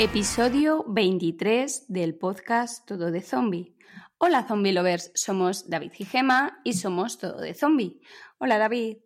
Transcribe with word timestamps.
Episodio 0.00 0.84
23 0.86 1.86
del 1.88 2.14
podcast 2.14 2.86
Todo 2.86 3.10
de 3.10 3.20
Zombie. 3.20 3.74
Hola 4.18 4.46
Zombie 4.46 4.72
Lovers, 4.72 5.10
somos 5.16 5.68
David 5.68 5.90
y 5.98 6.04
Gema 6.04 6.60
y 6.62 6.74
somos 6.74 7.18
Todo 7.18 7.40
de 7.40 7.52
Zombie. 7.52 8.00
Hola 8.38 8.58
David. 8.58 8.98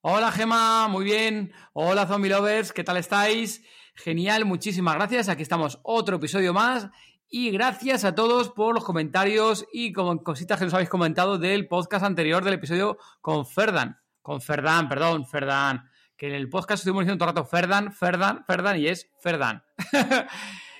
Hola 0.00 0.32
Gema, 0.32 0.88
muy 0.88 1.04
bien. 1.04 1.52
Hola 1.74 2.08
Zombie 2.08 2.28
Lovers, 2.28 2.72
¿qué 2.72 2.82
tal 2.82 2.96
estáis? 2.96 3.62
Genial, 3.94 4.44
muchísimas 4.44 4.96
gracias. 4.96 5.28
Aquí 5.28 5.42
estamos 5.42 5.78
otro 5.84 6.16
episodio 6.16 6.52
más 6.52 6.88
y 7.28 7.52
gracias 7.52 8.04
a 8.04 8.16
todos 8.16 8.50
por 8.50 8.74
los 8.74 8.82
comentarios 8.82 9.64
y 9.72 9.92
como 9.92 10.24
cositas 10.24 10.58
que 10.58 10.64
nos 10.64 10.74
habéis 10.74 10.90
comentado 10.90 11.38
del 11.38 11.68
podcast 11.68 12.04
anterior 12.04 12.42
del 12.42 12.54
episodio 12.54 12.98
con 13.20 13.46
Ferdan. 13.46 13.96
Con 14.22 14.40
Ferdan, 14.40 14.88
perdón, 14.88 15.24
Ferdan 15.24 15.91
que 16.22 16.28
en 16.28 16.36
el 16.36 16.48
podcast 16.48 16.82
estuvimos 16.82 17.02
diciendo 17.02 17.18
todo 17.18 17.30
el 17.30 17.34
rato 17.34 17.48
Ferdan, 17.48 17.92
Ferdan, 17.92 18.44
Ferdan 18.44 18.78
y 18.78 18.86
es 18.86 19.10
Ferdan. 19.18 19.64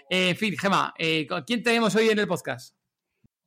en 0.09 0.37
fin, 0.37 0.57
Gema, 0.57 0.95
eh, 0.97 1.27
¿quién 1.45 1.65
tenemos 1.65 1.97
hoy 1.97 2.11
en 2.11 2.21
el 2.21 2.29
podcast? 2.29 2.77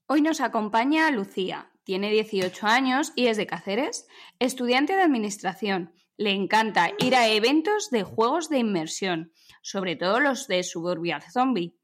Hoy 0.05 0.21
nos 0.21 0.41
acompaña 0.41 1.09
Lucía. 1.11 1.71
Tiene 1.85 2.11
18 2.11 2.67
años 2.67 3.13
y 3.15 3.27
es 3.27 3.37
de 3.37 3.47
Cáceres, 3.47 4.07
estudiante 4.39 4.93
de 4.97 5.03
administración. 5.03 5.93
Le 6.17 6.31
encanta 6.31 6.91
ir 6.99 7.15
a 7.15 7.29
eventos 7.29 7.89
de 7.91 8.03
juegos 8.03 8.49
de 8.49 8.57
inmersión, 8.57 9.31
sobre 9.61 9.95
todo 9.95 10.19
los 10.19 10.49
de 10.49 10.63
Suburbia 10.63 11.21
Zombie. 11.21 11.77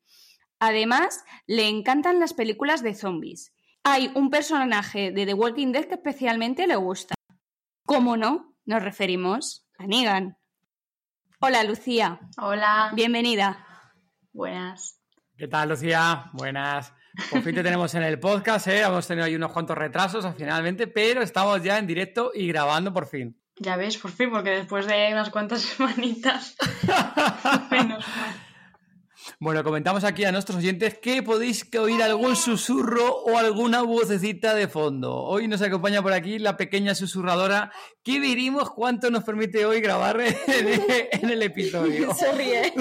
Además, 0.59 1.23
le 1.47 1.69
encantan 1.69 2.19
las 2.19 2.33
películas 2.33 2.83
de 2.83 2.95
zombies. 2.95 3.53
Hay 3.85 4.11
un 4.13 4.29
personaje 4.29 5.13
de 5.13 5.25
The 5.25 5.35
Walking 5.35 5.71
Dead 5.71 5.85
que 5.85 5.95
especialmente 5.95 6.67
le 6.67 6.75
gusta. 6.75 7.15
¿Cómo 7.85 8.17
no? 8.17 8.57
Nos 8.65 8.83
referimos 8.83 9.69
Anigan. 9.83 10.37
Hola, 11.39 11.63
Lucía. 11.63 12.19
Hola. 12.37 12.91
Bienvenida. 12.93 13.65
Buenas. 14.31 14.99
¿Qué 15.35 15.47
tal, 15.47 15.69
Lucía? 15.69 16.29
Buenas. 16.33 16.93
Por 17.31 17.41
fin 17.41 17.55
te 17.55 17.63
tenemos 17.63 17.93
en 17.95 18.03
el 18.03 18.19
podcast, 18.19 18.67
¿eh? 18.67 18.81
Hemos 18.81 19.07
tenido 19.07 19.25
ahí 19.25 19.35
unos 19.35 19.51
cuantos 19.51 19.75
retrasos 19.77 20.25
finalmente, 20.37 20.85
pero 20.85 21.23
estamos 21.23 21.63
ya 21.63 21.79
en 21.79 21.87
directo 21.87 22.31
y 22.33 22.47
grabando 22.47 22.93
por 22.93 23.07
fin. 23.07 23.41
Ya 23.57 23.75
ves, 23.75 23.97
por 23.97 24.11
fin, 24.11 24.29
porque 24.29 24.51
después 24.51 24.85
de 24.85 25.09
unas 25.11 25.31
cuantas 25.31 25.61
semanitas. 25.77 26.55
menos 27.71 28.07
mal. 28.07 28.35
Bueno, 29.39 29.63
comentamos 29.63 30.03
aquí 30.03 30.25
a 30.25 30.31
nuestros 30.31 30.57
oyentes 30.57 30.97
que 30.99 31.23
podéis 31.23 31.67
oír 31.77 32.01
algún 32.01 32.35
susurro 32.35 33.23
o 33.23 33.37
alguna 33.37 33.81
vocecita 33.81 34.53
de 34.53 34.67
fondo. 34.67 35.15
Hoy 35.15 35.47
nos 35.47 35.61
acompaña 35.61 36.01
por 36.01 36.13
aquí 36.13 36.39
la 36.39 36.57
pequeña 36.57 36.95
susurradora 36.95 37.71
que 38.03 38.19
veremos 38.19 38.71
cuánto 38.71 39.09
nos 39.09 39.23
permite 39.23 39.65
hoy 39.65 39.81
grabar 39.81 40.19
en, 40.21 41.29
el 41.29 41.41
episodio. 41.43 42.13
Se 42.15 42.31
ríe. 42.31 42.73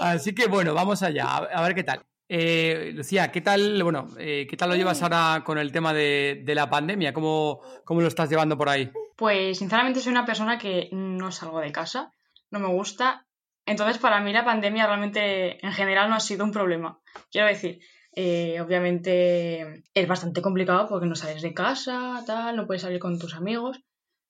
Así 0.00 0.34
que 0.34 0.46
bueno, 0.46 0.74
vamos 0.74 1.02
allá, 1.02 1.36
a 1.36 1.62
ver 1.62 1.74
qué 1.74 1.84
tal. 1.84 2.04
Eh, 2.30 2.92
Lucía, 2.94 3.32
¿qué 3.32 3.40
tal, 3.40 3.82
bueno, 3.82 4.06
eh, 4.18 4.46
¿qué 4.48 4.56
tal 4.56 4.68
lo 4.68 4.76
llevas 4.76 5.02
ahora 5.02 5.42
con 5.44 5.56
el 5.56 5.72
tema 5.72 5.94
de, 5.94 6.42
de 6.44 6.54
la 6.54 6.68
pandemia? 6.68 7.14
¿Cómo, 7.14 7.60
¿Cómo, 7.84 8.02
lo 8.02 8.08
estás 8.08 8.28
llevando 8.28 8.58
por 8.58 8.68
ahí? 8.68 8.90
Pues 9.16 9.58
sinceramente 9.58 10.00
soy 10.00 10.12
una 10.12 10.26
persona 10.26 10.58
que 10.58 10.90
no 10.92 11.32
salgo 11.32 11.60
de 11.60 11.72
casa, 11.72 12.12
no 12.50 12.60
me 12.60 12.68
gusta 12.68 13.26
entonces, 13.68 13.98
para 13.98 14.20
mí 14.20 14.32
la 14.32 14.44
pandemia 14.44 14.86
realmente 14.86 15.64
en 15.64 15.72
general 15.72 16.08
no 16.08 16.16
ha 16.16 16.20
sido 16.20 16.44
un 16.44 16.52
problema. 16.52 17.00
Quiero 17.30 17.46
decir, 17.46 17.80
eh, 18.14 18.60
obviamente 18.60 19.84
es 19.92 20.08
bastante 20.08 20.40
complicado 20.40 20.88
porque 20.88 21.06
no 21.06 21.14
sales 21.14 21.42
de 21.42 21.52
casa, 21.52 22.22
tal, 22.26 22.56
no 22.56 22.66
puedes 22.66 22.82
salir 22.82 22.98
con 22.98 23.18
tus 23.18 23.34
amigos. 23.34 23.80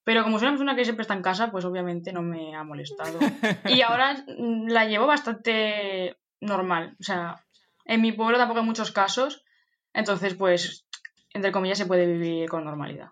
Pero 0.03 0.25
como 0.25 0.39
soy 0.39 0.49
una 0.49 0.53
persona 0.55 0.75
que 0.75 0.85
siempre 0.85 1.03
está 1.03 1.15
en 1.15 1.23
casa, 1.23 1.51
pues 1.51 1.65
obviamente 1.65 2.13
no 2.13 2.23
me 2.23 2.57
ha 2.57 2.65
molestado. 2.65 3.19
Y 3.69 3.83
ahora 3.83 4.15
mm, 4.15 4.69
la 4.69 4.87
llevo 4.87 5.07
bastante 5.07 6.17
normal. 6.41 6.97
O 6.99 7.03
sea, 7.05 7.45
en 7.85 8.01
mi 8.01 8.13
pueblo 8.13 8.39
tampoco 8.39 8.61
hay 8.61 8.67
muchos 8.67 8.91
casos. 8.91 9.45
Entonces, 9.95 10.35
pues, 10.35 10.87
entre 11.33 11.53
comillas, 11.53 11.79
se 11.79 11.87
puede 11.87 12.07
vivir 12.07 12.49
con 12.49 12.65
normalidad. 12.65 13.11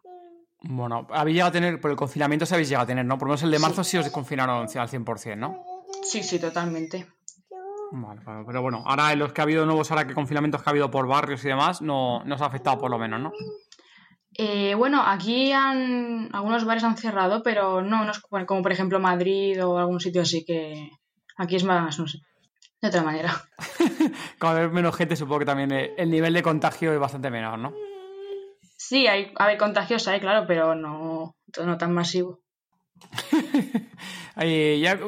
Bueno, 0.62 1.06
habéis 1.10 1.34
llegado 1.36 1.50
a 1.50 1.52
tener, 1.52 1.80
por 1.80 1.90
el 1.90 1.96
confinamiento 1.96 2.46
se 2.46 2.54
habéis 2.54 2.68
llegado 2.68 2.84
a 2.84 2.86
tener, 2.86 3.04
¿no? 3.04 3.16
Por 3.18 3.28
lo 3.28 3.32
menos 3.32 3.42
el 3.44 3.50
de 3.50 3.58
marzo 3.58 3.84
sí, 3.84 3.92
sí 3.92 3.98
os 3.98 4.08
confinaron 4.10 4.62
al 4.62 4.88
100%, 4.88 5.36
¿no? 5.36 5.75
Sí, 6.02 6.22
sí, 6.22 6.38
totalmente. 6.38 7.06
Vale, 7.92 8.20
pero 8.46 8.62
bueno, 8.62 8.82
ahora 8.84 9.12
en 9.12 9.18
los 9.18 9.32
que 9.32 9.40
ha 9.40 9.44
habido 9.44 9.64
nuevos, 9.64 9.90
ahora 9.90 10.06
que 10.06 10.14
confinamientos 10.14 10.62
que 10.62 10.68
ha 10.68 10.72
habido 10.72 10.90
por 10.90 11.06
barrios 11.06 11.44
y 11.44 11.48
demás, 11.48 11.82
no, 11.82 12.24
no 12.24 12.34
os 12.34 12.42
ha 12.42 12.46
afectado 12.46 12.78
por 12.78 12.90
lo 12.90 12.98
menos, 12.98 13.20
¿no? 13.20 13.32
Eh, 14.38 14.74
bueno, 14.74 15.02
aquí 15.04 15.52
han, 15.52 16.28
algunos 16.32 16.64
bares 16.64 16.84
han 16.84 16.96
cerrado, 16.96 17.42
pero 17.42 17.80
no, 17.80 18.04
no 18.04 18.10
es 18.10 18.20
como 18.20 18.62
por 18.62 18.72
ejemplo 18.72 19.00
Madrid 19.00 19.64
o 19.64 19.78
algún 19.78 20.00
sitio 20.00 20.22
así 20.22 20.44
que 20.44 20.90
aquí 21.38 21.56
es 21.56 21.64
más, 21.64 21.98
no 21.98 22.06
sé, 22.06 22.18
de 22.82 22.88
otra 22.88 23.02
manera. 23.02 23.32
Cada 24.38 24.60
vez 24.60 24.72
menos 24.72 24.94
gente, 24.94 25.16
supongo 25.16 25.40
que 25.40 25.46
también 25.46 25.72
el 25.96 26.10
nivel 26.10 26.34
de 26.34 26.42
contagio 26.42 26.92
es 26.92 26.98
bastante 26.98 27.30
menor, 27.30 27.58
¿no? 27.58 27.72
Sí, 28.76 29.06
hay, 29.06 29.32
hay 29.36 29.56
contagios, 29.56 30.06
hay, 30.06 30.20
claro, 30.20 30.44
pero 30.46 30.74
no, 30.74 31.34
no 31.64 31.78
tan 31.78 31.92
masivo. 31.92 32.40
ya 34.80 34.98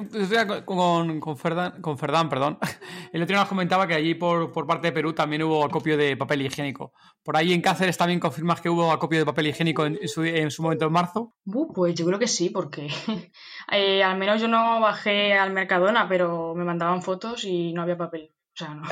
con, 0.65 1.21
con, 1.21 1.37
Ferdán, 1.37 2.29
perdón. 2.29 2.59
El 3.13 3.23
otro 3.23 3.35
día 3.35 3.41
nos 3.41 3.49
comentaba 3.49 3.87
que 3.87 3.95
allí 3.95 4.15
por, 4.15 4.53
parte 4.67 4.89
de 4.89 4.93
Perú 4.93 5.13
también 5.13 5.43
hubo 5.43 5.65
acopio 5.65 5.97
de 5.97 6.17
papel 6.17 6.43
higiénico. 6.43 6.93
¿Por 7.23 7.37
ahí 7.37 7.53
en 7.53 7.61
Cáceres 7.61 7.97
también 7.97 8.21
confirmas 8.21 8.61
que 8.61 8.71
hubo 8.71 8.91
acopio 8.91 9.19
de 9.19 9.27
papel 9.27 9.49
higiénico 9.49 9.87
en, 9.87 10.09
su, 10.09 10.63
momento 10.63 10.87
en 10.87 10.93
marzo? 10.93 11.35
pues 11.75 11.95
yo 11.95 12.07
creo 12.07 12.19
que 12.19 12.29
sí, 12.29 12.51
porque 12.51 12.89
eh, 13.73 14.03
al 14.03 14.17
menos 14.19 14.41
yo 14.41 14.49
no 14.49 14.81
bajé 14.81 15.35
al 15.35 15.53
Mercadona, 15.53 16.09
pero 16.09 16.55
me 16.55 16.65
mandaban 16.65 17.03
fotos 17.03 17.45
y 17.45 17.73
no 17.73 17.83
había 17.83 17.97
papel. 17.97 18.35
O 18.55 18.57
sea, 18.57 18.75
no, 18.75 18.83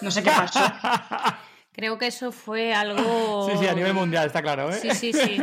no 0.00 0.10
sé 0.10 0.22
qué 0.22 0.30
pasó. 0.30 0.60
Creo 1.72 1.96
que 1.98 2.08
eso 2.08 2.32
fue 2.32 2.74
algo. 2.74 3.48
Sí, 3.48 3.56
sí, 3.58 3.66
a 3.66 3.74
nivel 3.74 3.94
mundial, 3.94 4.26
está 4.26 4.42
claro, 4.42 4.70
¿eh? 4.70 4.74
Sí, 4.74 4.90
sí, 4.90 5.12
sí. 5.12 5.40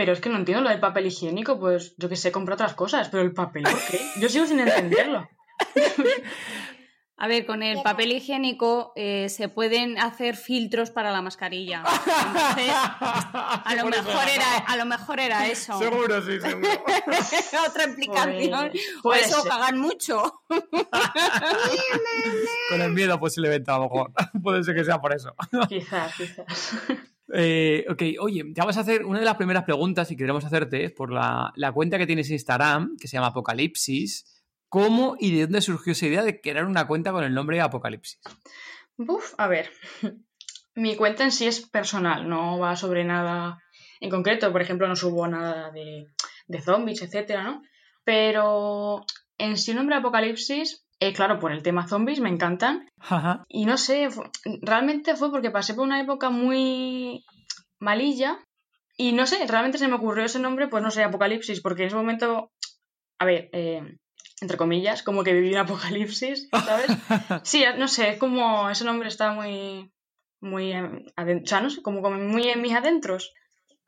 Pero 0.00 0.14
es 0.14 0.20
que 0.22 0.30
no 0.30 0.38
entiendo 0.38 0.62
lo 0.62 0.70
del 0.70 0.80
papel 0.80 1.04
higiénico, 1.04 1.60
pues 1.60 1.94
yo 1.98 2.08
que 2.08 2.16
sé, 2.16 2.32
compro 2.32 2.54
otras 2.54 2.72
cosas, 2.72 3.10
pero 3.10 3.22
el 3.22 3.34
papel, 3.34 3.64
¿por 3.64 3.78
qué? 3.90 4.00
Yo 4.18 4.30
sigo 4.30 4.46
sin 4.46 4.58
entenderlo. 4.58 5.28
A 7.18 7.28
ver, 7.28 7.44
con 7.44 7.62
el 7.62 7.82
papel 7.82 8.12
higiénico 8.12 8.94
eh, 8.96 9.28
se 9.28 9.50
pueden 9.50 9.98
hacer 9.98 10.36
filtros 10.36 10.90
para 10.90 11.12
la 11.12 11.20
mascarilla. 11.20 11.82
a 11.84 13.74
lo, 13.76 13.84
mejor 13.84 14.26
era, 14.34 14.56
a 14.66 14.76
lo 14.78 14.86
mejor 14.86 15.20
era 15.20 15.46
eso. 15.46 15.78
Seguro, 15.78 16.22
sí, 16.22 16.40
seguro. 16.40 16.66
Otra 17.68 17.84
implicación. 17.84 18.70
o 19.04 19.12
eso, 19.12 19.44
cagan 19.44 19.78
mucho. 19.78 20.40
con 22.70 22.80
el 22.80 22.92
miedo 22.92 23.20
posiblemente, 23.20 23.70
a 23.70 23.76
lo 23.76 23.82
mejor. 23.82 24.12
Puede 24.42 24.64
ser 24.64 24.74
que 24.74 24.84
sea 24.84 24.98
por 24.98 25.14
eso. 25.14 25.34
quizás, 25.68 26.14
quizás. 26.14 26.74
Eh, 27.32 27.84
ok, 27.88 28.02
oye, 28.20 28.44
te 28.54 28.60
vamos 28.60 28.76
a 28.76 28.80
hacer 28.80 29.04
una 29.04 29.20
de 29.20 29.24
las 29.24 29.36
primeras 29.36 29.64
preguntas 29.64 30.10
y 30.10 30.16
queremos 30.16 30.44
hacerte 30.44 30.90
por 30.90 31.12
la, 31.12 31.52
cuenta 31.72 31.98
que 31.98 32.06
tienes 32.06 32.28
en 32.28 32.34
Instagram, 32.34 32.96
que 32.98 33.08
se 33.08 33.16
llama 33.16 33.28
Apocalipsis. 33.28 34.42
¿Cómo 34.68 35.16
y 35.18 35.34
de 35.34 35.42
dónde 35.42 35.60
surgió 35.60 35.92
esa 35.92 36.06
idea 36.06 36.22
de 36.22 36.40
crear 36.40 36.64
una 36.64 36.86
cuenta 36.86 37.12
con 37.12 37.24
el 37.24 37.34
nombre 37.34 37.60
Apocalipsis? 37.60 38.20
Uf, 38.96 39.34
a 39.38 39.48
ver. 39.48 39.70
Mi 40.74 40.96
cuenta 40.96 41.24
en 41.24 41.32
sí 41.32 41.46
es 41.46 41.68
personal, 41.68 42.28
no 42.28 42.58
va 42.58 42.76
sobre 42.76 43.04
nada 43.04 43.60
en 44.00 44.10
concreto. 44.10 44.52
Por 44.52 44.62
ejemplo, 44.62 44.86
no 44.86 44.96
subo 44.96 45.26
nada 45.26 45.70
de, 45.72 46.06
de 46.46 46.60
zombies, 46.60 47.02
etcétera, 47.02 47.42
¿no? 47.42 47.62
Pero 48.04 49.04
en 49.38 49.56
sí, 49.56 49.72
el 49.72 49.78
nombre 49.78 49.96
Apocalipsis 49.96 50.86
eh, 51.00 51.12
claro, 51.12 51.38
por 51.38 51.50
el 51.52 51.62
tema 51.62 51.88
zombies, 51.88 52.20
me 52.20 52.28
encantan. 52.28 52.88
Y 53.48 53.64
no 53.64 53.76
sé, 53.78 54.08
realmente 54.62 55.16
fue 55.16 55.30
porque 55.30 55.50
pasé 55.50 55.74
por 55.74 55.84
una 55.84 56.00
época 56.00 56.30
muy 56.30 57.24
malilla. 57.78 58.38
Y 58.96 59.12
no 59.12 59.26
sé, 59.26 59.46
realmente 59.46 59.78
se 59.78 59.88
me 59.88 59.94
ocurrió 59.94 60.24
ese 60.24 60.38
nombre, 60.40 60.68
pues 60.68 60.82
no 60.82 60.90
sé, 60.90 61.02
Apocalipsis, 61.02 61.60
porque 61.62 61.82
en 61.82 61.86
ese 61.88 61.96
momento, 61.96 62.52
a 63.18 63.24
ver, 63.24 63.48
eh, 63.52 63.96
entre 64.42 64.56
comillas, 64.58 65.02
como 65.02 65.24
que 65.24 65.32
viví 65.32 65.50
un 65.52 65.58
apocalipsis, 65.58 66.48
¿sabes? 66.52 66.86
Sí, 67.44 67.64
no 67.78 67.88
sé, 67.88 68.10
es 68.10 68.18
como 68.18 68.68
ese 68.68 68.84
nombre 68.84 69.08
está 69.08 69.32
muy, 69.32 69.90
muy, 70.40 70.72
en- 70.72 71.06
aden- 71.16 71.42
o 71.44 71.46
sea, 71.46 71.60
no 71.62 71.70
sé, 71.70 71.80
como, 71.82 72.02
como 72.02 72.16
muy 72.18 72.48
en 72.48 72.60
mis 72.60 72.74
adentros. 72.74 73.32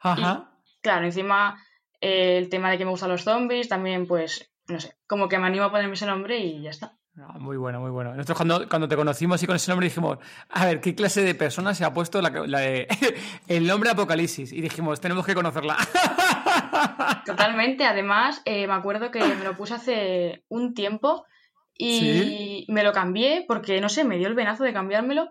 Ajá. 0.00 0.50
Claro, 0.80 1.04
encima 1.04 1.62
eh, 2.00 2.38
el 2.38 2.48
tema 2.48 2.70
de 2.70 2.78
que 2.78 2.84
me 2.86 2.90
gustan 2.90 3.10
los 3.10 3.22
zombies, 3.24 3.68
también 3.68 4.06
pues, 4.06 4.50
no 4.68 4.80
sé, 4.80 4.96
como 5.06 5.28
que 5.28 5.38
me 5.38 5.46
animo 5.46 5.64
a 5.64 5.70
ponerme 5.70 5.94
ese 5.94 6.06
nombre 6.06 6.38
y 6.38 6.62
ya 6.62 6.70
está. 6.70 6.96
Ah, 7.18 7.38
muy 7.38 7.58
bueno, 7.58 7.78
muy 7.80 7.90
bueno. 7.90 8.14
Nosotros 8.14 8.38
cuando, 8.38 8.68
cuando 8.68 8.88
te 8.88 8.96
conocimos 8.96 9.42
y 9.42 9.46
con 9.46 9.56
ese 9.56 9.70
nombre 9.70 9.86
dijimos, 9.86 10.16
a 10.48 10.64
ver, 10.64 10.80
¿qué 10.80 10.94
clase 10.94 11.22
de 11.22 11.34
persona 11.34 11.74
se 11.74 11.84
ha 11.84 11.92
puesto 11.92 12.22
la, 12.22 12.30
la 12.30 12.60
de- 12.60 12.88
el 13.48 13.66
nombre 13.66 13.90
Apocalipsis? 13.90 14.50
Y 14.52 14.62
dijimos, 14.62 14.98
tenemos 15.00 15.26
que 15.26 15.34
conocerla. 15.34 15.76
Totalmente, 17.26 17.84
además, 17.84 18.40
eh, 18.44 18.66
me 18.66 18.72
acuerdo 18.74 19.10
que 19.10 19.20
me 19.20 19.44
lo 19.44 19.56
puse 19.56 19.74
hace 19.74 20.44
un 20.48 20.74
tiempo 20.74 21.24
y 21.76 22.64
me 22.68 22.82
lo 22.82 22.92
cambié 22.92 23.44
porque, 23.46 23.80
no 23.80 23.88
sé, 23.88 24.04
me 24.04 24.16
dio 24.18 24.28
el 24.28 24.34
venazo 24.34 24.64
de 24.64 24.72
cambiármelo 24.72 25.28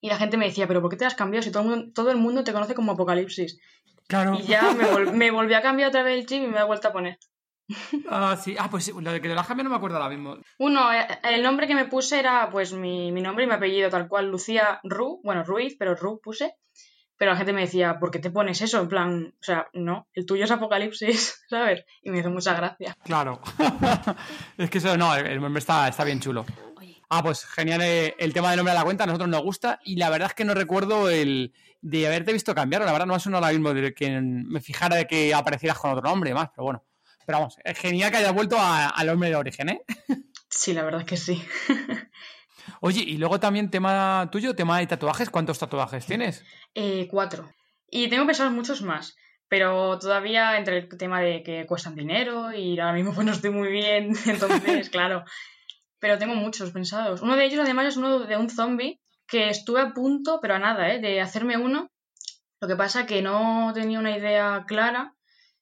y 0.00 0.08
la 0.08 0.16
gente 0.18 0.36
me 0.36 0.46
decía, 0.46 0.66
pero 0.68 0.80
¿por 0.80 0.90
qué 0.90 0.96
te 0.96 1.04
has 1.06 1.14
cambiado 1.14 1.42
si 1.42 1.50
todo 1.50 1.62
el 1.64 1.68
mundo, 1.70 1.92
todo 1.94 2.10
el 2.10 2.16
mundo 2.18 2.44
te 2.44 2.52
conoce 2.52 2.74
como 2.74 2.92
Apocalipsis? 2.92 3.58
Claro. 4.06 4.34
Y 4.38 4.42
ya 4.42 4.72
me, 4.72 4.84
vol- 4.84 5.12
me 5.14 5.30
volví 5.30 5.54
a 5.54 5.62
cambiar 5.62 5.88
otra 5.88 6.02
vez 6.02 6.18
el 6.20 6.26
chip 6.26 6.42
y 6.44 6.46
me 6.46 6.58
he 6.60 6.64
vuelto 6.64 6.88
a 6.88 6.92
poner. 6.92 7.18
Ah, 8.08 8.36
sí. 8.42 8.56
Ah, 8.58 8.68
pues 8.70 8.88
lo 8.88 9.12
de 9.12 9.20
que 9.20 9.28
te 9.28 9.34
lo 9.34 9.40
has 9.40 9.46
cambiado 9.46 9.68
no 9.68 9.74
me 9.74 9.76
acuerdo 9.76 9.96
ahora 9.98 10.08
mismo. 10.08 10.38
Uno, 10.58 10.92
eh, 10.92 11.06
el 11.24 11.42
nombre 11.42 11.66
que 11.66 11.74
me 11.74 11.84
puse 11.84 12.18
era 12.18 12.48
pues 12.50 12.72
mi, 12.72 13.12
mi 13.12 13.20
nombre 13.20 13.44
y 13.44 13.46
mi 13.46 13.54
apellido, 13.54 13.90
tal 13.90 14.08
cual, 14.08 14.30
Lucía 14.30 14.80
Ru, 14.82 15.20
bueno, 15.22 15.44
Ruiz, 15.44 15.76
pero 15.78 15.94
Ru 15.94 16.20
puse. 16.22 16.54
Pero 17.16 17.32
la 17.32 17.36
gente 17.36 17.52
me 17.52 17.62
decía, 17.62 17.98
¿por 17.98 18.12
qué 18.12 18.20
te 18.20 18.30
pones 18.30 18.62
eso? 18.62 18.80
En 18.80 18.88
plan, 18.88 19.34
o 19.40 19.44
sea, 19.44 19.68
no, 19.72 20.06
el 20.12 20.24
tuyo 20.24 20.44
es 20.44 20.50
Apocalipsis, 20.52 21.44
¿sabes? 21.50 21.84
Y 22.02 22.10
me 22.10 22.20
hizo 22.20 22.30
mucha 22.30 22.54
gracia. 22.54 22.96
Claro. 23.04 23.40
es 24.56 24.70
que 24.70 24.78
eso, 24.78 24.96
no, 24.96 25.14
el 25.16 25.40
nombre 25.40 25.58
está, 25.58 25.88
está 25.88 26.04
bien 26.04 26.20
chulo. 26.20 26.46
Ah, 27.10 27.22
pues 27.22 27.44
genial 27.46 27.80
eh, 27.82 28.14
el 28.18 28.34
tema 28.34 28.50
del 28.50 28.58
nombre 28.58 28.72
de 28.72 28.78
la 28.78 28.84
cuenta, 28.84 29.04
a 29.04 29.06
nosotros 29.06 29.30
nos 29.30 29.42
gusta 29.42 29.80
y 29.82 29.96
la 29.96 30.10
verdad 30.10 30.28
es 30.28 30.34
que 30.34 30.44
no 30.44 30.52
recuerdo 30.52 31.08
el 31.08 31.54
de 31.80 32.06
haberte 32.06 32.32
visto 32.32 32.54
cambiarlo, 32.54 32.86
la 32.86 32.92
verdad 32.92 33.06
no 33.06 33.14
me 33.14 33.20
suena 33.20 33.38
ahora 33.38 33.50
mismo 33.50 33.72
de 33.72 33.94
que 33.94 34.20
me 34.20 34.60
fijara 34.60 34.96
de 34.96 35.06
que 35.06 35.32
aparecieras 35.32 35.78
con 35.78 35.92
otro 35.92 36.08
nombre 36.08 36.30
y 36.30 36.34
más, 36.34 36.50
pero 36.50 36.64
bueno. 36.64 36.84
Pero 37.28 37.40
vamos, 37.40 37.58
es 37.62 37.78
genial 37.78 38.10
que 38.10 38.16
hayas 38.16 38.32
vuelto 38.32 38.56
al 38.58 39.06
nombre 39.06 39.28
de 39.28 39.36
origen, 39.36 39.68
¿eh? 39.68 39.82
Sí, 40.48 40.72
la 40.72 40.82
verdad 40.82 41.02
es 41.02 41.06
que 41.06 41.18
sí. 41.18 41.44
Oye, 42.80 43.02
y 43.02 43.18
luego 43.18 43.38
también 43.38 43.70
tema 43.70 44.30
tuyo, 44.32 44.56
tema 44.56 44.78
de 44.78 44.86
tatuajes, 44.86 45.28
¿cuántos 45.28 45.58
tatuajes 45.58 46.06
tienes? 46.06 46.42
Eh, 46.74 47.06
cuatro. 47.10 47.52
Y 47.86 48.08
tengo 48.08 48.24
pensados 48.24 48.54
muchos 48.54 48.80
más, 48.80 49.14
pero 49.46 49.98
todavía 49.98 50.56
entre 50.56 50.78
el 50.78 50.88
tema 50.88 51.20
de 51.20 51.42
que 51.42 51.66
cuestan 51.66 51.96
dinero 51.96 52.50
y 52.54 52.80
ahora 52.80 52.94
mismo 52.94 53.12
pues 53.14 53.26
no 53.26 53.32
estoy 53.34 53.50
muy 53.50 53.70
bien, 53.70 54.14
entonces, 54.24 54.88
claro. 54.88 55.24
Pero 55.98 56.16
tengo 56.16 56.34
muchos 56.34 56.70
pensados. 56.70 57.20
Uno 57.20 57.36
de 57.36 57.44
ellos 57.44 57.60
además 57.60 57.88
es 57.88 57.98
uno 57.98 58.20
de 58.20 58.38
un 58.38 58.48
zombie 58.48 59.02
que 59.26 59.50
estuve 59.50 59.82
a 59.82 59.92
punto, 59.92 60.38
pero 60.40 60.54
a 60.54 60.58
nada, 60.58 60.94
¿eh? 60.94 60.98
de 60.98 61.20
hacerme 61.20 61.58
uno. 61.58 61.90
Lo 62.58 62.68
que 62.68 62.76
pasa 62.76 63.04
que 63.04 63.20
no 63.20 63.70
tenía 63.74 63.98
una 63.98 64.16
idea 64.16 64.64
clara 64.66 65.14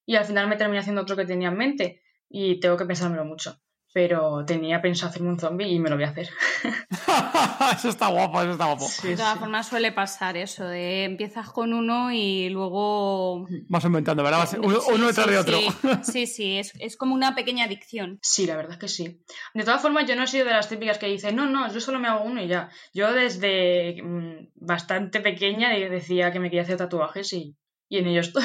y 0.06 0.16
al 0.16 0.24
final 0.24 0.48
me 0.48 0.56
terminé 0.56 0.78
haciendo 0.78 1.02
otro 1.02 1.16
que 1.16 1.26
tenía 1.26 1.48
en 1.48 1.56
mente 1.58 2.02
y 2.30 2.58
tengo 2.60 2.76
que 2.78 2.86
pensármelo 2.86 3.24
mucho. 3.26 3.60
Pero 3.92 4.44
tenía 4.44 4.82
pensado 4.82 5.08
hacerme 5.10 5.30
un 5.30 5.38
zombie 5.40 5.68
y 5.68 5.78
me 5.78 5.88
lo 5.88 5.96
voy 5.96 6.04
a 6.04 6.08
hacer. 6.10 6.28
eso 7.76 7.88
está 7.88 8.08
guapo, 8.08 8.42
eso 8.42 8.52
está 8.52 8.66
guapo. 8.66 8.86
Sí, 8.86 9.08
de 9.08 9.16
todas 9.16 9.34
sí. 9.34 9.38
formas 9.38 9.68
suele 9.68 9.90
pasar 9.92 10.36
eso, 10.36 10.64
de 10.66 11.04
empiezas 11.04 11.48
con 11.50 11.72
uno 11.72 12.12
y 12.12 12.50
luego... 12.50 13.46
Vas 13.68 13.84
inventando, 13.84 14.22
¿verdad? 14.22 14.40
Vas- 14.40 14.58
uno, 14.62 14.80
Sí, 14.80 14.90
uno 14.94 15.06
detrás 15.06 15.26
sí, 15.26 15.32
de 15.32 15.38
otro. 15.38 15.58
Sí, 15.58 15.68
sí, 16.12 16.26
sí, 16.26 16.58
es, 16.58 16.72
es 16.78 16.96
como 16.98 17.14
una 17.14 17.34
pequeña 17.34 17.64
adicción. 17.64 18.18
Sí, 18.22 18.46
la 18.46 18.56
verdad 18.56 18.72
es 18.72 18.78
que 18.78 18.88
sí. 18.88 19.22
De 19.54 19.64
todas 19.64 19.80
formas, 19.80 20.06
yo 20.06 20.14
no 20.14 20.24
he 20.24 20.26
sido 20.26 20.44
de 20.44 20.52
las 20.52 20.68
típicas 20.68 20.98
que 20.98 21.06
dicen, 21.06 21.34
no, 21.34 21.46
no, 21.46 21.72
yo 21.72 21.80
solo 21.80 21.98
me 21.98 22.08
hago 22.08 22.22
uno 22.24 22.42
y 22.42 22.48
ya. 22.48 22.68
Yo 22.92 23.12
desde 23.12 24.02
mm, 24.02 24.48
bastante 24.56 25.20
pequeña 25.20 25.70
de- 25.70 25.88
decía 25.88 26.32
que 26.32 26.40
me 26.40 26.48
quería 26.50 26.62
hacer 26.62 26.76
tatuajes 26.76 27.32
y, 27.32 27.56
y 27.88 27.98
en 27.98 28.08
ello 28.08 28.20
estoy. 28.20 28.44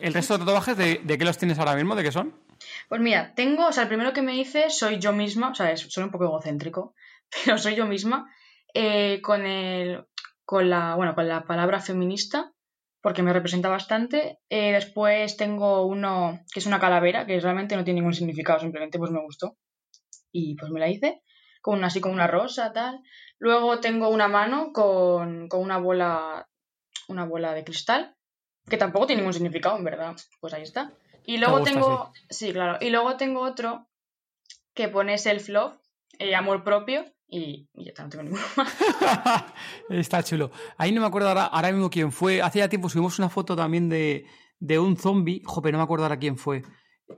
¿El 0.00 0.14
resto 0.14 0.34
de 0.34 0.44
tatuajes 0.44 0.76
de, 0.76 1.00
de 1.02 1.18
qué 1.18 1.24
los 1.24 1.38
tienes 1.38 1.58
ahora 1.58 1.74
mismo? 1.74 1.94
¿De 1.94 2.02
qué 2.02 2.12
son? 2.12 2.34
Pues 2.88 3.00
mira, 3.00 3.34
tengo, 3.34 3.66
o 3.66 3.72
sea, 3.72 3.84
el 3.84 3.88
primero 3.88 4.12
que 4.12 4.22
me 4.22 4.36
hice 4.36 4.70
soy 4.70 4.98
yo 4.98 5.12
misma, 5.12 5.50
o 5.50 5.54
sea, 5.54 5.76
soy 5.76 6.04
un 6.04 6.10
poco 6.10 6.24
egocéntrico, 6.24 6.94
pero 7.44 7.58
soy 7.58 7.74
yo 7.74 7.86
misma, 7.86 8.30
eh, 8.74 9.20
con 9.22 9.46
el, 9.46 10.06
con 10.44 10.68
la, 10.68 10.94
bueno, 10.94 11.14
con 11.14 11.28
la 11.28 11.44
palabra 11.44 11.80
feminista, 11.80 12.52
porque 13.02 13.22
me 13.22 13.32
representa 13.32 13.68
bastante. 13.68 14.40
Eh, 14.48 14.72
después 14.72 15.36
tengo 15.36 15.86
uno 15.86 16.40
que 16.52 16.60
es 16.60 16.66
una 16.66 16.80
calavera, 16.80 17.26
que 17.26 17.40
realmente 17.40 17.76
no 17.76 17.84
tiene 17.84 18.00
ningún 18.00 18.14
significado, 18.14 18.60
simplemente 18.60 18.98
pues 18.98 19.10
me 19.10 19.22
gustó. 19.22 19.56
Y 20.32 20.54
pues 20.56 20.70
me 20.70 20.80
la 20.80 20.88
hice, 20.88 21.22
con 21.62 21.82
así 21.82 22.00
como 22.00 22.14
una 22.14 22.26
rosa, 22.26 22.72
tal. 22.72 23.00
Luego 23.38 23.80
tengo 23.80 24.08
una 24.10 24.28
mano 24.28 24.72
con, 24.72 25.48
con 25.48 25.60
una 25.60 25.78
bola, 25.78 26.48
una 27.08 27.24
bola 27.24 27.54
de 27.54 27.64
cristal, 27.64 28.16
que 28.70 28.78
tampoco 28.78 29.06
tiene 29.06 29.20
ningún 29.20 29.34
significado, 29.34 29.76
en 29.76 29.84
verdad. 29.84 30.16
Pues 30.40 30.54
ahí 30.54 30.62
está. 30.62 30.92
Y 31.26 31.36
luego 31.36 31.58
gusta, 31.58 31.72
tengo, 31.74 32.12
sí. 32.30 32.52
claro. 32.52 32.78
Y 32.80 32.90
luego 32.90 33.16
tengo 33.16 33.42
otro 33.42 33.88
que 34.72 34.88
pone 34.88 35.18
self-love, 35.18 35.74
eh, 36.18 36.34
amor 36.34 36.64
propio, 36.64 37.04
y, 37.28 37.68
y 37.74 37.84
ya 37.84 37.90
está, 37.90 38.04
no 38.04 38.08
tengo 38.08 38.24
ninguno 38.24 38.42
más. 38.56 38.74
Está 39.90 40.22
chulo. 40.22 40.50
Ahí 40.78 40.92
no 40.92 41.00
me 41.00 41.06
acuerdo 41.06 41.28
ahora, 41.28 41.44
ahora 41.46 41.72
mismo 41.72 41.90
quién 41.90 42.12
fue. 42.12 42.40
Hace 42.40 42.60
ya 42.60 42.68
tiempo 42.68 42.88
subimos 42.88 43.18
una 43.18 43.28
foto 43.28 43.54
también 43.54 43.88
de, 43.88 44.24
de 44.58 44.78
un 44.78 44.96
zombie. 44.96 45.42
Joder, 45.44 45.72
no 45.72 45.78
me 45.78 45.84
acuerdo 45.84 46.04
ahora 46.04 46.18
quién 46.18 46.38
fue. 46.38 46.62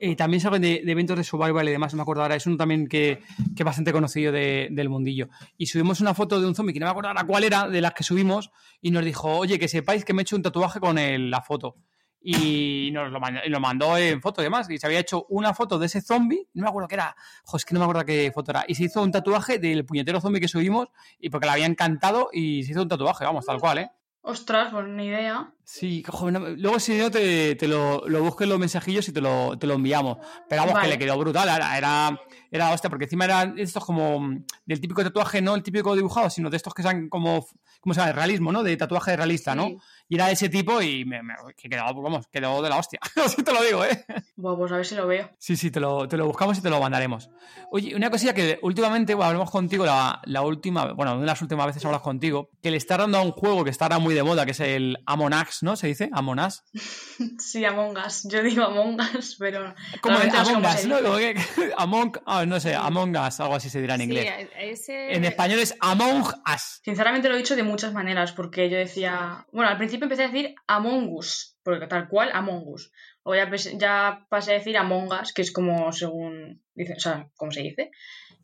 Eh, 0.01 0.17
también 0.17 0.41
saben 0.41 0.63
de, 0.63 0.83
de 0.85 0.93
eventos 0.93 1.17
de 1.17 1.23
survival 1.25 1.69
y 1.69 1.73
demás, 1.73 1.93
no 1.93 1.99
me 1.99 2.03
acuerdo 2.03 2.23
ahora. 2.23 2.35
Es 2.37 2.47
uno 2.47 2.57
también 2.57 2.89
que, 2.89 3.21
es 3.57 3.65
bastante 3.65 3.93
conocido 3.93 4.33
de- 4.33 4.69
del 4.71 4.89
mundillo. 4.89 5.29
Y 5.57 5.67
subimos 5.67 6.01
una 6.01 6.15
foto 6.15 6.41
de 6.41 6.47
un 6.47 6.55
zombie 6.55 6.73
que 6.73 6.81
no 6.81 6.87
me 6.87 6.91
acuerdo 6.91 7.09
ahora 7.09 7.25
cuál 7.25 7.45
era, 7.45 7.69
de 7.69 7.81
las 7.81 7.93
que 7.95 8.03
subimos, 8.03 8.51
y 8.81 8.91
nos 8.91 9.05
dijo, 9.05 9.29
oye, 9.39 9.59
que 9.59 9.69
sepáis 9.69 10.05
que 10.05 10.13
me 10.13 10.23
he 10.23 10.25
hecho 10.25 10.37
un 10.37 10.43
tatuaje 10.43 10.81
con 10.81 10.99
el- 10.99 11.31
la 11.31 11.41
foto. 11.43 11.77
Y 12.25 12.91
nos 12.93 13.11
lo 13.11 13.19
mandó, 13.19 13.41
y 13.45 13.51
nos 13.51 13.61
mandó 13.61 13.97
en 13.99 14.21
foto 14.23 14.41
y 14.43 14.45
demás. 14.45 14.71
Y 14.71 14.79
se 14.79 14.87
había 14.87 15.01
hecho 15.01 15.27
una 15.29 15.55
foto 15.55 15.79
de 15.79 15.87
ese 15.87 16.01
zombie, 16.01 16.47
no 16.55 16.63
me 16.63 16.69
acuerdo 16.69 16.89
qué 16.89 16.95
era, 16.95 17.17
jo, 17.45 17.57
es 17.57 17.65
que 17.65 17.75
no 17.75 17.81
me 17.81 17.85
acuerdo 17.85 18.05
qué 18.05 18.31
foto 18.33 18.53
era. 18.53 18.65
Y 18.69 18.75
se 18.77 18.85
hizo 18.85 19.03
un 19.03 19.11
tatuaje 19.11 19.59
del 19.59 19.85
puñetero 19.85 20.21
zombie 20.21 20.41
que 20.41 20.49
subimos, 20.49 20.89
y 21.19 21.31
porque 21.31 21.47
le 21.47 21.53
había 21.53 21.67
encantado, 21.67 22.29
y 22.33 22.63
se 22.65 22.73
hizo 22.73 22.83
un 22.83 22.89
tatuaje, 22.89 23.25
vamos, 23.25 23.45
tal 23.47 23.59
cual, 23.59 23.79
¿eh? 23.79 23.91
Ostras, 24.25 24.69
pues 24.73 24.87
ni 24.87 25.07
idea. 25.07 25.53
Sí, 25.65 26.05
joder, 26.07 26.33
no- 26.41 26.49
luego 26.51 26.79
si 26.79 26.97
no 26.97 27.11
te, 27.11 27.57
te 27.57 27.67
lo, 27.67 28.07
lo 28.09 28.23
busco 28.23 28.45
en 28.45 28.51
los 28.51 28.59
mensajillos 28.61 29.09
y 29.09 29.13
te 29.13 29.21
lo, 29.21 29.59
te 29.59 29.67
lo 29.67 29.75
enviamos. 29.75 30.19
Pero 30.49 30.63
vamos, 30.63 30.75
Vale. 30.75 30.87
que 30.87 30.93
le 30.95 30.99
quedó 30.99 31.19
brutal, 31.19 31.49
era, 31.49 31.77
era, 31.77 32.21
era 32.49 32.71
hostia, 32.71 32.89
porque 32.89 33.07
encima 33.07 33.25
eran 33.25 33.59
estos 33.59 33.85
como 33.85 34.21
mm, 34.21 34.45
del 34.65 34.81
típico 34.81 35.03
tatuaje, 35.03 35.43
no 35.43 35.57
el 35.57 35.63
típico 35.65 35.97
dibujado, 35.97 36.31
sino 36.31 36.51
de 36.51 36.57
estos 36.57 36.73
que 36.73 36.83
sean 36.83 37.09
como, 37.09 37.45
¿cómo 37.81 37.95
se 37.95 38.01
llama? 38.01 38.13
Realismo, 38.13 38.53
¿no? 38.53 38.63
De 38.63 38.77
tatuaje 38.77 39.17
realista, 39.17 39.57
¿no? 39.57 39.71
Y 40.13 40.17
era 40.17 40.27
de 40.27 40.35
ese 40.35 40.51
tipo 40.51 40.83
y 40.83 41.07
me, 41.07 41.23
me- 41.23 41.33
que 41.57 41.71
quedó, 41.71 41.85
vamos, 42.03 42.27
quedó 42.31 42.61
de 42.61 42.69
la 42.69 42.77
hostia. 42.77 43.01
Así 43.25 43.43
te 43.43 43.51
lo 43.51 43.63
digo, 43.63 43.83
¿eh? 43.83 44.05
Buah, 44.37 44.57
pues 44.59 44.71
a 44.71 44.77
ver 44.77 44.85
si 44.85 44.95
lo 44.95 45.07
veo. 45.07 45.31
Sí, 45.39 45.57
sí, 45.57 45.71
te 45.71 45.81
lo, 45.81 46.07
te 46.07 46.19
lo 46.19 46.27
buscamos 46.27 46.59
y 46.59 46.61
te 46.61 46.69
lo 46.69 46.79
mandaremos. 46.81 47.31
Oye, 47.71 47.97
una 47.97 48.11
cosilla 48.11 48.35
que 48.35 48.59
últimamente, 48.61 49.15
bueno, 49.15 49.29
hablamos 49.29 49.51
contigo 49.51 49.87
la, 49.87 50.21
la 50.27 50.43
última, 50.43 50.93
bueno, 50.93 51.13
una 51.13 51.21
de 51.23 51.27
las 51.29 51.41
últimas 51.41 51.65
veces 51.67 51.83
hablas 51.87 52.03
contigo, 52.03 52.51
que 52.63 52.71
le 52.71 52.77
está 52.77 52.99
dando 52.99 53.17
a 53.17 53.23
un 53.23 53.33
juego 53.33 53.65
que 53.65 53.71
está 53.71 53.87
ahora 53.87 54.01
muy 54.01 54.13
de 54.15 54.23
moda, 54.23 54.45
que 54.45 54.51
es 54.51 54.61
el 54.61 54.99
Among 55.07 55.33
Us, 55.33 55.63
¿no? 55.63 55.77
¿Se 55.77 55.87
dice? 55.87 56.11
Among 56.13 56.41
Us. 56.41 56.63
Sí, 57.39 57.65
Among 57.65 57.97
Us. 57.97 58.25
Yo 58.29 58.43
digo 58.43 58.65
Among 58.65 58.99
Us, 59.17 59.37
pero. 59.39 59.75
Como 60.03 60.19
sé 60.19 60.29
Among 60.31 60.65
Us, 60.67 60.87
¿no? 60.87 60.97
dice. 60.97 61.03
Como 61.03 61.17
que- 61.17 61.73
Among, 61.79 62.13
ah, 62.27 62.45
no 62.45 62.61
sé, 62.61 62.75
Among 62.75 63.17
Us, 63.17 63.41
algo 63.41 63.55
así 63.55 63.71
se 63.71 63.81
dirá 63.81 63.95
en 63.95 64.01
Sí, 64.01 64.05
inglés. 64.09 64.49
ese- 64.59 65.15
En 65.15 65.25
español 65.25 65.59
es 65.61 65.75
Among 65.81 66.23
Us. 66.23 66.81
Sinceramente 66.85 67.29
lo 67.29 67.35
he 67.35 67.39
dicho 67.39 67.57
de 67.57 67.63
muchas 67.63 67.93
maneras, 67.95 68.33
porque 68.33 68.69
yo 68.69 68.77
decía. 68.77 69.47
Bueno, 69.53 69.71
al 69.71 69.79
principio 69.79 70.02
empecé 70.05 70.25
a 70.25 70.29
decir 70.29 70.55
Among 70.67 71.09
Us, 71.13 71.57
porque 71.63 71.87
tal 71.87 72.09
cual 72.09 72.31
Among 72.33 72.65
Us. 72.67 72.91
Luego 73.25 73.45
ya, 73.51 73.57
ya 73.79 74.27
pasé 74.29 74.53
a 74.53 74.59
decir 74.59 74.77
Among 74.77 75.09
Us, 75.13 75.33
que 75.33 75.43
es 75.43 75.53
como 75.53 75.93
según. 75.93 76.63
Dice, 76.75 76.95
o 76.97 77.01
sea, 77.01 77.29
como 77.37 77.53
se 77.53 77.63
dice. 77.63 77.91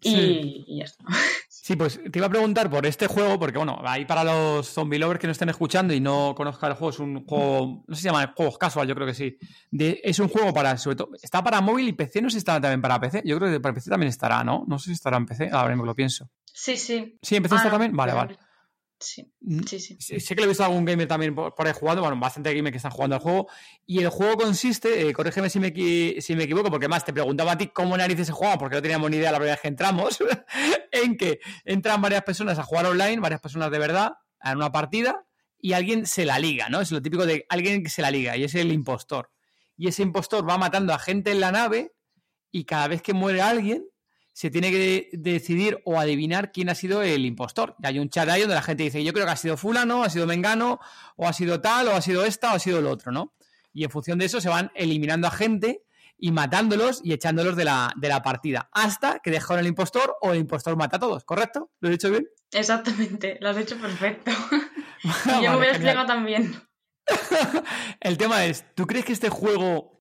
Y, 0.01 0.11
Sí. 0.11 0.65
y 0.67 0.79
ya 0.79 0.85
está. 0.85 1.05
Sí, 1.51 1.77
pues 1.77 2.01
te 2.11 2.19
iba 2.19 2.27
a 2.29 2.31
preguntar 2.31 2.71
por 2.71 2.87
este 2.87 3.09
juego, 3.09 3.39
porque 3.39 3.59
bueno, 3.59 3.79
ahí 3.85 4.07
para 4.07 4.25
los 4.25 4.67
zombie 4.69 4.99
lovers 4.99 5.21
que 5.21 5.27
no 5.27 5.33
estén 5.33 5.51
escuchando 5.51 5.93
y 5.93 6.01
no 6.01 6.35
conozcan 6.35 6.71
el 6.71 6.77
juego, 6.77 6.91
es 6.91 6.99
un 6.99 7.27
juego, 7.27 7.85
no 7.87 7.95
sé 7.95 8.01
si 8.01 8.03
se 8.05 8.09
llama 8.09 8.33
juegos 8.35 8.57
casual, 8.57 8.89
yo 8.89 8.95
creo 8.95 9.07
que 9.07 9.13
sí. 9.13 9.37
De- 9.71 10.01
es 10.03 10.19
un 10.19 10.29
juego 10.29 10.55
para, 10.55 10.79
sobre 10.79 10.97
todo, 10.97 11.11
está 11.23 11.45
para 11.45 11.61
móvil 11.61 11.89
y 11.89 11.93
PC, 11.93 12.23
no 12.23 12.31
sé 12.31 12.35
si 12.35 12.39
está 12.39 12.59
también 12.59 12.81
para 12.81 12.99
PC. 12.99 13.21
Yo 13.27 13.39
creo 13.39 13.51
que 13.53 13.61
para 13.61 13.75
PC 13.75 13.91
también 13.91 14.09
estará, 14.09 14.43
¿no? 14.45 14.65
No 14.67 14.79
sé 14.79 14.87
si 14.87 14.93
estará 14.93 15.19
en 15.19 15.27
PC, 15.27 15.51
ahora 15.53 15.69
mismo 15.71 15.85
lo 15.85 15.95
pienso. 15.95 16.31
Sí, 16.47 16.77
sí. 16.79 17.19
Sí, 17.21 17.37
en 17.37 17.43
PC 17.43 17.57
Ah, 17.57 17.59
está 17.59 17.69
no, 17.69 17.73
también. 17.73 17.95
Vale, 17.95 18.13
vale. 18.15 18.39
Sí, 19.01 19.33
Mm, 19.41 19.61
sí, 19.65 19.79
sí. 19.79 19.97
Sé 20.01 20.21
sé 20.21 20.35
que 20.35 20.41
lo 20.41 20.47
he 20.47 20.49
visto 20.49 20.63
a 20.63 20.67
algún 20.67 20.85
gamer 20.85 21.07
también 21.07 21.35
por, 21.35 21.67
ahí 21.67 21.73
jugando, 21.73 22.03
bueno, 22.03 22.19
bastante 22.19 22.53
gamer 22.53 22.73
que 22.73 22.79
están 22.79 22.91
jugando 22.91 23.17
al 23.17 23.23
juego. 23.23 23.49
Y 23.87 24.01
el 24.01 24.09
juego 24.09 24.37
consiste, 24.37 25.09
eh, 25.09 25.13
corrígeme 25.13 25.49
si 25.49 25.61
me, 25.61 25.73
si 26.21 26.37
me 26.37 26.45
equivoco, 26.45 26.71
porque 26.71 26.89
más 26.89 27.05
te 27.05 27.13
preguntaba 27.13 27.53
a 27.53 27.59
ti 27.59 27.69
cómo 27.69 27.97
narices 27.97 28.27
se 28.27 28.33
juega, 28.33 28.59
porque 28.59 28.77
no 28.77 28.83
teníamos 28.83 29.11
ni 29.11 29.19
idea 29.19 29.31
la 29.31 29.39
primera 29.39 29.55
vez 29.55 29.63
que 29.63 29.69
entramos, 29.69 30.19
en 30.93 31.17
que 31.17 31.41
entran 31.65 32.03
varias 32.03 32.23
personas 32.23 32.59
a 32.59 32.65
jugar 32.65 32.87
online, 32.87 33.21
varias 33.21 33.41
personas 33.41 33.71
de 33.71 33.79
verdad, 33.79 34.13
en 34.43 34.57
una 34.57 34.73
partida, 34.73 35.25
y 35.61 35.73
alguien 35.73 36.07
se 36.07 36.25
la 36.25 36.39
liga, 36.39 36.69
¿no? 36.69 36.81
Es 36.81 36.91
lo 36.91 37.01
típico 37.01 37.25
de 37.25 37.47
alguien 37.49 37.83
que 37.83 37.91
se 37.91 38.03
la 38.03 38.11
liga, 38.11 38.37
y 38.37 38.45
es 38.45 38.55
el 38.55 38.73
impostor. 38.73 39.31
Y 39.77 39.89
ese 39.89 40.03
impostor 40.03 40.49
va 40.49 40.59
matando 40.59 40.93
a 40.93 40.99
gente 40.99 41.31
en 41.31 41.41
la 41.41 41.53
nave, 41.53 41.95
y 42.51 42.65
cada 42.65 42.89
vez 42.89 43.03
que 43.03 43.13
muere 43.13 43.41
alguien, 43.43 43.87
se 44.39 44.51
tiene 44.51 44.71
que 44.71 45.11
decidir 45.15 45.83
o 45.85 45.99
adivinar 45.99 46.53
quién 46.53 46.69
ha 46.69 46.77
sido 46.77 47.03
el 47.03 47.27
impostor. 47.27 47.75
Y 47.83 47.89
hay 47.89 47.99
un 47.99 48.09
chat 48.09 48.29
ahí 48.29 48.43
donde 48.43 48.55
la 48.55 48.63
gente 48.63 48.85
dice, 48.85 49.03
yo 49.03 49.13
creo 49.13 49.27
que 49.27 49.33
ha 49.33 49.37
sido 49.37 49.57
fulano, 49.57 50.05
ha 50.05 50.11
sido 50.11 50.29
mengano, 50.29 50.79
o 51.17 51.27
ha 51.27 51.33
sido 51.33 51.61
tal, 51.61 51.89
o 51.89 51.97
ha 51.97 52.01
sido 52.01 52.25
esta, 52.25 52.53
o 52.53 52.55
ha 52.55 52.61
sido 52.61 52.79
el 52.79 52.87
otro, 52.87 53.11
¿no? 53.11 53.35
Y 53.73 53.83
en 53.83 53.91
función 53.91 54.17
de 54.17 54.27
eso 54.27 54.41
se 54.41 54.49
van 54.49 54.71
eliminando 54.77 55.27
a 55.27 55.33
gente 55.33 55.83
y 56.17 56.31
matándolos 56.31 57.01
y 57.03 57.15
echándolos 57.15 57.57
de 57.57 57.65
la, 57.65 57.93
de 57.97 58.09
la 58.09 58.23
partida, 58.23 58.71
hasta 58.73 59.19
que 59.19 59.33
dejaron 59.33 59.59
el 59.59 59.67
impostor 59.67 60.15
o 60.21 60.31
el 60.31 60.39
impostor 60.39 60.77
mata 60.77 60.99
a 60.99 61.01
todos, 61.01 61.25
¿correcto? 61.25 61.73
¿Lo 61.81 61.89
he 61.89 61.91
dicho 61.91 62.09
bien? 62.09 62.29
Exactamente, 62.53 63.39
lo 63.41 63.49
has 63.49 63.57
hecho 63.57 63.77
perfecto. 63.77 64.31
yo 65.43 65.51
me 65.51 65.57
hubiera 65.57 65.73
explicado 65.73 66.07
también. 66.07 66.63
el 68.01 68.17
tema 68.17 68.45
es, 68.45 68.65
¿tú 68.77 68.87
crees 68.87 69.05
que 69.05 69.15
este 69.15 69.31
juego 69.31 69.98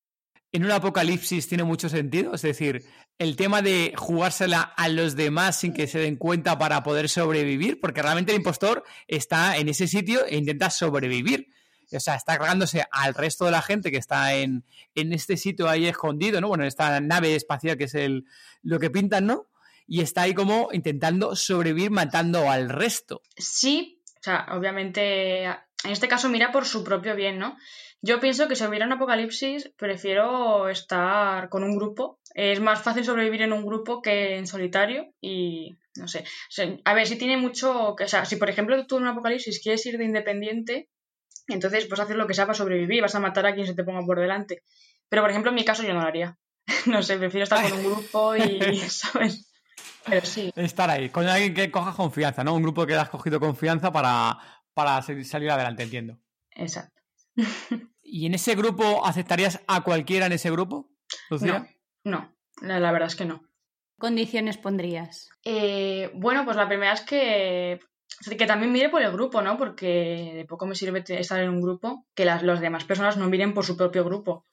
en 0.52 0.66
un 0.66 0.72
apocalipsis 0.72 1.48
tiene 1.48 1.64
mucho 1.64 1.90
sentido? 1.90 2.34
Es 2.34 2.42
decir, 2.42 2.86
el 3.20 3.36
tema 3.36 3.62
de 3.62 3.94
jugársela 3.96 4.62
a 4.62 4.90
los 4.90 5.16
demás 5.16 5.60
sin 5.60 5.74
que 5.74 5.88
se 5.88 6.00
den 6.00 6.16
cuenta 6.16 6.58
para 6.58 6.84
poder 6.84 7.10
sobrevivir, 7.10 7.80
porque 7.80 8.02
realmente 8.02 8.32
el 8.32 8.38
impostor 8.38 8.84
está 9.08 9.58
en 9.58 9.70
ese 9.70 9.88
sitio 9.88 10.26
e 10.26 10.38
intenta 10.38 10.70
sobrevivir 10.70 11.50
o 11.96 12.00
sea, 12.00 12.16
está 12.16 12.38
cargándose 12.38 12.86
al 12.92 13.14
resto 13.14 13.46
de 13.46 13.52
la 13.52 13.62
gente 13.62 13.92
que 13.92 13.98
está 13.98 14.34
en, 14.34 14.66
este 14.94 15.38
sitio 15.38 15.70
ahí 15.70 15.88
escondido, 15.88 16.42
¿no? 16.42 16.50
Bueno, 16.50 16.64
en 16.64 16.68
esta 16.68 17.00
nave 17.00 17.36
espacial 17.36 17.78
que 17.78 17.86
es 17.86 17.96
el, 17.96 18.26
lo 18.62 18.80
que 18.80 18.90
pintan, 18.90 19.26
¿no? 19.26 19.48
Y 19.88 20.02
está 20.02 20.24
ahí 20.24 20.34
como 20.34 20.70
intentando 20.74 21.36
sobrevivir 21.36 21.92
matando 21.92 22.52
al 22.52 22.70
resto. 22.70 23.22
Sí, 23.38 24.02
o 24.20 24.24
sea, 24.24 24.48
obviamente, 24.52 25.46
en 25.46 25.92
este 25.92 26.10
caso 26.10 26.28
mira 26.28 26.52
por 26.52 26.66
su 26.66 26.84
propio 26.84 27.16
bien, 27.16 27.40
¿no? 27.40 27.58
Yo 28.02 28.20
pienso 28.20 28.48
que 28.48 28.56
si 28.56 28.66
hubiera 28.66 28.86
un 28.86 28.94
apocalipsis, 28.94 29.74
prefiero 29.76 30.70
estar 30.70 31.50
con 31.50 31.64
un 31.64 31.76
grupo. 31.76 32.20
Es 32.34 32.60
más 32.60 32.82
fácil 32.84 33.04
sobrevivir 33.04 33.42
en 33.42 33.54
un 33.54 33.66
grupo 33.66 34.02
que 34.02 34.38
en 34.38 34.46
solitario 34.46 35.14
y 35.20 35.78
no 35.96 36.08
sé. 36.08 36.24
a 36.86 36.94
ver, 36.94 37.08
si 37.08 37.18
tiene 37.18 37.38
mucho. 37.38 37.96
O 37.96 38.08
sea, 38.08 38.26
si 38.26 38.36
por 38.36 38.50
ejemplo 38.50 38.86
tú 38.86 38.98
en 38.98 39.04
un 39.04 39.10
apocalipsis 39.10 39.62
quieres 39.62 39.86
ir 39.88 39.98
de 39.98 40.06
independiente, 40.06 40.90
entonces, 41.48 41.86
pues 41.86 42.00
hacer 42.00 42.18
lo 42.18 42.28
que 42.28 42.34
sea 42.34 42.46
para 42.46 42.58
sobrevivir, 42.58 43.02
vas 43.02 43.16
a 43.16 43.20
matar 43.20 43.46
a 43.46 43.56
quien 43.56 43.66
se 43.66 43.74
te 43.74 43.84
ponga 43.84 44.06
por 44.06 44.20
delante. 44.20 44.64
Pero, 45.10 45.22
por 45.22 45.32
ejemplo, 45.32 45.50
en 45.50 45.56
mi 45.56 45.66
caso 45.66 45.84
yo 45.84 45.94
no 45.94 46.02
lo 46.02 46.08
haría. 46.08 46.38
no 46.86 47.02
sé, 47.02 47.18
prefiero 47.18 47.46
estar 47.46 47.64
con 47.64 47.80
un 47.80 47.86
grupo 47.86 48.36
y, 48.36 48.78
¿sabes? 48.90 49.50
Pero 50.06 50.26
sí. 50.26 50.52
Estar 50.56 50.90
ahí, 50.90 51.10
con 51.10 51.28
alguien 51.28 51.54
que 51.54 51.72
coja 51.72 51.94
confianza, 51.94 52.44
¿no? 52.44 52.54
Un 52.54 52.64
grupo 52.64 52.86
que 52.86 52.96
has 52.96 53.10
cogido 53.10 53.40
confianza 53.40 53.92
para, 53.92 54.38
para 54.74 55.02
salir 55.02 55.50
adelante, 55.50 55.84
entiendo. 55.84 56.20
Exacto. 56.52 56.97
¿Y 58.04 58.26
en 58.26 58.34
ese 58.34 58.56
grupo 58.56 59.06
aceptarías 59.06 59.62
a 59.68 59.84
cualquiera 59.84 60.26
en 60.26 60.34
ese 60.34 60.52
grupo, 60.52 60.90
Lucía? 61.30 61.68
No, 62.04 62.34
no 62.62 62.80
la, 62.80 62.92
verdad 62.92 63.08
es 63.08 63.16
que 63.16 63.26
no. 63.26 63.44
¿Condiciones 64.00 64.58
pondrías? 64.58 65.30
Eh, 65.44 66.12
bueno, 66.14 66.46
pues 66.46 66.58
la 66.58 66.68
primera 66.68 66.94
es 66.94 67.02
que 67.02 67.80
que 68.38 68.46
también 68.46 68.72
mire 68.72 68.90
por 68.90 69.02
el 69.02 69.12
grupo, 69.12 69.42
¿no? 69.42 69.58
Porque 69.58 70.32
de 70.36 70.46
poco 70.46 70.66
me 70.66 70.76
sirve 70.76 71.04
estar 71.08 71.40
en 71.42 71.50
un 71.50 71.62
grupo 71.62 72.06
que 72.16 72.26
las 72.26 72.42
los 72.42 72.60
demás 72.60 72.84
personas 72.86 73.18
no 73.18 73.30
miren 73.30 73.54
por 73.54 73.66
su 73.66 73.78
propio 73.78 74.04
grupo. 74.04 74.46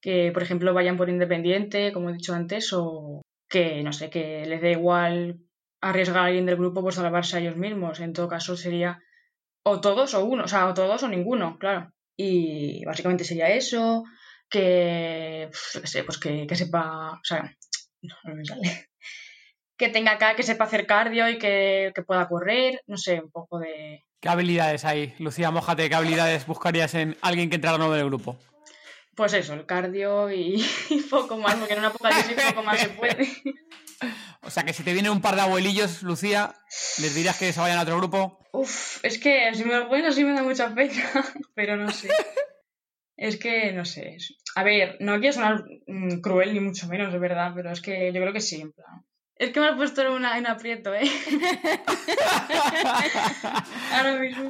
Que, 0.00 0.30
por 0.32 0.42
ejemplo, 0.42 0.72
vayan 0.72 0.96
por 0.96 1.10
independiente, 1.10 1.92
como 1.92 2.10
he 2.10 2.14
dicho 2.14 2.34
antes, 2.34 2.72
o 2.72 3.20
que, 3.48 3.82
no 3.82 3.92
sé, 3.92 4.10
que 4.10 4.46
les 4.46 4.60
dé 4.62 4.72
igual 4.72 5.40
arriesgar 5.80 6.22
a 6.22 6.26
alguien 6.26 6.46
del 6.46 6.56
grupo 6.56 6.82
por 6.82 6.94
salvarse 6.94 7.36
a 7.36 7.40
ellos 7.40 7.56
mismos. 7.56 8.00
En 8.00 8.12
todo 8.12 8.28
caso, 8.28 8.56
sería 8.56 9.02
o 9.62 9.80
todos 9.80 10.14
o 10.14 10.24
uno, 10.24 10.44
o 10.44 10.48
sea, 10.48 10.68
o 10.68 10.74
todos 10.74 11.02
o 11.02 11.08
ninguno, 11.08 11.58
claro. 11.58 11.92
Y 12.22 12.84
básicamente 12.84 13.24
sería 13.24 13.48
eso, 13.48 14.04
que, 14.50 15.48
pues 16.04 16.18
que, 16.18 16.46
que 16.46 16.54
sepa, 16.54 17.12
o 17.12 17.24
sea, 17.24 17.56
no 18.02 18.34
me 18.34 18.44
sale 18.44 18.88
que 19.78 19.88
tenga 19.88 20.12
acá, 20.12 20.36
que 20.36 20.42
sepa 20.42 20.64
hacer 20.64 20.86
cardio 20.86 21.30
y 21.30 21.38
que, 21.38 21.94
pueda 22.06 22.28
correr, 22.28 22.82
no 22.86 22.98
sé, 22.98 23.22
un 23.22 23.30
poco 23.30 23.58
de... 23.58 24.04
¿Qué 24.20 24.28
habilidades 24.28 24.84
hay? 24.84 25.14
Lucía, 25.18 25.50
mojate, 25.50 25.88
¿qué 25.88 25.94
habilidades 25.94 26.46
buscarías 26.46 26.92
en 26.92 27.16
alguien 27.22 27.48
que 27.48 27.56
entrara 27.56 27.78
nuevo 27.78 27.94
en 27.94 28.00
el 28.00 28.08
grupo? 28.08 28.38
Pues 29.16 29.32
eso, 29.32 29.54
el 29.54 29.64
cardio 29.64 30.30
y, 30.30 30.62
poco 31.10 31.38
más, 31.38 31.54
porque 31.54 31.72
en 31.72 31.78
una 31.78 31.88
apocalipsis 31.88 32.36
poco 32.50 32.62
más 32.62 32.80
se 32.80 32.90
puede. 32.90 33.28
O 34.42 34.50
sea 34.50 34.62
que 34.62 34.72
si 34.72 34.82
te 34.82 34.94
vienen 34.94 35.12
un 35.12 35.20
par 35.20 35.34
de 35.34 35.42
abuelillos, 35.42 36.02
Lucía, 36.02 36.54
¿les 36.98 37.14
dirías 37.14 37.38
que 37.38 37.52
se 37.52 37.60
vayan 37.60 37.78
a 37.78 37.82
otro 37.82 37.98
grupo? 37.98 38.38
Uf, 38.52 39.04
es 39.04 39.18
que 39.18 39.54
si 39.54 39.64
me 39.64 39.76
lo 39.76 39.88
ponen 39.88 40.06
así 40.06 40.24
me 40.24 40.32
da 40.32 40.42
mucha 40.42 40.74
pena, 40.74 40.92
pero 41.54 41.76
no 41.76 41.90
sé. 41.90 42.08
Es 43.16 43.36
que, 43.36 43.72
no 43.72 43.84
sé. 43.84 44.16
A 44.54 44.64
ver, 44.64 44.96
no 45.00 45.20
quiero 45.20 45.34
sonar 45.34 45.64
mm, 45.86 46.20
cruel 46.20 46.54
ni 46.54 46.60
mucho 46.60 46.88
menos, 46.88 47.12
de 47.12 47.18
verdad, 47.18 47.52
pero 47.54 47.70
es 47.70 47.82
que 47.82 48.12
yo 48.14 48.20
creo 48.20 48.32
que 48.32 48.40
sí, 48.40 48.62
en 48.62 48.72
plan. 48.72 49.04
Es 49.36 49.50
que 49.50 49.60
me 49.60 49.68
has 49.68 49.76
puesto 49.76 50.00
en, 50.00 50.08
una, 50.08 50.38
en 50.38 50.46
aprieto, 50.46 50.94
¿eh? 50.94 51.02
Ahora 53.92 54.16
mismo. 54.18 54.48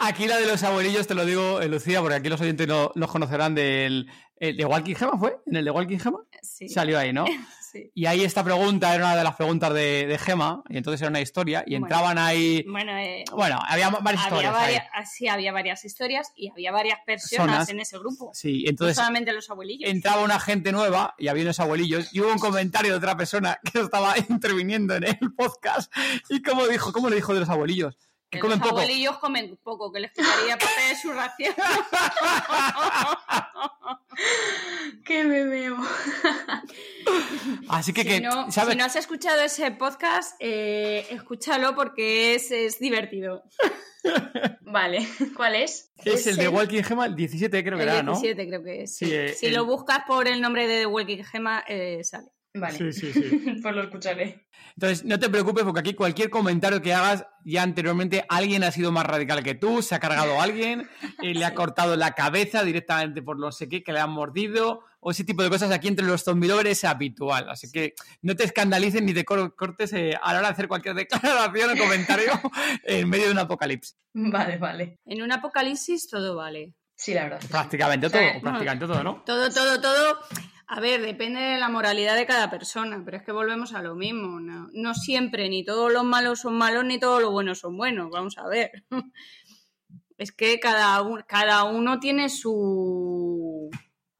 Aquí, 0.00 0.26
la 0.26 0.38
de 0.38 0.46
los 0.46 0.62
abuelillos 0.64 1.06
te 1.06 1.14
lo 1.14 1.24
digo, 1.24 1.60
eh, 1.60 1.68
Lucía, 1.68 2.00
porque 2.00 2.16
aquí 2.16 2.28
los 2.28 2.40
oyentes 2.40 2.66
no 2.66 2.90
los 2.96 3.10
conocerán 3.10 3.54
del. 3.54 4.10
¿De 4.40 4.64
Walking 4.64 4.94
Gema 4.94 5.16
fue? 5.16 5.36
¿En 5.46 5.56
el 5.56 5.64
de 5.64 5.70
Walking 5.70 5.98
Gema? 5.98 6.18
Sí. 6.42 6.68
Salió 6.68 6.98
ahí, 6.98 7.12
¿no? 7.12 7.24
Y 7.94 8.06
ahí 8.06 8.22
esta 8.22 8.44
pregunta 8.44 8.94
era 8.94 9.04
una 9.04 9.16
de 9.16 9.24
las 9.24 9.36
preguntas 9.36 9.72
de, 9.72 10.18
Gema, 10.20 10.62
y 10.68 10.76
entonces 10.76 11.00
era 11.00 11.10
una 11.10 11.20
historia, 11.20 11.64
y 11.66 11.74
entraban 11.74 12.18
ahí... 12.18 12.64
Bueno, 12.68 12.96
eh, 12.98 13.24
bueno, 13.32 13.58
había 13.66 13.90
varias 13.90 14.24
historias. 14.24 14.54
Ah, 14.92 15.06
sí, 15.06 15.28
había 15.28 15.52
varias 15.52 15.84
historias 15.84 16.32
y 16.36 16.50
había 16.50 16.72
varias 16.72 16.98
personas 17.04 17.68
en 17.68 17.80
ese 17.80 17.98
grupo. 17.98 18.30
Sí, 18.34 18.64
entonces... 18.66 18.96
No 18.96 19.02
solamente 19.02 19.32
los 19.32 19.50
abuelillos. 19.50 19.90
Entraba 19.90 20.22
una 20.22 20.40
gente 20.40 20.72
nueva 20.72 21.14
y 21.18 21.28
había 21.28 21.44
unos 21.44 21.60
abuelillos, 21.60 22.14
y 22.14 22.20
hubo 22.20 22.32
un 22.32 22.38
comentario 22.38 22.92
de 22.92 22.98
otra 22.98 23.16
persona 23.16 23.58
que 23.62 23.80
estaba 23.80 24.14
interviniendo 24.28 24.94
en 24.94 25.04
el 25.04 25.32
podcast, 25.36 25.92
y 26.28 26.42
cómo 26.42 26.66
dijo, 26.66 26.92
¿cómo 26.92 27.08
le 27.08 27.16
dijo 27.16 27.34
de 27.34 27.40
los 27.40 27.48
abuelillos? 27.48 27.98
Que 28.34 28.40
comen 28.40 28.58
los 28.58 28.68
abuelillos 28.68 29.18
comen 29.18 29.58
poco, 29.62 29.92
que 29.92 30.00
les 30.00 30.12
quitaría 30.12 30.58
parte 30.58 30.82
de 30.88 30.96
su 30.96 31.12
ración. 31.12 31.54
¡Qué 35.04 35.24
me 35.24 35.44
veo! 35.44 35.76
Así 37.68 37.92
que, 37.92 38.02
si, 38.02 38.20
no, 38.20 38.50
si 38.50 38.76
no 38.76 38.84
has 38.84 38.96
escuchado 38.96 39.42
ese 39.42 39.70
podcast, 39.72 40.36
eh, 40.40 41.06
escúchalo 41.10 41.74
porque 41.74 42.34
es, 42.34 42.50
es 42.50 42.78
divertido. 42.78 43.42
Vale, 44.62 45.06
¿cuál 45.36 45.56
es? 45.56 45.92
Es, 46.04 46.26
el 46.26 46.36
de 46.36 46.48
Walking 46.48 46.82
Gema, 46.82 47.06
el 47.06 47.14
17 47.14 47.64
creo 47.64 47.78
que 47.78 47.84
era, 47.84 48.02
¿no? 48.02 48.14
El 48.14 48.20
17 48.20 48.48
creo 48.48 48.62
que 48.62 48.82
es. 48.82 49.02
Eh, 49.02 49.34
si 49.34 49.50
lo 49.50 49.64
buscas 49.64 50.00
por 50.06 50.28
el 50.28 50.40
nombre 50.40 50.66
de 50.66 50.86
Walking 50.86 51.22
Gema, 51.22 51.64
eh, 51.66 52.02
sale. 52.04 52.28
Vale. 52.54 52.78
Sí, 52.78 52.92
sí, 52.92 53.12
sí. 53.12 53.58
pues 53.62 53.74
lo 53.74 53.82
escucharé. 53.82 54.46
Entonces, 54.76 55.04
no 55.04 55.18
te 55.18 55.28
preocupes 55.28 55.64
porque 55.64 55.80
aquí 55.80 55.94
cualquier 55.94 56.30
comentario 56.30 56.80
que 56.80 56.94
hagas, 56.94 57.26
ya 57.44 57.62
anteriormente 57.62 58.24
alguien 58.28 58.62
ha 58.62 58.70
sido 58.70 58.92
más 58.92 59.04
radical 59.04 59.42
que 59.42 59.56
tú, 59.56 59.82
se 59.82 59.96
ha 59.96 60.00
cargado 60.00 60.40
a 60.40 60.44
alguien, 60.44 60.88
eh, 61.22 61.34
le 61.34 61.44
ha 61.44 61.54
cortado 61.54 61.96
la 61.96 62.12
cabeza 62.12 62.62
directamente 62.62 63.22
por 63.22 63.38
no 63.38 63.50
sé 63.50 63.68
qué, 63.68 63.82
que 63.82 63.92
le 63.92 63.98
han 63.98 64.10
mordido, 64.10 64.84
o 65.00 65.10
ese 65.10 65.24
tipo 65.24 65.42
de 65.42 65.50
cosas 65.50 65.72
aquí 65.72 65.88
entre 65.88 66.06
los 66.06 66.22
zombie 66.22 66.50
es 66.70 66.84
habitual. 66.84 67.50
Así 67.50 67.70
que 67.72 67.94
no 68.22 68.36
te 68.36 68.44
escandalices 68.44 69.02
ni 69.02 69.12
te 69.12 69.24
cortes 69.24 69.92
eh, 69.92 70.14
a 70.20 70.32
la 70.32 70.38
hora 70.38 70.48
de 70.48 70.52
hacer 70.52 70.68
cualquier 70.68 70.94
declaración 70.94 71.76
o 71.76 71.76
comentario 71.76 72.32
en 72.84 73.08
medio 73.08 73.26
de 73.26 73.32
un 73.32 73.38
apocalipsis. 73.38 73.96
Vale, 74.12 74.58
vale. 74.58 75.00
En 75.04 75.22
un 75.22 75.32
apocalipsis 75.32 76.08
todo 76.08 76.36
vale. 76.36 76.72
Sí, 76.96 77.12
la 77.12 77.24
verdad. 77.24 77.40
Prácticamente 77.50 78.08
todo, 78.08 78.22
prácticamente 78.40 78.86
todo, 78.86 79.02
¿no? 79.02 79.22
Todo, 79.26 79.50
todo, 79.50 79.80
todo 79.80 80.20
a 80.66 80.80
ver, 80.80 81.02
depende 81.02 81.40
de 81.40 81.58
la 81.58 81.68
moralidad 81.68 82.16
de 82.16 82.26
cada 82.26 82.50
persona, 82.50 83.02
pero 83.04 83.16
es 83.16 83.22
que 83.22 83.32
volvemos 83.32 83.74
a 83.74 83.82
lo 83.82 83.94
mismo. 83.94 84.40
No, 84.40 84.94
siempre, 84.94 85.48
ni 85.48 85.64
todos 85.64 85.92
los 85.92 86.04
malos 86.04 86.40
son 86.40 86.56
malos, 86.56 86.84
ni 86.84 86.98
todos 86.98 87.20
los 87.20 87.30
buenos 87.30 87.58
son 87.58 87.76
buenos. 87.76 88.10
Vamos 88.10 88.38
a 88.38 88.46
ver. 88.48 88.70
Es 90.16 90.30
que 90.30 90.60
cada, 90.60 91.02
cada 91.26 91.64
uno 91.64 91.98
tiene 91.98 92.28
su. 92.28 93.68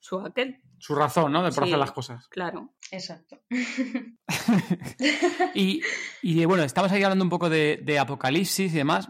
su 0.01 0.19
aquel. 0.19 0.64
Su 0.85 0.95
razón, 0.95 1.33
¿no? 1.33 1.43
De 1.43 1.51
por 1.51 1.65
hacer 1.65 1.79
las 1.79 1.93
cosas. 1.93 2.29
Claro. 2.29 2.75
Exacto. 2.91 3.41
y, 5.55 5.81
y, 6.21 6.45
bueno, 6.45 6.63
estamos 6.63 6.93
ahí 6.93 7.03
hablando 7.03 7.25
un 7.25 7.31
poco 7.31 7.49
de, 7.49 7.81
de 7.83 7.99
apocalipsis 7.99 8.75
y 8.75 8.77
demás 8.77 9.09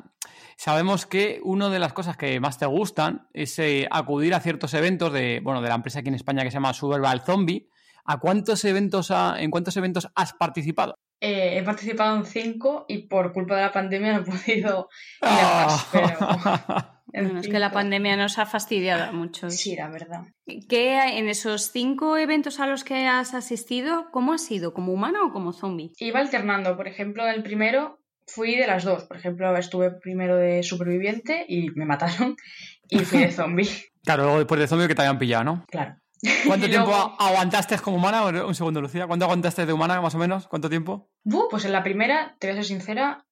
sabemos 0.57 1.05
que 1.05 1.41
una 1.43 1.71
de 1.71 1.81
las 1.81 1.93
cosas 1.93 2.17
que 2.17 2.39
más 2.39 2.59
te 2.59 2.67
gustan 2.67 3.27
es 3.33 3.59
eh, 3.59 3.89
acudir 3.91 4.35
a 4.35 4.41
ciertos 4.41 4.73
eventos 4.75 5.13
de, 5.13 5.41
bueno, 5.43 5.61
de 5.61 5.69
la 5.69 5.75
empresa 5.75 5.99
aquí 5.99 6.11
en 6.11 6.15
España 6.15 6.45
que 6.45 6.53
se 6.53 6.59
llama 6.59 6.73
Superval 6.73 7.23
Zombie. 7.23 7.69
¿A 8.05 8.21
cuántos 8.21 8.65
eventos 8.65 9.11
¿En 9.11 9.51
cuántos 9.51 9.77
eventos 9.77 10.09
has 10.15 10.33
participado? 10.35 10.95
Eh, 11.21 11.59
he 11.59 11.63
participado 11.65 12.19
en 12.19 12.25
cinco 12.25 12.85
y 12.87 13.09
por 13.09 13.33
culpa 13.33 13.57
de 13.57 13.63
la 13.63 13.73
pandemia 13.73 14.13
no 14.13 14.21
he 14.21 14.25
podido 14.25 14.89
ir 15.23 15.29
a 15.33 15.67
más, 16.45 16.94
es 17.15 17.49
que 17.49 17.59
la 17.61 17.71
pandemia 17.71 18.17
nos 18.17 18.39
ha 18.39 18.47
fastidiado 18.47 19.13
mucho. 19.13 19.49
Sí, 19.51 19.77
la 19.77 19.89
verdad. 19.89 20.23
¿Qué 20.69 21.19
en 21.19 21.29
esos 21.29 21.71
cinco 21.71 22.17
eventos 22.17 22.59
a 22.61 22.67
los 22.67 22.83
que 22.83 23.07
has 23.07 23.35
asistido, 23.35 24.11
cómo 24.11 24.33
has 24.33 24.43
sido? 24.45 24.75
¿Como 24.75 24.93
humano 24.93 25.27
o 25.27 25.33
como 25.33 25.53
zombie? 25.53 25.93
Iba 25.99 26.19
alternando. 26.21 26.77
Por 26.77 26.89
ejemplo, 26.89 27.27
el 27.29 27.43
primero 27.45 28.01
fui 28.27 28.57
de 28.57 28.67
las 28.67 28.83
dos. 28.85 29.05
Por 29.05 29.17
ejemplo, 29.17 29.57
estuve 29.57 29.93
primero 29.93 30.37
de 30.37 30.63
superviviente 30.65 31.45
y 31.49 31.71
me 31.71 31.87
mataron 31.87 32.37
y 32.89 32.99
fui 33.01 33.21
de 33.21 33.31
zombie. 33.33 33.69
Claro, 34.05 34.25
luego 34.25 34.39
después 34.39 34.61
de 34.61 34.67
zombie 34.67 34.89
que 34.89 34.95
te 34.95 35.03
habían 35.03 35.19
pillado, 35.19 35.45
¿no? 35.45 35.65
Claro. 35.71 35.97
¿Cuánto 36.47 36.67
Y 36.67 36.71
tiempo 36.71 36.89
luego- 36.91 37.17
aguantaste 37.19 37.79
como 37.79 37.99
humana? 37.99 38.25
Un 38.45 38.55
segundo, 38.55 38.81
Lucía. 38.81 39.07
¿Cuánto 39.07 39.27
aguantaste 39.27 39.67
de 39.67 39.73
humana, 39.73 40.01
más 40.01 40.15
o 40.15 40.19
menos? 40.19 40.49
¿Cuánto 40.49 40.69
tiempo? 40.69 41.11
Pues 41.51 41.65
en 41.65 41.73
la 41.73 41.83
primera, 41.85 42.35
te 42.41 42.49
voy 42.49 42.55
a 42.55 42.57
ser 42.57 42.65
sincera, 42.65 43.25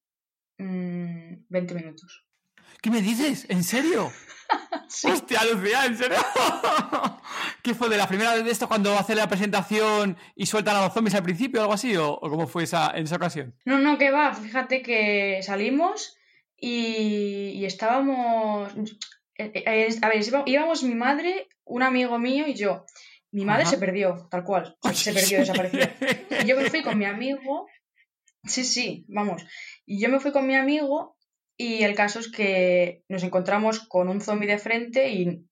mm, 0.58 1.46
20 1.48 1.74
minutos. 1.74 2.24
¿Qué 2.82 2.90
me 2.90 3.00
dices? 3.00 3.46
¿En 3.48 3.64
serio? 3.64 4.12
Hostia, 5.04 5.40
Lucía, 5.44 5.86
¿en 5.86 5.96
serio? 5.96 6.18
¿Qué 7.62 7.74
fue 7.74 7.88
de 7.88 7.96
la 7.96 8.06
primera 8.08 8.34
vez 8.34 8.44
de 8.44 8.50
esto 8.50 8.68
cuando 8.68 8.92
hace 8.98 9.14
la 9.14 9.28
presentación 9.28 10.16
y 10.34 10.46
sueltan 10.46 10.76
a 10.76 10.82
los 10.84 10.92
zombies 10.92 11.14
al 11.14 11.22
principio 11.22 11.60
o 11.60 11.62
algo 11.62 11.74
así? 11.74 11.96
¿O, 11.96 12.10
o 12.12 12.28
cómo 12.30 12.46
fue 12.46 12.64
esa, 12.64 12.90
en 12.94 13.04
esa 13.04 13.16
ocasión? 13.16 13.54
No, 13.64 13.78
no, 13.78 13.96
que 13.98 14.10
va, 14.10 14.34
fíjate 14.34 14.82
que 14.82 15.40
salimos 15.42 16.16
y, 16.56 17.52
y 17.54 17.64
estábamos... 17.64 18.72
eh, 19.38 19.52
eh, 19.54 19.88
a 20.02 20.08
ver, 20.08 20.20
íbamos- 20.22 20.48
íbamos 20.48 20.82
mi 20.82 20.94
madre, 20.94 21.48
un 21.64 21.82
amigo 21.82 22.18
mío 22.18 22.46
y 22.46 22.54
yo. 22.54 22.84
Mi 23.30 23.44
madre 23.46 23.62
Ajá. 23.62 23.70
se 23.70 23.78
perdió, 23.78 24.28
tal 24.30 24.44
cual. 24.44 24.76
O 24.82 24.88
sea, 24.92 24.94
se 24.94 25.12
perdió, 25.14 25.38
desapareció. 25.38 25.88
Y 26.42 26.46
yo 26.46 26.56
me 26.56 26.68
fui 26.68 26.82
con 26.82 26.98
mi 26.98 27.06
amigo. 27.06 27.66
Sí, 28.44 28.64
sí, 28.64 29.06
vamos. 29.08 29.42
Y 29.86 30.00
yo 30.02 30.08
me 30.10 30.18
fui 30.20 30.32
con 30.32 30.46
mi 30.46 30.56
amigo 30.56 31.16
y 31.56 31.82
el 31.82 31.94
caso 31.94 32.18
es 32.18 32.30
que 32.30 33.04
nos 33.08 33.22
encontramos 33.22 33.80
con 33.80 34.08
un 34.08 34.20
zombie 34.20 34.46
de 34.48 34.58
frente 34.58 35.10
y 35.10 35.46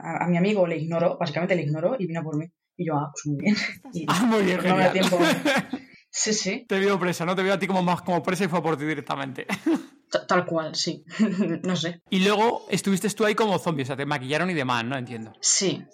a, 0.00 0.24
a 0.24 0.28
mi 0.28 0.36
amigo 0.36 0.66
le 0.66 0.76
ignoró, 0.78 1.16
básicamente 1.18 1.54
le 1.56 1.62
ignoró 1.62 1.96
y 1.98 2.06
vino 2.06 2.22
por 2.22 2.36
mí. 2.36 2.46
Y 2.76 2.86
yo, 2.86 2.94
ah, 2.96 3.10
pues 3.12 3.26
muy 3.26 3.42
bien. 3.42 3.56
Y 3.92 4.04
Ah, 4.08 4.24
muy 4.26 4.44
bien, 4.44 4.58
no 4.58 4.76
me 4.76 4.84
da 4.84 4.90
genial. 4.92 5.08
tiempo. 5.08 5.18
Sí, 6.18 6.32
sí, 6.32 6.64
Te 6.66 6.78
vio 6.78 6.98
presa, 6.98 7.26
¿no? 7.26 7.36
Te 7.36 7.42
vio 7.42 7.52
a 7.52 7.58
ti 7.58 7.66
como 7.66 7.82
más 7.82 8.00
como 8.00 8.22
presa 8.22 8.44
y 8.44 8.48
fue 8.48 8.62
por 8.62 8.78
ti 8.78 8.86
directamente. 8.86 9.46
ta- 10.10 10.26
tal 10.26 10.46
cual, 10.46 10.74
sí. 10.74 11.04
no 11.62 11.76
sé. 11.76 12.00
Y 12.08 12.20
luego 12.24 12.64
estuviste 12.70 13.10
tú 13.10 13.26
ahí 13.26 13.34
como 13.34 13.58
zombie, 13.58 13.82
o 13.82 13.86
sea, 13.86 13.96
te 13.98 14.06
maquillaron 14.06 14.48
y 14.48 14.54
demás, 14.54 14.82
¿no? 14.86 14.96
Entiendo. 14.96 15.34
Sí, 15.42 15.84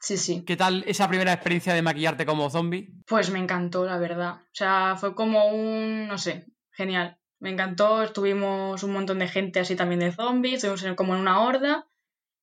sí, 0.00 0.16
sí. 0.16 0.42
¿Qué 0.44 0.56
tal 0.56 0.82
esa 0.88 1.06
primera 1.08 1.32
experiencia 1.32 1.74
de 1.74 1.82
maquillarte 1.82 2.26
como 2.26 2.50
zombie? 2.50 2.88
Pues 3.06 3.30
me 3.30 3.38
encantó, 3.38 3.84
la 3.86 3.98
verdad. 3.98 4.36
O 4.40 4.48
sea, 4.52 4.96
fue 4.98 5.14
como 5.14 5.46
un, 5.46 6.08
no 6.08 6.18
sé, 6.18 6.46
genial. 6.72 7.17
Me 7.40 7.50
encantó, 7.50 8.02
estuvimos 8.02 8.82
un 8.82 8.92
montón 8.92 9.18
de 9.20 9.28
gente 9.28 9.60
así 9.60 9.76
también 9.76 10.00
de 10.00 10.12
zombies, 10.12 10.54
estuvimos 10.56 10.82
en- 10.84 10.94
como 10.96 11.14
en 11.14 11.20
una 11.20 11.40
horda 11.40 11.86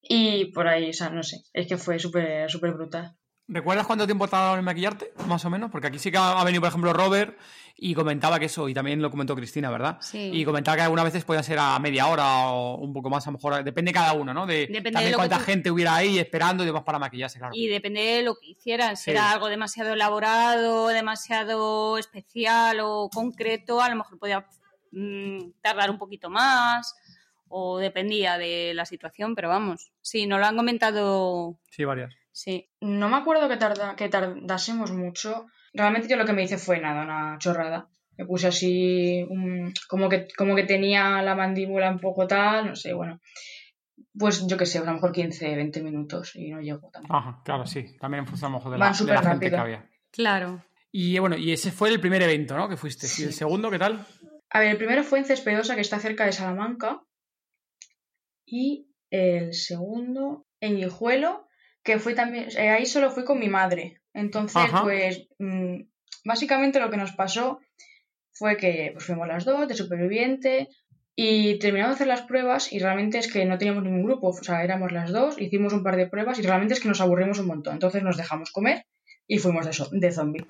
y 0.02 0.46
por 0.54 0.68
ahí, 0.68 0.90
o 0.92 0.94
sea, 0.94 1.10
no 1.10 1.24
sé, 1.24 1.38
es 1.54 1.68
que 1.68 1.78
fue 1.78 2.00
súper, 2.00 2.50
súper 2.50 2.72
brutal. 2.74 3.16
¿Recuerdas 3.48 3.86
cuánto 3.86 4.06
tiempo 4.08 4.28
tardaron 4.28 4.58
en 4.60 4.66
maquillarte? 4.66 5.14
Más 5.28 5.46
o 5.46 5.52
menos, 5.52 5.70
porque 5.70 5.86
aquí 5.88 6.00
sí 6.00 6.10
que 6.12 6.18
ha 6.18 6.44
venido, 6.44 6.62
por 6.62 6.70
ejemplo, 6.70 6.94
Robert 6.94 7.38
y 7.76 7.94
comentaba 7.94 8.40
que 8.40 8.46
eso, 8.46 8.68
y 8.70 8.74
también 8.74 9.02
lo 9.04 9.12
comentó 9.12 9.36
Cristina, 9.36 9.70
¿verdad? 9.70 9.98
Sí. 10.00 10.32
Y 10.34 10.44
comentaba 10.46 10.78
que 10.78 10.82
algunas 10.84 11.06
veces 11.06 11.26
podían 11.26 11.44
ser 11.44 11.60
a 11.60 11.78
media 11.78 12.08
hora 12.08 12.48
o 12.48 12.78
un 12.78 12.92
poco 12.92 13.10
más, 13.12 13.28
a 13.28 13.30
lo 13.32 13.38
mejor, 13.38 13.64
depende 13.64 13.92
cada 13.94 14.14
uno, 14.14 14.34
¿no? 14.34 14.48
De 14.48 14.62
Depende 14.62 14.82
de 14.82 14.92
también 14.92 15.12
que 15.12 15.16
cuánta 15.18 15.38
tú- 15.38 15.44
gente 15.44 15.70
hubiera 15.70 15.94
ahí 15.96 16.18
esperando 16.18 16.64
y 16.64 16.66
demás 16.66 16.82
para 16.84 16.98
maquillarse, 16.98 17.38
claro. 17.38 17.54
Y 17.56 17.68
depende 17.68 18.02
de 18.02 18.24
lo 18.24 18.36
que 18.36 18.48
hicieran. 18.52 18.98
Si 18.98 19.04
Sí. 19.06 19.12
era 19.12 19.30
algo 19.32 19.48
demasiado 19.50 19.94
elaborado, 19.94 20.88
demasiado 20.88 22.00
especial 22.00 22.80
o 22.82 23.10
concreto, 23.14 23.80
a 23.82 23.90
lo 23.90 23.98
mejor 23.98 24.18
podía 24.18 24.44
mm, 24.96 25.52
tardar 25.62 25.92
un 25.92 25.98
poquito 26.00 26.30
más 26.30 26.96
o 27.48 27.78
dependía 27.78 28.38
de 28.40 28.74
la 28.74 28.86
situación, 28.86 29.36
pero 29.36 29.50
vamos, 29.50 29.92
sí, 30.02 30.26
nos 30.26 30.40
lo 30.40 30.48
han 30.48 30.56
comentado, 30.58 31.60
Sí, 31.70 31.86
varias. 31.86 32.14
sí. 32.32 32.68
No 32.82 33.08
me 33.10 33.18
acuerdo 33.18 33.48
que, 33.48 33.58
tarda, 33.58 33.96
que 33.96 34.10
tardásemos 34.10 34.92
mucho. 34.92 35.46
Realmente 35.74 36.08
yo 36.08 36.16
lo 36.18 36.26
que 36.26 36.34
me 36.34 36.44
hice 36.44 36.58
fue 36.58 36.80
nada, 36.80 37.04
una 37.04 37.38
chorrada. 37.38 37.88
Me 38.18 38.26
puse 38.26 38.48
así, 38.48 39.24
un- 39.30 39.74
como, 39.90 40.08
que, 40.10 40.28
como 40.38 40.56
que 40.56 40.64
tenía 40.64 41.22
la 41.22 41.36
mandíbula 41.36 41.92
un 41.92 42.00
poco 42.00 42.26
tal, 42.26 42.68
no 42.70 42.76
sé, 42.76 42.94
bueno. 42.94 43.20
Pues 44.18 44.48
yo 44.48 44.56
qué 44.58 44.66
sé, 44.66 44.80
a 44.80 44.84
lo 44.86 44.94
mejor 44.94 45.12
15, 45.12 45.56
20 45.56 45.84
minutos 45.84 46.36
y 46.36 46.50
no 46.50 46.62
llego 46.62 46.90
tampoco. 46.90 47.16
Ajá, 47.16 47.42
claro, 47.44 47.66
sí. 47.68 47.96
También 48.00 48.22
en 48.24 48.28
función 48.28 48.50
a 48.50 48.52
lo 48.54 48.58
mejor 48.60 48.72
de 48.72 48.78
la, 48.78 48.92
de 48.92 49.14
la 49.14 49.22
gente 49.32 49.50
que 49.50 49.58
había. 49.58 49.90
Claro. 50.12 50.64
Y 50.92 51.20
bueno, 51.20 51.36
y 51.36 51.52
ese 51.52 51.72
fue 51.72 51.90
el 51.90 52.00
primer 52.00 52.22
evento, 52.22 52.56
¿no? 52.58 52.70
Que 52.70 52.78
fuiste. 52.78 53.08
Sí. 53.08 53.24
¿Y 53.24 53.26
el 53.26 53.34
segundo 53.34 53.70
qué 53.70 53.78
tal? 53.80 54.06
A 54.56 54.60
ver, 54.60 54.70
el 54.70 54.78
primero 54.78 55.04
fue 55.04 55.20
en 55.20 55.26
Cespedosa, 55.26 55.76
que 55.76 55.82
está 55.82 56.00
cerca 56.00 56.26
de 56.26 56.32
Salamanca. 56.32 57.02
Y 58.46 58.88
el 59.10 59.54
segundo 59.54 60.46
en 60.62 60.78
Guijuelo, 60.78 61.48
que 61.84 62.00
fue 62.00 62.14
también. 62.14 62.48
eh, 62.58 62.70
ahí 62.70 62.86
solo 62.86 63.12
fui 63.12 63.24
con 63.26 63.40
mi 63.40 63.50
madre. 63.50 64.02
Entonces, 64.14 64.58
Ajá. 64.64 64.84
pues. 64.84 65.28
mm, 65.40 65.82
básicamente 66.24 66.80
lo 66.80 66.90
que 66.90 66.98
nos 66.98 67.12
pasó 67.12 67.60
fue 68.32 68.58
que 68.58 68.92
pues, 68.94 69.06
fuimos 69.06 69.28
las 69.28 69.46
dos 69.46 69.68
de 69.68 69.76
superviviente. 69.76 70.68
Y 71.18 71.60
terminamos 71.60 71.92
de 71.94 71.96
hacer 71.96 72.08
las 72.08 72.24
pruebas 72.24 72.74
y 72.74 72.80
realmente 72.80 73.18
es 73.20 73.32
que 73.32 73.46
no 73.46 73.58
teníamos 73.58 73.84
ningún 73.84 74.04
grupo, 74.04 74.28
o 74.30 74.34
sea, 74.44 74.66
éramos 74.66 74.92
las 74.92 75.12
dos, 75.14 75.40
hicimos 75.40 75.72
un 75.72 75.82
par 75.82 75.96
de 75.96 76.08
pruebas 76.08 76.40
y 76.40 76.42
realmente 76.42 76.74
es 76.74 76.82
que 76.82 76.90
nos 76.90 77.00
aburrimos 77.00 77.40
un 77.40 77.48
montón. 77.48 77.74
Entonces 77.76 78.04
nos 78.04 78.18
dejamos 78.18 78.52
comer 78.52 78.86
y 79.26 79.38
fuimos 79.38 79.66
de, 79.66 79.72
so- 79.72 79.90
de 79.94 80.12
zombie. 80.12 80.46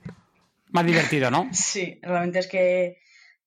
Más 0.72 0.86
divertido, 0.86 1.30
¿no? 1.30 1.48
Sí, 1.54 2.00
realmente 2.02 2.40
es 2.40 2.48
que, 2.48 2.98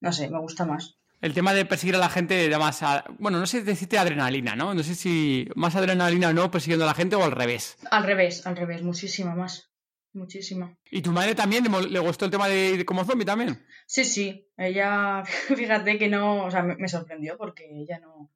no 0.01 0.13
sé, 0.13 0.29
me 0.29 0.39
gusta 0.39 0.65
más. 0.65 0.97
El 1.21 1.35
tema 1.35 1.53
de 1.53 1.65
perseguir 1.65 1.97
a 1.97 1.99
la 1.99 2.09
gente 2.09 2.49
da 2.49 2.59
más. 2.59 2.83
a- 2.83 3.05
Bueno, 3.19 3.41
no 3.41 3.47
sé 3.47 3.63
decirte 3.65 3.99
adrenalina, 3.99 4.55
¿no? 4.55 4.73
No 4.75 4.83
sé 4.85 4.95
si 4.95 5.49
más 5.57 5.75
adrenalina 5.75 6.29
o 6.29 6.33
no 6.33 6.51
persiguiendo 6.51 6.85
a 6.85 6.89
la 6.89 6.95
gente 6.95 7.17
o 7.17 7.25
al 7.25 7.33
revés. 7.33 7.77
Al 7.91 8.05
revés, 8.05 8.47
al 8.47 8.57
revés, 8.57 8.83
muchísima 8.83 9.35
más. 9.35 9.71
Muchísima. 10.13 10.77
¿Y 10.91 11.03
tu 11.03 11.13
madre 11.13 11.35
también 11.35 11.65
le, 11.91 11.99
gustó 11.99 12.25
el 12.25 12.31
tema 12.31 12.49
de, 12.49 12.79
de 12.79 12.85
como 12.85 13.05
zombie 13.05 13.27
también? 13.27 13.65
Sí, 13.87 14.05
sí, 14.05 14.49
ella, 14.57 15.23
fíjate 15.57 15.99
que 15.99 16.09
no, 16.09 16.45
o 16.45 16.51
sea, 16.51 16.63
me, 16.63 16.77
me 16.77 16.89
sorprendió 16.89 17.37
porque 17.37 17.65
ella 17.71 17.99
no... 17.99 18.31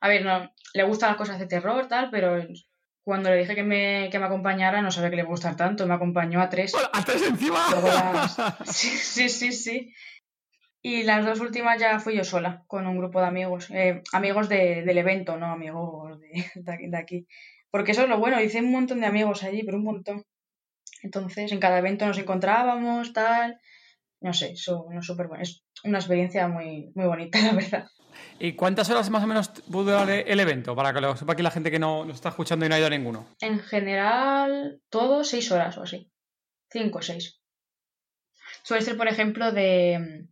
A 0.00 0.08
ver, 0.08 0.24
no, 0.24 0.50
le 0.74 0.82
gustan 0.84 1.10
las 1.10 1.16
cosas 1.18 1.38
de 1.38 1.46
terror, 1.46 1.86
tal, 1.86 2.10
pero 2.10 2.42
cuando 3.04 3.30
le 3.30 3.36
dije 3.38 3.54
que 3.54 3.62
me, 3.62 4.08
que 4.10 4.18
me 4.18 4.26
acompañara 4.26 4.82
no 4.82 4.90
sabía 4.90 5.10
que 5.10 5.16
le 5.16 5.22
a 5.22 5.26
gustar 5.26 5.56
tanto, 5.56 5.86
me 5.86 5.94
acompañó 5.94 6.40
a 6.40 6.48
tres. 6.48 6.72
Bueno, 6.72 6.88
¡Hasta 6.92 7.12
eso 7.12 7.26
encima! 7.26 7.58
Las- 7.70 8.36
Sí, 8.76 8.88
sí, 8.88 9.28
sí, 9.28 9.52
sí. 9.52 9.94
Y 10.84 11.04
las 11.04 11.24
dos 11.24 11.38
últimas 11.40 11.80
ya 11.80 12.00
fui 12.00 12.16
yo 12.16 12.24
sola, 12.24 12.64
con 12.66 12.86
un 12.88 12.98
grupo 12.98 13.20
de 13.20 13.26
amigos. 13.26 13.70
eh, 13.70 14.02
amigos 14.12 14.48
de- 14.48 14.82
del 14.82 14.98
evento, 14.98 15.36
no 15.36 15.46
amigos 15.46 16.18
de, 16.20 16.30
de 16.90 16.96
aquí. 16.98 17.26
Porque 17.70 17.92
eso 17.92 18.02
es 18.02 18.08
lo 18.08 18.18
bueno, 18.18 18.40
hice 18.40 18.60
un 18.60 18.72
montón 18.72 19.00
de 19.00 19.06
amigos 19.06 19.42
allí, 19.44 19.62
pero 19.62 19.78
un 19.78 19.84
montón. 19.84 20.24
Entonces, 21.02 21.52
en 21.52 21.60
cada 21.60 21.78
evento 21.78 22.06
nos 22.06 22.18
encontrábamos, 22.18 23.12
tal. 23.12 23.58
No 24.20 24.32
sé, 24.34 24.52
eso 24.52 24.86
no 24.90 25.00
es 25.00 25.06
súper 25.06 25.26
bueno. 25.28 25.42
Es 25.42 25.64
una 25.84 25.98
experiencia 25.98 26.48
muy, 26.48 26.90
muy 26.94 27.06
bonita, 27.06 27.38
la 27.42 27.52
verdad. 27.54 27.86
¿Y 28.38 28.52
cuántas 28.54 28.90
horas 28.90 29.08
más 29.08 29.24
o 29.24 29.26
menos 29.26 29.48
pudo 29.70 29.84
durar 29.84 30.10
el 30.10 30.40
evento? 30.40 30.76
Para 30.76 30.92
que 30.92 31.00
lo 31.00 31.16
sepa 31.16 31.32
aquí 31.32 31.42
la 31.42 31.50
gente 31.50 31.70
que 31.70 31.78
no 31.78 32.04
lo 32.04 32.12
está 32.12 32.28
escuchando 32.28 32.66
y 32.66 32.68
no 32.68 32.74
ha 32.74 32.78
ido 32.78 32.86
a 32.88 32.90
ninguno. 32.90 33.26
En 33.40 33.58
general, 33.60 34.80
todo 34.90 35.24
seis 35.24 35.50
horas 35.50 35.78
o 35.78 35.82
así. 35.84 36.10
Cinco 36.70 36.98
o 36.98 37.02
seis. 37.02 37.40
Suele 38.64 38.82
ser, 38.84 38.96
por 38.96 39.08
ejemplo, 39.08 39.50
de, 39.50 40.26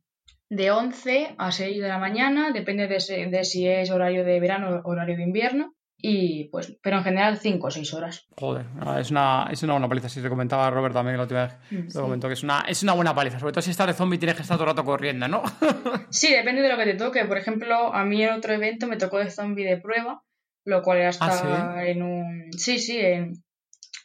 de 0.50 0.70
11 0.70 1.34
a 1.38 1.50
6 1.52 1.80
de 1.80 1.88
la 1.88 1.98
mañana, 1.98 2.50
depende 2.52 2.86
de, 2.88 3.00
se- 3.00 3.26
de 3.26 3.44
si 3.44 3.66
es 3.66 3.90
horario 3.90 4.24
de 4.24 4.38
verano 4.40 4.82
o 4.84 4.90
horario 4.90 5.16
de 5.16 5.22
invierno. 5.22 5.74
Y 6.02 6.48
pues, 6.48 6.78
pero 6.82 6.96
en 6.96 7.04
general 7.04 7.36
5 7.38 7.66
o 7.66 7.70
6 7.70 7.92
horas. 7.92 8.26
Joder, 8.38 8.64
es 8.98 9.10
una, 9.10 9.48
es 9.52 9.62
una 9.62 9.74
buena 9.74 9.86
paliza. 9.88 10.08
Si 10.08 10.22
te 10.22 10.30
comentaba 10.30 10.70
Robert 10.70 10.94
también 10.94 11.18
la 11.18 11.24
última 11.24 11.42
vez. 11.44 11.56
Mm, 11.70 11.84
Lo 11.84 11.90
sí. 11.90 11.98
comentó 11.98 12.26
que 12.26 12.32
es 12.34 12.42
una, 12.42 12.64
es 12.66 12.82
una 12.82 12.94
buena 12.94 13.14
paliza. 13.14 13.38
Sobre 13.38 13.52
todo 13.52 13.60
si 13.62 13.70
estás 13.70 13.86
de 13.86 13.92
zombie 13.92 14.18
tienes 14.18 14.34
que 14.36 14.40
estar 14.42 14.56
todo 14.56 14.64
el 14.64 14.70
rato 14.76 14.84
corriendo, 14.84 15.28
¿no? 15.28 15.42
Sí, 16.10 16.32
depende 16.34 16.62
de 16.62 16.68
lo 16.70 16.78
que 16.78 16.84
te 16.84 16.94
toque. 16.94 17.26
Por 17.26 17.36
ejemplo, 17.36 17.92
a 17.94 18.04
mí 18.06 18.22
en 18.22 18.32
otro 18.32 18.54
evento 18.54 18.86
me 18.86 18.96
tocó 18.96 19.18
de 19.18 19.30
zombie 19.30 19.64
de 19.66 19.76
prueba, 19.76 20.22
lo 20.64 20.82
cual 20.82 20.98
era 20.98 21.10
estar 21.10 21.30
¿Ah, 21.44 21.86
en 21.86 22.02
un. 22.02 22.50
Sí, 22.56 22.78
sí, 22.78 22.98
en, 22.98 23.34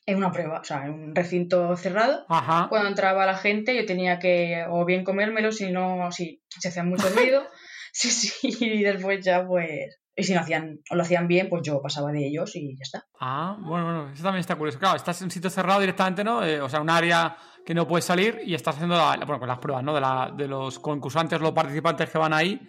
en 0.06 0.18
una 0.18 0.32
prueba, 0.32 0.60
o 0.60 0.64
sea, 0.64 0.86
en 0.86 0.92
un 0.94 1.16
recinto 1.16 1.76
cerrado. 1.78 2.26
Ajá. 2.30 2.68
Cuando 2.70 2.90
entraba 2.90 3.26
la 3.26 3.36
gente, 3.38 3.76
yo 3.76 3.86
tenía 3.86 4.20
que 4.20 4.66
o 4.70 4.86
bien 4.86 5.04
comérmelo, 5.04 5.52
si 5.52 5.72
no, 5.72 6.12
si 6.12 6.44
se 6.50 6.68
hacía 6.70 6.84
mucho 6.84 7.10
ruido. 7.10 7.44
Sí, 7.98 8.10
sí, 8.12 8.50
y 8.60 8.84
después 8.84 9.24
ya, 9.24 9.48
pues. 9.48 10.02
Y 10.18 10.24
si 10.24 10.34
no 10.34 10.42
hacían, 10.42 10.82
o 10.92 10.96
lo 10.96 11.04
hacían 11.04 11.30
bien, 11.30 11.48
pues 11.48 11.62
yo 11.64 11.82
pasaba 11.82 12.12
de 12.12 12.28
ellos 12.28 12.54
y 12.58 12.76
ya 12.76 12.82
está. 12.82 13.06
Ah, 13.22 13.56
bueno, 13.58 13.86
bueno, 13.86 14.10
eso 14.12 14.22
también 14.22 14.42
está 14.42 14.58
curioso. 14.58 14.78
Claro, 14.80 14.98
estás 14.98 15.22
en 15.22 15.28
un 15.28 15.32
sitio 15.32 15.50
cerrado 15.50 15.80
directamente, 15.80 16.22
¿no? 16.22 16.44
Eh, 16.44 16.60
o 16.60 16.68
sea, 16.68 16.82
un 16.82 16.90
área 16.90 17.38
que 17.66 17.74
no 17.74 17.88
puedes 17.88 18.04
salir 18.04 18.42
y 18.46 18.54
estás 18.54 18.76
haciendo 18.76 18.98
la, 18.98 19.16
la- 19.16 19.24
bueno, 19.26 19.40
con 19.40 19.48
las 19.48 19.60
pruebas, 19.60 19.82
¿no? 19.86 19.94
De, 19.96 20.02
la, 20.02 20.30
de 20.36 20.46
los 20.46 20.78
concursantes, 20.80 21.40
los 21.40 21.54
participantes 21.54 22.10
que 22.10 22.18
van 22.18 22.34
ahí. 22.34 22.60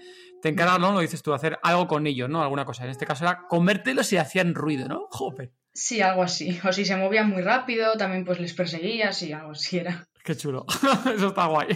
Te 0.40 0.48
encargas, 0.50 0.78
¿no? 0.78 0.92
Lo 0.92 1.00
dices 1.00 1.20
tú, 1.24 1.34
hacer 1.34 1.58
algo 1.60 1.88
con 1.88 2.06
ellos, 2.06 2.28
¿no? 2.28 2.40
Alguna 2.40 2.64
cosa. 2.64 2.84
En 2.84 2.90
este 2.90 3.04
caso 3.04 3.24
era 3.24 3.48
comértelos 3.48 4.12
y 4.12 4.18
hacían 4.18 4.54
ruido, 4.54 4.86
¿no? 4.86 5.08
Jope. 5.10 5.50
Sí, 5.76 6.00
algo 6.00 6.22
así. 6.22 6.58
O 6.64 6.72
si 6.72 6.86
se 6.86 6.96
movían 6.96 7.28
muy 7.28 7.42
rápido, 7.42 7.92
también 7.98 8.24
pues 8.24 8.40
les 8.40 8.54
perseguías 8.54 9.22
y 9.22 9.34
algo 9.34 9.50
así 9.50 9.76
era. 9.76 10.08
Qué 10.24 10.34
chulo. 10.34 10.64
Eso 11.14 11.28
está 11.28 11.44
guay. 11.46 11.68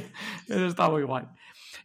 Eso 0.48 0.66
está 0.66 0.88
muy 0.88 1.02
guay. 1.02 1.24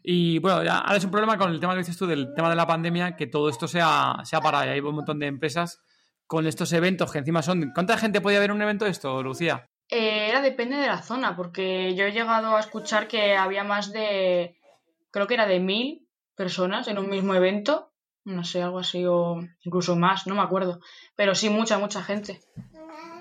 Y 0.01 0.39
bueno, 0.39 0.63
ya, 0.63 0.77
ahora 0.77 0.95
es 0.95 1.03
un 1.03 1.11
problema 1.11 1.37
con 1.37 1.51
el 1.51 1.59
tema 1.59 1.73
que 1.73 1.79
dices 1.79 1.97
tú 1.97 2.07
del 2.07 2.33
tema 2.33 2.49
de 2.49 2.55
la 2.55 2.65
pandemia, 2.65 3.17
que 3.17 3.27
todo 3.27 3.49
esto 3.49 3.67
sea, 3.67 4.15
sea 4.23 4.39
para. 4.39 4.65
y 4.65 4.69
Hay 4.69 4.79
un 4.79 4.95
montón 4.95 5.19
de 5.19 5.27
empresas 5.27 5.83
con 6.25 6.47
estos 6.47 6.71
eventos 6.71 7.11
que 7.11 7.17
encima 7.17 7.41
son. 7.41 7.71
¿Cuánta 7.73 7.97
gente 7.97 8.21
podía 8.21 8.37
haber 8.37 8.51
en 8.51 8.55
un 8.55 8.61
evento 8.61 8.85
de 8.85 8.91
esto, 8.91 9.21
Lucía? 9.21 9.67
Eh, 9.89 10.29
era 10.29 10.41
depende 10.41 10.77
de 10.77 10.87
la 10.87 11.01
zona, 11.01 11.35
porque 11.35 11.95
yo 11.95 12.05
he 12.05 12.13
llegado 12.13 12.55
a 12.55 12.61
escuchar 12.61 13.09
que 13.09 13.35
había 13.35 13.65
más 13.65 13.91
de, 13.91 14.57
creo 15.11 15.27
que 15.27 15.33
era 15.33 15.47
de 15.47 15.59
mil 15.59 16.07
personas 16.33 16.87
en 16.87 16.97
un 16.97 17.09
mismo 17.09 17.35
evento, 17.35 17.91
no 18.25 18.43
sé, 18.43 18.61
algo 18.61 18.79
así, 18.79 19.05
o 19.05 19.39
incluso 19.61 19.95
más, 19.95 20.27
no 20.27 20.35
me 20.35 20.41
acuerdo, 20.41 20.79
pero 21.15 21.33
sí 21.35 21.49
mucha, 21.49 21.77
mucha 21.77 22.03
gente. 22.03 22.41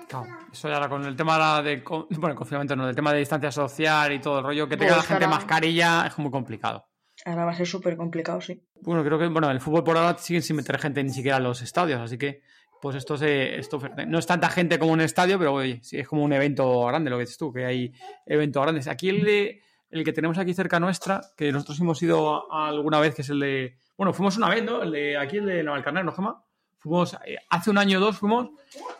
Claro, 0.07 0.27
eso 0.51 0.67
ya 0.67 0.75
ahora 0.75 0.89
con 0.89 1.03
el 1.05 1.15
tema 1.15 1.61
de, 1.63 1.83
bueno, 1.87 2.29
el 2.29 2.35
confinamiento, 2.35 2.75
no, 2.75 2.87
el 2.87 2.95
tema 2.95 3.11
de 3.11 3.19
distancia 3.19 3.51
social 3.51 4.11
y 4.13 4.19
todo 4.19 4.39
el 4.39 4.45
rollo, 4.45 4.67
que 4.67 4.77
tenga 4.77 4.93
Pues 4.95 5.03
la 5.03 5.07
gente 5.07 5.25
ahora- 5.25 5.37
mascarilla 5.37 6.05
es 6.07 6.17
muy 6.19 6.31
complicado. 6.31 6.85
Ahora 7.25 7.45
va 7.45 7.51
a 7.51 7.55
ser 7.55 7.65
súper 7.65 7.97
complicado, 7.97 8.39
sí. 8.41 8.61
Bueno, 8.81 9.03
creo 9.03 9.17
que 9.17 9.27
bueno, 9.27 9.49
el 9.49 9.59
fútbol 9.61 9.83
por 9.83 9.97
ahora 9.97 10.17
siguen 10.17 10.43
sin 10.43 10.57
meter 10.57 10.77
gente 10.79 11.03
ni 11.03 11.09
siquiera 11.11 11.37
a 11.37 11.39
los 11.39 11.61
estadios, 11.61 11.99
así 12.01 12.17
que 12.17 12.41
pues 12.81 12.95
esto 12.97 13.17
se, 13.17 13.57
esto 13.57 13.79
no 14.05 14.19
es 14.19 14.27
tanta 14.27 14.49
gente 14.49 14.77
como 14.77 14.91
un 14.91 15.01
estadio, 15.01 15.39
pero 15.39 15.53
oye, 15.53 15.79
sí, 15.81 15.97
es 15.97 16.07
como 16.07 16.23
un 16.23 16.33
evento 16.33 16.81
grande, 16.85 17.09
lo 17.09 17.15
que 17.17 17.21
dices 17.21 17.37
tú, 17.37 17.51
que 17.51 17.65
hay 17.65 17.93
eventos 18.27 18.61
grandes. 18.61 18.87
Aquí 18.87 19.09
el 19.09 19.23
de 19.23 19.61
el 19.89 20.03
que 20.03 20.13
tenemos 20.13 20.37
aquí 20.37 20.53
cerca 20.53 20.79
nuestra, 20.79 21.21
que 21.37 21.51
nosotros 21.51 21.79
hemos 21.79 22.01
ido 22.03 22.35
a- 22.51 22.65
a 22.65 22.67
alguna 22.67 22.99
vez, 22.99 23.15
que 23.15 23.21
es 23.23 23.29
el 23.29 23.39
de, 23.39 23.77
bueno, 23.97 24.13
fuimos 24.13 24.37
una 24.37 24.49
vez, 24.49 24.63
¿no? 24.63 24.81
El 24.83 24.91
de 24.91 25.17
aquí 25.17 25.37
el 25.37 25.45
de 25.45 25.63
Navalcarnero, 25.63 26.05
¿no, 26.05 26.11
Gemma? 26.11 26.43
Fuimos 26.79 27.13
eh, 27.25 27.37
hace 27.49 27.69
un 27.69 27.77
año 27.77 27.97
o 27.97 28.01
dos 28.01 28.17
fuimos 28.17 28.49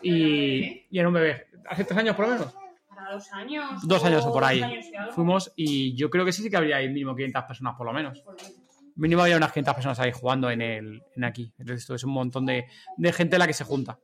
y, 0.02 0.86
y 0.90 0.98
era 0.98 1.08
un 1.08 1.14
bebé, 1.14 1.46
hace 1.68 1.84
tres 1.84 1.98
años 1.98 2.16
por 2.16 2.26
lo 2.26 2.32
menos. 2.34 2.54
Para 2.88 3.12
dos 3.12 3.30
años. 3.32 3.86
Dos 3.86 4.04
años 4.04 4.24
o 4.24 4.32
por 4.32 4.42
ahí. 4.44 4.62
Fuimos 5.12 5.52
y 5.54 5.94
yo 5.94 6.10
creo 6.10 6.24
que 6.24 6.32
sí, 6.32 6.42
sí 6.42 6.50
que 6.50 6.56
habría 6.56 6.76
ahí 6.76 6.88
mínimo 6.88 7.14
500 7.14 7.44
personas 7.44 7.74
por 7.76 7.86
lo 7.86 7.92
menos. 7.92 8.24
Mínimo 8.96 9.22
había 9.22 9.36
unas 9.36 9.52
500 9.52 9.74
personas 9.74 10.00
ahí 10.00 10.10
jugando 10.12 10.50
en, 10.50 10.62
el, 10.62 11.02
en 11.14 11.24
aquí. 11.24 11.52
Entonces 11.58 11.82
esto 11.82 11.94
es 11.94 12.02
un 12.04 12.12
montón 12.12 12.46
de, 12.46 12.66
de 12.96 13.12
gente 13.12 13.38
la 13.38 13.46
que 13.46 13.52
se 13.52 13.64
junta. 13.64 13.98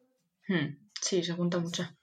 Hmm, 0.46 0.76
Sí, 1.00 1.24
se 1.24 1.32
junta 1.32 1.58
mucha. 1.58 1.96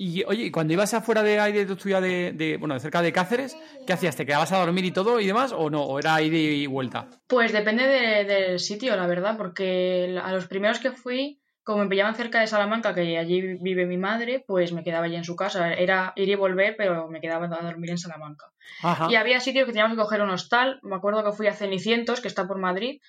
Y 0.00 0.22
oye, 0.24 0.44
y 0.44 0.50
cuando 0.52 0.72
ibas 0.72 0.94
afuera 0.94 1.24
de 1.24 1.40
ahí 1.40 1.52
de 1.52 1.66
tu 1.66 1.74
ciudad 1.74 2.00
de, 2.00 2.30
de- 2.32 2.56
bueno, 2.56 2.74
de 2.74 2.80
cerca 2.80 3.02
de 3.02 3.12
Cáceres, 3.12 3.56
¿qué 3.84 3.92
hacías? 3.92 4.14
¿Te 4.14 4.24
quedabas 4.24 4.52
a 4.52 4.58
dormir 4.58 4.84
y 4.84 4.92
todo 4.92 5.18
y 5.18 5.26
demás? 5.26 5.50
¿O 5.52 5.70
no? 5.70 5.82
¿O 5.82 5.98
era 5.98 6.22
ida 6.22 6.36
y 6.36 6.66
vuelta? 6.68 7.08
Pues 7.26 7.52
depende 7.52 7.84
de- 7.88 8.24
del 8.24 8.60
sitio, 8.60 8.94
la 8.94 9.08
verdad, 9.08 9.36
porque 9.36 10.16
a 10.22 10.32
los 10.32 10.46
primeros 10.46 10.78
que 10.78 10.92
fui, 10.92 11.40
como 11.64 11.82
me 11.82 11.88
pillaban 11.88 12.14
cerca 12.14 12.38
de 12.40 12.46
Salamanca, 12.46 12.94
que 12.94 13.18
allí 13.18 13.40
vive 13.60 13.86
mi 13.86 13.96
madre, 13.98 14.44
pues 14.46 14.72
me 14.72 14.84
quedaba 14.84 15.06
allí 15.06 15.16
en 15.16 15.24
su 15.24 15.34
casa. 15.34 15.74
Era 15.74 16.12
ir 16.14 16.28
y 16.28 16.34
volver, 16.36 16.76
pero 16.78 17.08
me 17.08 17.20
quedaba 17.20 17.46
a 17.46 17.62
dormir 17.64 17.90
en 17.90 17.98
Salamanca. 17.98 18.46
Ajá. 18.84 19.08
Y 19.10 19.16
había 19.16 19.40
sitios 19.40 19.66
que 19.66 19.72
teníamos 19.72 19.96
que 19.96 20.02
coger 20.02 20.22
un 20.22 20.30
hostal. 20.30 20.78
Me 20.84 20.94
acuerdo 20.94 21.24
que 21.24 21.32
fui 21.32 21.48
a 21.48 21.54
Cenicientos, 21.54 22.20
que 22.20 22.28
está 22.28 22.46
por 22.46 22.58
Madrid, 22.58 23.00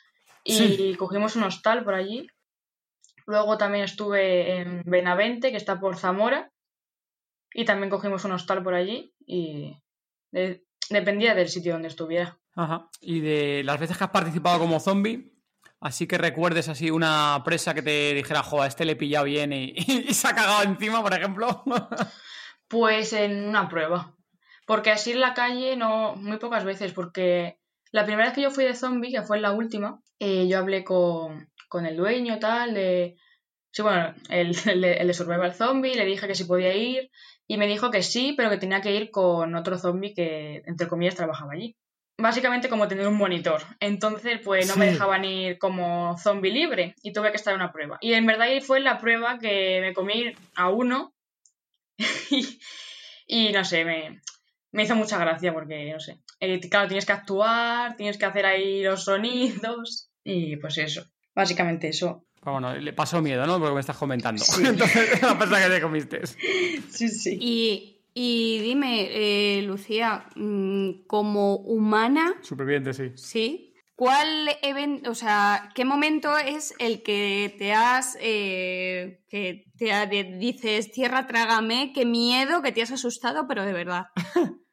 y 0.43 0.53
Sí. 0.53 0.95
cogimos 0.97 1.35
un 1.35 1.43
hostal 1.43 1.83
por 1.83 1.93
allí. 1.93 2.25
Luego 3.27 3.57
también 3.59 3.83
estuve 3.83 4.57
en 4.57 4.81
Benavente, 4.85 5.51
que 5.51 5.57
está 5.57 5.79
por 5.79 5.95
Zamora, 5.95 6.49
y 7.53 7.65
también 7.65 7.89
cogimos 7.89 8.23
un 8.25 8.31
hostal 8.33 8.63
por 8.63 8.73
allí, 8.73 9.13
y 9.25 9.75
de- 10.31 10.65
dependía 10.89 11.35
del 11.35 11.49
sitio 11.49 11.73
donde 11.73 11.87
estuviera. 11.89 12.37
Ajá. 12.55 12.89
Y 13.01 13.19
de 13.19 13.63
las 13.63 13.79
veces 13.79 13.97
que 13.97 14.03
has 14.03 14.09
participado 14.09 14.59
como 14.59 14.79
zombie, 14.79 15.33
así 15.79 16.07
que 16.07 16.17
recuerdes 16.17 16.67
así 16.67 16.91
una 16.91 17.41
presa 17.45 17.73
que 17.73 17.81
te 17.81 18.13
dijera, 18.13 18.43
jo, 18.43 18.61
a 18.61 18.67
este 18.67 18.85
le 18.85 18.93
he 18.93 18.95
pillado 18.95 19.25
bien 19.25 19.53
y, 19.53 19.73
y 19.75 20.13
se 20.13 20.27
ha 20.27 20.35
cagado 20.35 20.63
encima, 20.63 21.01
por 21.01 21.13
ejemplo. 21.13 21.63
Pues 22.67 23.13
en 23.13 23.47
una 23.47 23.67
prueba. 23.67 24.15
Porque 24.67 24.91
así 24.91 25.13
en 25.13 25.21
la 25.21 25.33
calle 25.33 25.75
no, 25.75 26.15
muy 26.15 26.37
pocas 26.37 26.63
veces, 26.63 26.93
porque 26.93 27.57
la 27.91 28.05
primera 28.05 28.25
vez 28.25 28.35
que 28.35 28.43
yo 28.43 28.51
fui 28.51 28.63
de 28.63 28.75
zombie, 28.75 29.11
que 29.11 29.23
fue 29.23 29.39
la 29.39 29.53
última, 29.53 30.01
eh, 30.19 30.47
yo 30.47 30.59
hablé 30.59 30.83
con, 30.83 31.49
con 31.67 31.87
el 31.87 31.97
dueño, 31.97 32.37
tal, 32.37 32.75
de... 32.75 33.17
Sí, 33.71 33.81
bueno, 33.81 34.13
el, 34.29 34.49
el 34.69 34.83
el 34.83 35.07
de 35.07 35.13
Survival 35.15 35.55
Zombie, 35.55 35.95
le 35.95 36.05
dije 36.05 36.27
que 36.27 36.35
si 36.35 36.43
podía 36.43 36.75
ir 36.75 37.09
y 37.51 37.57
me 37.57 37.65
dijo 37.65 37.89
que 37.89 38.03
sí, 38.03 38.35
pero 38.37 38.51
que 38.51 38.57
tenía 38.57 38.79
que 38.79 38.95
ir 38.95 39.09
con 39.09 39.55
otro 39.55 39.79
zombie 39.79 40.13
que, 40.13 40.61
entre 40.67 40.87
comillas, 40.87 41.15
trabajaba 41.15 41.53
allí. 41.53 41.75
Básicamente 42.15 42.69
como 42.69 42.87
tener 42.87 43.07
un 43.07 43.17
monitor. 43.17 43.63
Entonces, 43.79 44.39
pues 44.43 44.67
no 44.67 44.75
me 44.75 44.85
dejaban 44.85 45.25
ir 45.25 45.57
como 45.57 46.15
zombie 46.19 46.51
libre 46.51 46.93
y 47.01 47.11
tuve 47.11 47.31
que 47.31 47.37
estar 47.37 47.55
en 47.55 47.61
una 47.61 47.71
prueba. 47.71 47.97
Y 48.01 48.13
en 48.13 48.27
verdad 48.27 48.43
ahí 48.43 48.61
fue 48.61 48.81
la 48.81 48.99
prueba 48.99 49.39
que 49.39 49.79
me 49.81 49.93
comí 49.93 50.31
a 50.53 50.69
uno 50.69 51.15
y, 52.29 52.59
y 53.25 53.51
no 53.51 53.65
sé, 53.65 53.83
me, 53.83 54.21
me 54.71 54.83
hizo 54.83 54.95
mucha 54.95 55.17
gracia 55.17 55.51
porque, 55.51 55.91
no 55.91 55.99
sé, 55.99 56.19
eh, 56.39 56.59
claro, 56.69 56.87
tienes 56.87 57.07
que 57.07 57.13
actuar, 57.13 57.97
tienes 57.97 58.19
que 58.19 58.25
hacer 58.25 58.45
ahí 58.45 58.83
los 58.83 59.05
sonidos 59.05 60.11
y 60.23 60.57
pues 60.57 60.77
eso, 60.77 61.03
básicamente 61.33 61.87
eso. 61.87 62.27
Pero 62.41 62.53
bueno, 62.53 62.73
le 62.75 62.93
pasó 62.93 63.21
miedo, 63.21 63.45
¿no? 63.45 63.59
Porque 63.59 63.73
me 63.73 63.79
estás 63.81 63.97
comentando. 63.97 64.43
Sí. 64.43 64.63
Entonces, 64.65 65.21
la 65.21 65.37
persona 65.37 65.61
que 65.63 65.69
te 65.75 65.81
comiste. 65.81 66.21
Sí, 66.27 67.09
sí. 67.09 67.37
Y, 67.41 68.01
y 68.13 68.59
dime, 68.59 69.07
eh, 69.11 69.61
Lucía, 69.63 70.25
mm, 70.35 71.05
como 71.07 71.55
humana, 71.57 72.35
Superviviente, 72.41 72.93
sí. 72.93 73.11
¿sí? 73.15 73.65
¿Cuál 73.95 74.49
evento, 74.61 75.11
o 75.11 75.15
sea, 75.15 75.71
qué 75.75 75.83
momento 75.83 76.37
es 76.37 76.73
el 76.79 77.03
que 77.03 77.53
te 77.59 77.73
has, 77.73 78.17
eh, 78.21 79.25
que 79.29 79.65
te 79.77 79.91
ha- 79.91 80.05
de- 80.05 80.37
dices, 80.39 80.89
tierra, 80.93 81.27
trágame, 81.27 81.91
qué 81.93 82.05
miedo, 82.05 82.61
que 82.61 82.71
te 82.71 82.81
has 82.81 82.91
asustado, 82.91 83.45
pero 83.45 83.65
de 83.65 83.73
verdad? 83.73 84.05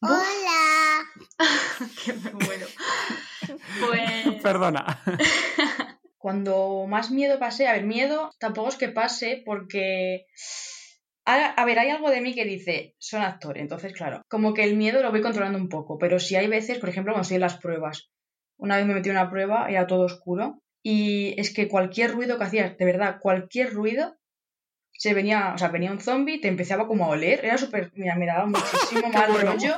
Hola. 0.00 1.04
que 2.04 2.12
me 2.12 2.32
muero. 2.44 2.66
Pues 3.86 4.42
Perdona. 4.42 5.00
Cuando 6.18 6.86
más 6.88 7.10
miedo 7.10 7.38
pasé, 7.38 7.66
a 7.66 7.72
ver, 7.72 7.84
miedo 7.84 8.30
tampoco 8.38 8.68
es 8.68 8.76
que 8.76 8.88
pase 8.88 9.42
porque... 9.44 10.26
A, 11.24 11.34
a 11.34 11.64
ver, 11.64 11.78
hay 11.78 11.90
algo 11.90 12.10
de 12.10 12.20
mí 12.20 12.34
que 12.34 12.44
dice, 12.44 12.94
son 12.98 13.22
actores, 13.22 13.62
entonces 13.62 13.92
claro, 13.92 14.22
como 14.28 14.54
que 14.54 14.64
el 14.64 14.76
miedo 14.76 15.02
lo 15.02 15.10
voy 15.10 15.20
controlando 15.20 15.58
un 15.58 15.68
poco, 15.68 15.98
pero 15.98 16.18
si 16.18 16.36
hay 16.36 16.48
veces, 16.48 16.78
por 16.78 16.88
ejemplo, 16.88 17.12
cuando 17.12 17.22
estoy 17.22 17.34
en 17.36 17.42
las 17.42 17.58
pruebas, 17.58 18.10
una 18.56 18.76
vez 18.76 18.86
me 18.86 18.94
metí 18.94 19.10
en 19.10 19.16
una 19.16 19.30
prueba, 19.30 19.68
era 19.68 19.86
todo 19.86 20.06
oscuro, 20.06 20.62
y 20.82 21.38
es 21.38 21.52
que 21.52 21.68
cualquier 21.68 22.12
ruido 22.12 22.38
que 22.38 22.44
hacías, 22.44 22.76
de 22.78 22.84
verdad, 22.84 23.18
cualquier 23.20 23.72
ruido, 23.74 24.16
se 24.92 25.14
venía, 25.14 25.52
o 25.54 25.58
sea, 25.58 25.68
venía 25.68 25.92
un 25.92 26.00
zombie, 26.00 26.40
te 26.40 26.48
empezaba 26.48 26.88
como 26.88 27.04
a 27.04 27.08
oler, 27.10 27.44
era 27.44 27.58
súper, 27.58 27.92
mira, 27.94 28.16
me 28.16 28.26
daba 28.26 28.46
muchísimo 28.46 29.08
mal 29.12 29.40
rollo, 29.40 29.76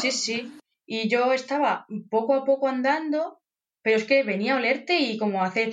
sí, 0.00 0.10
sí, 0.10 0.52
y 0.84 1.08
yo 1.08 1.32
estaba 1.32 1.86
poco 2.10 2.34
a 2.34 2.44
poco 2.44 2.68
andando, 2.68 3.40
pero 3.82 3.96
es 3.96 4.04
que 4.04 4.22
venía 4.22 4.54
a 4.54 4.56
olerte 4.56 4.98
y 4.98 5.18
como 5.18 5.42
a 5.42 5.46
hacer... 5.46 5.72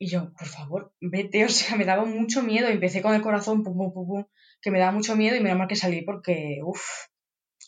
Y 0.00 0.08
yo, 0.08 0.32
por 0.32 0.46
favor, 0.46 0.92
vete, 1.00 1.44
o 1.46 1.48
sea, 1.48 1.76
me 1.76 1.84
daba 1.84 2.04
mucho 2.04 2.42
miedo. 2.42 2.68
Empecé 2.68 3.02
con 3.02 3.14
el 3.14 3.22
corazón, 3.22 3.62
pum, 3.62 3.76
pum, 3.76 3.92
pum, 3.92 4.06
pum, 4.06 4.24
que 4.60 4.70
me 4.70 4.78
daba 4.78 4.92
mucho 4.92 5.16
miedo 5.16 5.36
y 5.36 5.40
menos 5.40 5.58
mal 5.58 5.68
que 5.68 5.76
salí 5.76 6.02
porque, 6.02 6.60
uff, 6.64 6.80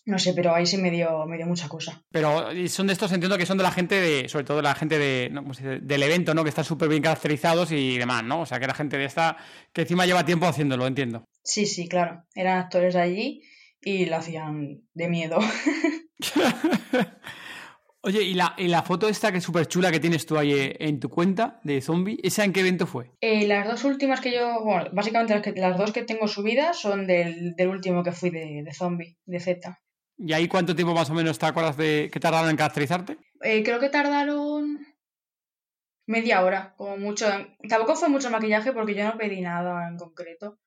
no 0.06 0.18
sé, 0.18 0.32
pero 0.34 0.54
ahí 0.54 0.66
sí 0.66 0.78
me 0.78 0.90
dio, 0.90 1.26
me 1.26 1.36
dio 1.36 1.46
mucha 1.46 1.68
cosa. 1.68 2.02
Pero 2.10 2.50
son 2.68 2.86
de 2.86 2.92
estos, 2.92 3.12
entiendo 3.12 3.36
que 3.36 3.46
son 3.46 3.58
de 3.58 3.64
la 3.64 3.70
gente 3.70 4.00
de, 4.00 4.28
sobre 4.28 4.44
todo 4.44 4.58
de 4.58 4.62
la 4.62 4.74
gente 4.74 4.98
de, 4.98 5.28
¿no? 5.30 5.42
Del 5.42 6.02
evento, 6.02 6.34
¿no? 6.34 6.42
Que 6.42 6.48
están 6.48 6.64
súper 6.64 6.88
bien 6.88 7.02
caracterizados 7.02 7.70
y 7.72 7.98
demás, 7.98 8.24
¿no? 8.24 8.40
O 8.40 8.46
sea, 8.46 8.58
que 8.58 8.66
la 8.66 8.74
gente 8.74 8.96
de 8.96 9.04
esta, 9.04 9.36
que 9.72 9.82
encima 9.82 10.06
lleva 10.06 10.24
tiempo 10.24 10.46
haciéndolo, 10.46 10.86
entiendo. 10.86 11.24
Sí, 11.42 11.66
sí, 11.66 11.88
claro, 11.88 12.24
eran 12.34 12.58
actores 12.58 12.94
de 12.94 13.00
allí 13.00 13.42
y 13.80 14.06
lo 14.06 14.16
hacían 14.16 14.82
de 14.94 15.08
miedo. 15.08 15.38
Oye, 18.02 18.22
¿y 18.22 18.34
la, 18.34 18.54
y 18.56 18.68
la 18.68 18.82
foto 18.82 19.08
esta 19.08 19.30
que 19.30 19.38
es 19.38 19.44
súper 19.44 19.66
chula 19.66 19.90
que 19.90 20.00
tienes 20.00 20.24
tú 20.24 20.38
ahí 20.38 20.52
eh, 20.52 20.76
en 20.80 21.00
tu 21.00 21.10
cuenta 21.10 21.60
de 21.64 21.82
zombie, 21.82 22.18
¿esa 22.22 22.44
en 22.44 22.52
qué 22.54 22.60
evento 22.60 22.86
fue? 22.86 23.10
Eh, 23.20 23.46
las 23.46 23.66
dos 23.66 23.84
últimas 23.84 24.20
que 24.22 24.32
yo, 24.32 24.64
bueno, 24.64 24.88
básicamente 24.92 25.34
las, 25.34 25.42
que, 25.42 25.52
las 25.52 25.76
dos 25.76 25.92
que 25.92 26.02
tengo 26.02 26.26
subidas 26.26 26.80
son 26.80 27.06
del, 27.06 27.54
del 27.56 27.68
último 27.68 28.02
que 28.02 28.12
fui 28.12 28.30
de, 28.30 28.62
de 28.64 28.72
zombie, 28.72 29.18
de 29.26 29.40
Z. 29.40 29.78
¿Y 30.16 30.32
ahí 30.32 30.48
cuánto 30.48 30.74
tiempo 30.74 30.94
más 30.94 31.10
o 31.10 31.14
menos 31.14 31.38
te 31.38 31.46
acuerdas 31.46 31.76
de 31.76 32.08
que 32.12 32.20
tardaron 32.20 32.50
en 32.50 32.56
caracterizarte? 32.56 33.18
Eh, 33.42 33.62
creo 33.62 33.80
que 33.80 33.88
tardaron 33.90 34.78
media 36.06 36.42
hora, 36.42 36.74
como 36.76 36.96
mucho. 36.96 37.26
Tampoco 37.68 37.96
fue 37.96 38.08
mucho 38.08 38.30
maquillaje 38.30 38.72
porque 38.72 38.94
yo 38.94 39.04
no 39.04 39.16
pedí 39.16 39.40
nada 39.40 39.88
en 39.88 39.96
concreto. 39.96 40.58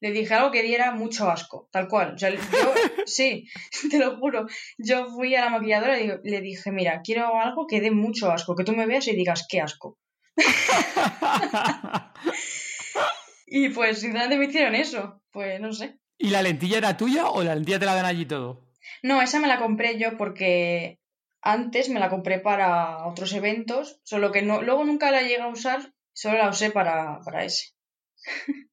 Le 0.00 0.12
dije 0.12 0.34
algo 0.34 0.50
que 0.50 0.62
diera 0.62 0.92
mucho 0.92 1.28
asco, 1.28 1.68
tal 1.72 1.88
cual. 1.88 2.14
O 2.14 2.18
sea, 2.18 2.30
yo, 2.30 2.38
sí, 3.06 3.48
te 3.90 3.98
lo 3.98 4.16
juro. 4.18 4.46
Yo 4.78 5.08
fui 5.08 5.34
a 5.34 5.44
la 5.44 5.50
maquilladora 5.50 6.00
y 6.00 6.12
le 6.22 6.40
dije, 6.40 6.70
mira, 6.70 7.00
quiero 7.02 7.40
algo 7.40 7.66
que 7.66 7.80
dé 7.80 7.90
mucho 7.90 8.30
asco, 8.30 8.54
que 8.54 8.64
tú 8.64 8.72
me 8.72 8.86
veas 8.86 9.08
y 9.08 9.16
digas, 9.16 9.46
qué 9.48 9.60
asco. 9.60 9.98
Y 13.50 13.70
pues, 13.70 14.00
sinceramente 14.00 14.36
me 14.36 14.46
hicieron 14.46 14.74
eso. 14.74 15.22
Pues 15.30 15.60
no 15.60 15.72
sé. 15.72 15.98
¿Y 16.18 16.30
la 16.30 16.42
lentilla 16.42 16.78
era 16.78 16.96
tuya 16.96 17.28
o 17.28 17.42
la 17.42 17.54
lentilla 17.54 17.78
te 17.78 17.86
la 17.86 17.94
dan 17.94 18.04
allí 18.04 18.26
todo? 18.26 18.66
No, 19.02 19.22
esa 19.22 19.40
me 19.40 19.48
la 19.48 19.58
compré 19.58 19.98
yo 19.98 20.16
porque 20.16 20.98
antes 21.40 21.88
me 21.88 22.00
la 22.00 22.10
compré 22.10 22.40
para 22.40 23.06
otros 23.06 23.32
eventos, 23.32 24.00
solo 24.02 24.32
que 24.32 24.42
no, 24.42 24.62
luego 24.62 24.84
nunca 24.84 25.10
la 25.10 25.22
llegué 25.22 25.40
a 25.40 25.48
usar, 25.48 25.92
solo 26.12 26.38
la 26.38 26.48
usé 26.48 26.70
para, 26.70 27.20
para 27.24 27.44
ese. 27.44 27.68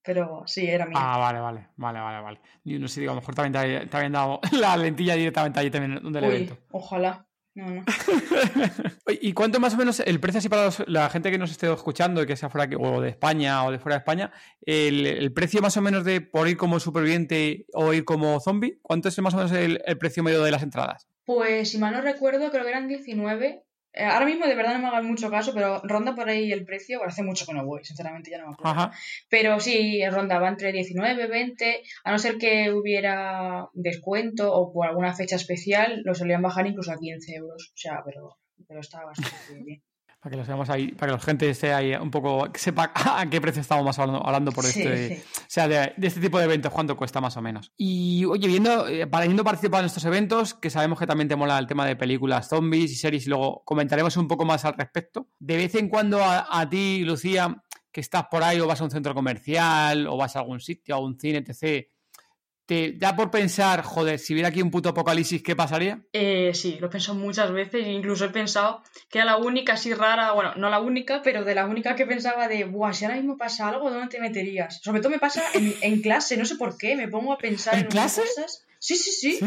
Pero 0.04 0.44
sí, 0.46 0.68
era 0.68 0.86
mía. 0.86 0.98
Ah, 1.00 1.18
vale, 1.18 1.40
vale, 1.40 1.68
vale, 1.78 2.00
vale, 2.00 2.22
vale. 2.22 2.40
Yo 2.64 2.80
no 2.80 2.88
sé, 2.88 3.00
digo, 3.02 3.12
a 3.12 3.16
lo 3.16 3.22
mejor 3.22 3.36
también 3.36 3.54
te, 3.82 3.88
te 3.88 3.98
habían 3.98 4.12
dado 4.14 4.40
la 4.52 4.78
lentilla 4.78 5.16
directamente 5.16 5.60
allí 5.60 5.72
también 5.72 6.02
donde 6.02 6.20
el 6.20 6.26
Uy, 6.26 6.32
evento. 6.36 6.58
ojalá. 6.72 7.28
No, 7.58 7.70
no. 7.70 7.84
¿Y 9.22 9.32
cuánto 9.32 9.62
más 9.62 9.74
o 9.74 9.78
menos 9.78 10.02
el 10.02 10.20
precio 10.20 10.40
así 10.40 10.50
para 10.50 10.66
los- 10.66 10.84
la 10.88 11.10
gente 11.10 11.32
que 11.32 11.38
nos 11.38 11.52
esté 11.52 11.72
escuchando 11.72 12.22
y 12.22 12.26
que 12.26 12.36
sea 12.36 12.50
fuera 12.50 12.70
o 12.78 13.00
de 13.00 13.10
España 13.10 13.64
o 13.64 13.72
de 13.72 13.80
fuera 13.80 13.96
de 13.96 14.00
España, 14.00 14.32
el, 14.62 15.06
el 15.06 15.32
precio 15.32 15.62
más 15.62 15.78
o 15.78 15.82
menos 15.82 16.04
de 16.04 16.20
por 16.20 16.50
ir 16.50 16.58
como 16.58 16.82
superviviente 16.82 17.66
o 17.74 17.94
ir 17.94 18.04
como 18.04 18.40
zombie, 18.42 18.78
¿cuánto 18.82 19.08
es 19.08 19.18
más 19.22 19.34
o 19.34 19.38
menos 19.38 19.54
el, 19.54 19.82
el 19.86 19.98
precio 19.98 20.22
medio 20.22 20.44
de 20.44 20.52
las 20.52 20.64
entradas? 20.64 21.08
Pues 21.24 21.72
si 21.72 21.78
mal 21.78 21.94
no 21.94 22.02
recuerdo, 22.02 22.52
creo 22.52 22.64
que 22.64 22.70
eran 22.70 22.88
19 22.90 23.48
Eh, 23.48 23.65
ahora 23.98 24.26
mismo 24.26 24.46
de 24.46 24.56
verdad 24.56 24.74
no 24.74 24.80
me 24.80 24.88
hagan 24.88 25.06
mucho 25.06 25.30
caso, 25.30 25.54
pero 25.54 25.82
ronda 25.84 26.16
por 26.16 26.30
ahí 26.30 26.52
el 26.52 26.66
precio. 26.66 27.04
Hace 27.04 27.24
mucho 27.24 27.46
que 27.46 27.54
no 27.54 27.66
voy, 27.66 27.84
sinceramente 27.84 28.32
ya 28.32 28.40
no 28.40 28.48
me 28.48 28.54
acuerdo. 28.54 28.72
Ajá. 28.72 28.92
Pero 29.30 29.60
sí, 29.60 30.02
rondaba 30.10 30.50
entre 30.50 30.72
19, 30.72 31.28
20, 31.28 31.82
a 32.04 32.12
no 32.12 32.20
ser 32.20 32.38
que 32.38 32.72
hubiera 32.72 33.70
descuento 33.74 34.54
o 34.54 34.72
por 34.72 34.88
alguna 34.88 35.14
fecha 35.14 35.36
especial, 35.36 36.02
lo 36.04 36.16
solían 36.16 36.42
bajar 36.42 36.68
incluso 36.68 36.92
a 36.92 36.98
15 36.98 37.36
euros. 37.36 37.72
O 37.74 37.78
sea, 37.78 38.02
pero, 38.06 38.38
pero 38.68 38.80
estaba 38.80 39.06
bastante 39.06 39.64
bien. 39.64 39.84
Para 40.26 40.32
que 40.34 40.38
lo 40.38 40.46
seamos 40.46 40.72
ahí, 40.72 40.88
para 40.88 41.12
que 41.12 41.18
la 41.20 41.24
gente 41.24 41.48
esté 41.48 41.72
ahí 41.72 41.94
un 41.94 42.10
poco, 42.10 42.48
sepa 42.56 42.92
a 42.96 43.30
qué 43.30 43.40
precio 43.40 43.62
estamos 43.62 43.86
más 43.86 44.00
hablando, 44.00 44.26
hablando 44.26 44.52
por 44.52 44.64
Sí, 44.66 44.82
este, 44.82 45.18
sí. 45.18 45.24
o 45.38 45.44
sea, 45.48 45.68
de, 45.68 45.94
de 45.96 46.08
este 46.08 46.20
tipo 46.20 46.40
de 46.40 46.46
eventos, 46.46 46.74
cuánto 46.74 46.98
cuesta 46.98 47.22
más 47.22 47.38
o 47.38 47.44
menos. 47.44 47.72
Y 47.78 48.26
oye, 48.26 48.48
viendo, 48.48 48.88
eh, 48.88 49.06
para 49.06 49.28
yendo 49.28 49.44
participando 49.44 49.82
en 49.82 49.86
estos 49.86 50.04
eventos, 50.04 50.56
que 50.56 50.72
sabemos 50.72 50.98
que 50.98 51.06
también 51.06 51.28
te 51.28 51.36
mola 51.36 51.60
el 51.60 51.68
tema 51.68 51.86
de 51.86 51.96
películas, 51.96 52.50
zombies 52.50 52.92
y 52.92 52.96
series, 52.96 53.28
y 53.28 53.30
luego 53.30 53.62
comentaremos 53.66 54.18
un 54.18 54.28
poco 54.28 54.46
más 54.46 54.66
al 54.66 54.74
respecto. 54.74 55.30
De 55.38 55.58
vez 55.58 55.76
en 55.76 55.90
cuando 55.90 56.24
a, 56.24 56.60
a 56.60 56.68
ti, 56.68 57.04
Lucía, 57.06 57.62
que 57.92 58.02
estás 58.02 58.26
por 58.26 58.42
ahí 58.42 58.60
o 58.60 58.66
vas 58.66 58.82
a 58.82 58.84
un 58.84 58.90
centro 58.90 59.14
comercial 59.14 60.08
o 60.08 60.18
vas 60.18 60.36
a 60.36 60.40
algún 60.40 60.60
sitio, 60.60 60.96
a 60.96 61.00
un 61.02 61.20
cine, 61.20 61.44
etc., 61.46 61.86
¿te 62.66 62.94
da 62.94 63.16
por 63.16 63.30
pensar, 63.30 63.84
joder, 63.84 64.20
si 64.20 64.34
hubiera 64.34 64.50
aquí 64.50 64.62
un 64.62 64.72
puto 64.72 64.90
apocalipsis, 64.90 65.44
¿qué 65.44 65.56
pasaría? 65.56 66.02
Eh, 66.14 66.52
sí, 66.54 66.78
lo 66.80 66.88
he 66.88 66.90
pensado 66.90 67.18
muchas 67.18 67.52
veces 67.52 67.86
incluso 67.86 68.26
he 68.26 68.30
pensado 68.30 68.82
que 69.10 69.20
era 69.20 69.26
la 69.26 69.38
única 69.38 69.74
así 69.74 69.94
rara, 69.94 70.32
bueno, 70.32 70.54
no 70.56 70.70
la 70.70 70.80
única, 70.80 71.22
pero 71.22 71.44
de 71.44 71.56
la 71.56 71.66
única 71.66 71.96
que 71.96 72.06
pensaba 72.06 72.48
de, 72.48 72.64
buah, 72.64 72.94
si 72.94 73.06
ahora 73.06 73.18
mismo 73.18 73.38
pasa 73.38 73.70
algo, 73.70 73.92
¿dónde 73.92 74.08
te 74.08 74.20
meterías? 74.20 74.80
Sobre 74.82 75.02
todo 75.02 75.12
me 75.12 75.20
pasa 75.20 75.44
en, 75.54 75.74
en 75.82 76.02
clase, 76.02 76.38
no 76.38 76.46
sé 76.46 76.56
por 76.56 76.78
qué, 76.78 76.96
me 76.96 77.08
pongo 77.08 77.34
a 77.34 77.38
pensar 77.38 77.76
¿En 77.76 77.82
en, 77.82 77.88
unas 77.92 78.16
cosas. 78.16 78.66
Sí, 78.80 78.96
sí, 78.96 79.12
sí, 79.12 79.40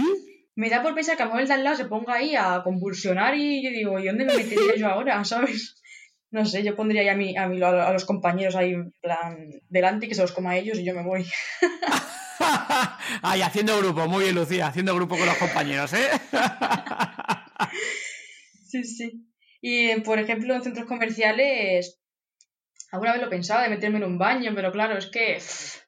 Me 0.55 0.71
da 0.71 0.83
por 0.83 0.95
pensar 0.95 1.17
que 1.17 1.23
a 1.23 1.27
lo 1.27 1.31
mejor 1.31 1.43
el 1.43 1.49
de 1.49 1.55
al 1.55 1.65
lado 1.65 1.77
se 1.77 1.85
ponga 1.85 2.15
ahí 2.15 2.35
a 2.37 2.63
convulsionar 2.63 3.35
y 3.37 3.63
yo 3.63 3.71
digo, 3.71 3.99
¿y 3.99 4.07
dónde 4.07 4.25
me 4.25 4.35
metería 4.37 4.77
yo 4.77 4.89
ahora? 4.89 5.25
¿Sabes? 5.25 5.77
No 6.31 6.45
sé, 6.45 6.63
yo 6.63 6.77
pondría 6.77 7.03
ahí 7.03 7.09
a, 7.09 7.15
mí, 7.15 7.37
a, 7.37 7.49
mí, 7.49 7.63
a 7.63 7.93
los 7.93 8.05
compañeros 8.05 8.55
ahí 8.55 8.75
en 8.75 8.93
plan 9.01 9.49
delante 9.69 10.07
y 10.07 10.09
que 10.11 10.15
se 10.15 10.21
los 10.21 10.33
coma 10.33 10.51
a 10.51 10.57
ellos 10.59 10.79
y 10.79 10.85
yo 10.85 10.95
me 10.95 11.03
voy. 11.03 11.25
Ahí, 13.23 13.43
haciendo 13.43 13.79
grupo, 13.79 14.07
muy 14.07 14.25
bien, 14.25 14.35
Lucía, 14.35 14.69
haciendo 14.69 14.95
grupo 14.95 15.17
con 15.17 15.27
los 15.27 15.37
compañeros, 15.37 15.93
¿eh? 15.93 16.09
Sí, 18.69 18.85
sí. 18.85 19.27
Y, 19.63 20.01
por 20.03 20.19
ejemplo, 20.19 20.55
en 20.55 20.63
centros 20.63 20.87
comerciales, 20.87 21.99
alguna 22.93 23.13
vez 23.13 23.23
lo 23.23 23.31
pensaba 23.31 23.63
de 23.63 23.71
meterme 23.71 23.97
en 23.97 24.05
un 24.05 24.19
baño, 24.19 24.53
pero 24.55 24.71
claro, 24.73 24.99
es 24.99 25.07
que, 25.07 25.39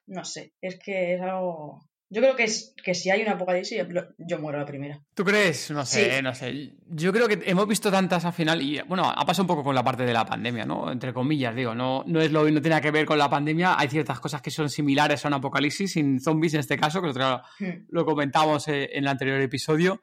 no 0.07 0.25
sé, 0.25 0.53
es 0.61 0.79
que 0.83 1.13
es 1.13 1.21
algo... 1.21 1.87
Yo 2.13 2.21
creo 2.21 2.35
que, 2.35 2.43
es, 2.43 2.75
que 2.83 2.93
si 2.93 3.09
hay 3.09 3.21
una 3.21 3.31
apocalipsis, 3.31 3.83
yo, 4.17 4.37
muero 4.39 4.59
la 4.59 4.65
primera. 4.65 4.99
¿Tú 5.15 5.23
crees? 5.23 5.71
No 5.71 5.85
sé, 5.85 6.17
Sí. 6.17 6.21
no 6.21 6.35
sé. 6.35 6.73
Yo 6.89 7.13
creo 7.13 7.25
que 7.29 7.41
hemos 7.45 7.65
visto 7.65 7.89
tantas 7.89 8.25
al 8.25 8.33
final 8.33 8.61
y, 8.61 8.81
bueno, 8.81 9.09
ha 9.09 9.25
pasado 9.25 9.43
un 9.43 9.47
poco 9.47 9.63
con 9.63 9.73
la 9.73 9.81
parte 9.83 10.03
de 10.03 10.11
la 10.11 10.25
pandemia, 10.25 10.65
¿no? 10.65 10.91
Entre 10.91 11.13
comillas, 11.13 11.55
digo, 11.55 11.73
no, 11.73 12.03
no 12.05 12.19
es 12.19 12.29
lo 12.29 12.49
no 12.51 12.61
tiene 12.61 12.81
que 12.81 12.91
ver 12.91 13.05
con 13.05 13.17
la 13.17 13.29
pandemia. 13.29 13.79
Hay 13.79 13.87
ciertas 13.87 14.19
cosas 14.19 14.41
que 14.41 14.51
son 14.51 14.69
similares 14.69 15.23
a 15.23 15.29
un 15.29 15.35
apocalipsis, 15.35 15.93
sin 15.93 16.19
zombies 16.19 16.53
en 16.53 16.59
este 16.59 16.77
caso, 16.77 17.01
que 17.01 17.13
lo, 17.13 17.41
Hmm. 17.59 17.85
lo 17.89 18.05
comentamos 18.05 18.67
eh, 18.67 18.89
en 18.91 19.05
el 19.05 19.07
anterior 19.07 19.39
episodio. 19.39 20.01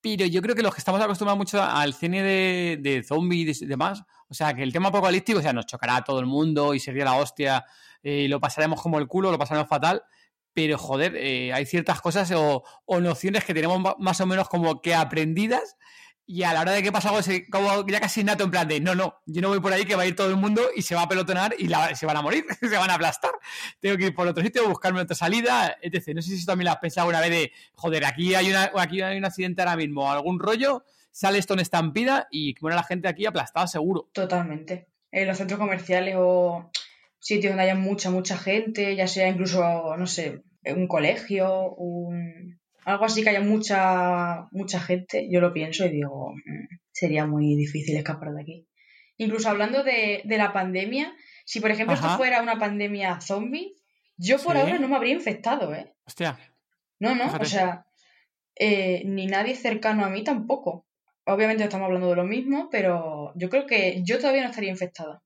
Pero 0.00 0.26
yo 0.26 0.40
creo 0.40 0.54
que 0.54 0.62
los 0.62 0.72
que 0.72 0.78
estamos 0.78 1.00
acostumbrados 1.00 1.38
mucho 1.38 1.60
al 1.60 1.92
cine 1.92 2.22
de, 2.22 2.78
de 2.80 3.02
zombies 3.02 3.62
y 3.62 3.66
demás, 3.66 4.04
o 4.28 4.34
sea, 4.34 4.54
que 4.54 4.62
el 4.62 4.72
tema 4.72 4.90
apocalíptico, 4.90 5.40
o 5.40 5.42
sea, 5.42 5.52
nos 5.52 5.66
chocará 5.66 5.96
a 5.96 6.04
todo 6.04 6.20
el 6.20 6.26
mundo 6.26 6.72
y 6.72 6.78
sería 6.78 7.04
la 7.04 7.14
hostia 7.16 7.64
eh, 8.04 8.20
y 8.20 8.28
lo 8.28 8.38
pasaremos 8.38 8.80
como 8.80 9.00
el 9.00 9.08
culo, 9.08 9.32
lo 9.32 9.38
pasaremos 9.38 9.68
fatal. 9.68 10.04
Pero, 10.58 10.76
joder, 10.76 11.14
eh, 11.14 11.52
hay 11.52 11.66
ciertas 11.66 12.00
cosas 12.00 12.32
o, 12.34 12.64
nociones 13.00 13.44
que 13.44 13.54
tenemos 13.54 13.94
más 14.00 14.20
o 14.20 14.26
menos 14.26 14.48
como 14.48 14.82
que 14.82 14.92
aprendidas 14.92 15.76
y 16.26 16.42
a 16.42 16.52
la 16.52 16.62
hora 16.62 16.72
de 16.72 16.82
que 16.82 16.90
pasa 16.90 17.10
algo, 17.10 17.22
se- 17.22 17.48
como 17.48 17.86
ya 17.86 18.00
casi 18.00 18.22
innato 18.22 18.42
en 18.42 18.50
plan 18.50 18.66
de, 18.66 18.80
no, 18.80 18.96
no, 18.96 19.20
yo 19.26 19.40
no 19.40 19.50
voy 19.50 19.60
por 19.60 19.72
ahí 19.72 19.84
que 19.84 19.94
va 19.94 20.02
a 20.02 20.06
ir 20.06 20.16
todo 20.16 20.28
el 20.30 20.34
mundo 20.36 20.62
y 20.74 20.82
se 20.82 20.96
va 20.96 21.02
a 21.02 21.08
pelotonar 21.08 21.54
y 21.56 21.68
se 21.94 22.06
van 22.06 22.16
a 22.16 22.22
morir, 22.22 22.44
se 22.60 22.76
van 22.76 22.90
a 22.90 22.94
aplastar. 22.94 23.30
Tengo 23.78 23.96
que 23.98 24.06
ir 24.06 24.14
por 24.16 24.26
otro 24.26 24.42
sitio, 24.42 24.68
buscarme 24.68 25.00
otra 25.00 25.14
salida, 25.14 25.76
etc. 25.80 26.08
No 26.16 26.22
sé 26.22 26.36
si 26.36 26.44
también 26.44 26.64
lo 26.64 26.72
has 26.72 26.78
pensado 26.78 27.06
una 27.08 27.20
vez 27.20 27.30
de, 27.30 27.52
joder, 27.74 28.04
aquí 28.04 28.34
hay, 28.34 28.50
una, 28.50 28.72
aquí 28.78 29.00
hay 29.00 29.16
un 29.16 29.26
accidente 29.26 29.62
ahora 29.62 29.76
mismo, 29.76 30.10
algún 30.10 30.40
rollo, 30.40 30.82
sale 31.12 31.38
esto 31.38 31.54
en 31.54 31.60
estampida 31.60 32.26
y 32.32 32.56
muere 32.60 32.74
la 32.74 32.82
gente 32.82 33.06
aquí 33.06 33.26
aplastada 33.26 33.68
seguro. 33.68 34.08
Totalmente. 34.12 34.88
En 35.12 35.28
los 35.28 35.38
centros 35.38 35.60
comerciales 35.60 36.16
o 36.18 36.68
sitios 37.20 37.50
donde 37.50 37.64
haya 37.64 37.74
mucha, 37.74 38.10
mucha 38.10 38.38
gente, 38.38 38.94
ya 38.94 39.08
sea 39.08 39.28
incluso, 39.28 39.96
no 39.96 40.06
sé, 40.06 40.44
un 40.74 40.86
colegio, 40.88 41.70
un... 41.74 42.58
algo 42.84 43.04
así 43.04 43.22
que 43.22 43.30
haya 43.30 43.40
mucha, 43.40 44.46
mucha 44.52 44.80
gente, 44.80 45.28
yo 45.30 45.40
lo 45.40 45.52
pienso 45.52 45.84
y 45.86 45.90
digo, 45.90 46.32
"Mm, 46.32 46.76
sería 46.92 47.26
muy 47.26 47.54
difícil 47.56 47.96
escapar 47.96 48.32
de 48.32 48.40
aquí. 48.42 48.66
Incluso 49.18 49.48
hablando 49.50 49.82
de, 49.84 50.22
de 50.24 50.38
la 50.38 50.52
pandemia, 50.52 51.12
si 51.44 51.60
por 51.60 51.70
ejemplo 51.70 51.94
Ajá. 51.94 52.06
esto 52.06 52.16
fuera 52.18 52.42
una 52.42 52.58
pandemia 52.58 53.20
zombie, 53.20 53.74
yo 54.16 54.36
por 54.38 54.54
Sí. 54.54 54.60
ahora 54.62 54.78
no 54.78 54.88
me 54.88 54.96
habría 54.96 55.14
infectado, 55.14 55.74
¿eh? 55.74 55.92
Hostia, 56.06 56.38
No, 57.00 57.14
no, 57.14 57.24
Fíjate. 57.24 57.44
o 57.44 57.48
sea, 57.48 57.86
eh, 58.56 59.02
ni 59.06 59.26
nadie 59.26 59.54
cercano 59.54 60.04
a 60.04 60.10
mí 60.10 60.24
tampoco. 60.24 60.86
Obviamente 61.26 61.62
estamos 61.64 61.86
hablando 61.86 62.08
de 62.10 62.16
lo 62.16 62.24
mismo, 62.24 62.68
pero 62.70 63.32
yo 63.36 63.48
creo 63.50 63.66
que 63.66 64.02
yo 64.04 64.18
todavía 64.18 64.42
no 64.42 64.48
estaría 64.50 64.70
infectada. 64.70 65.22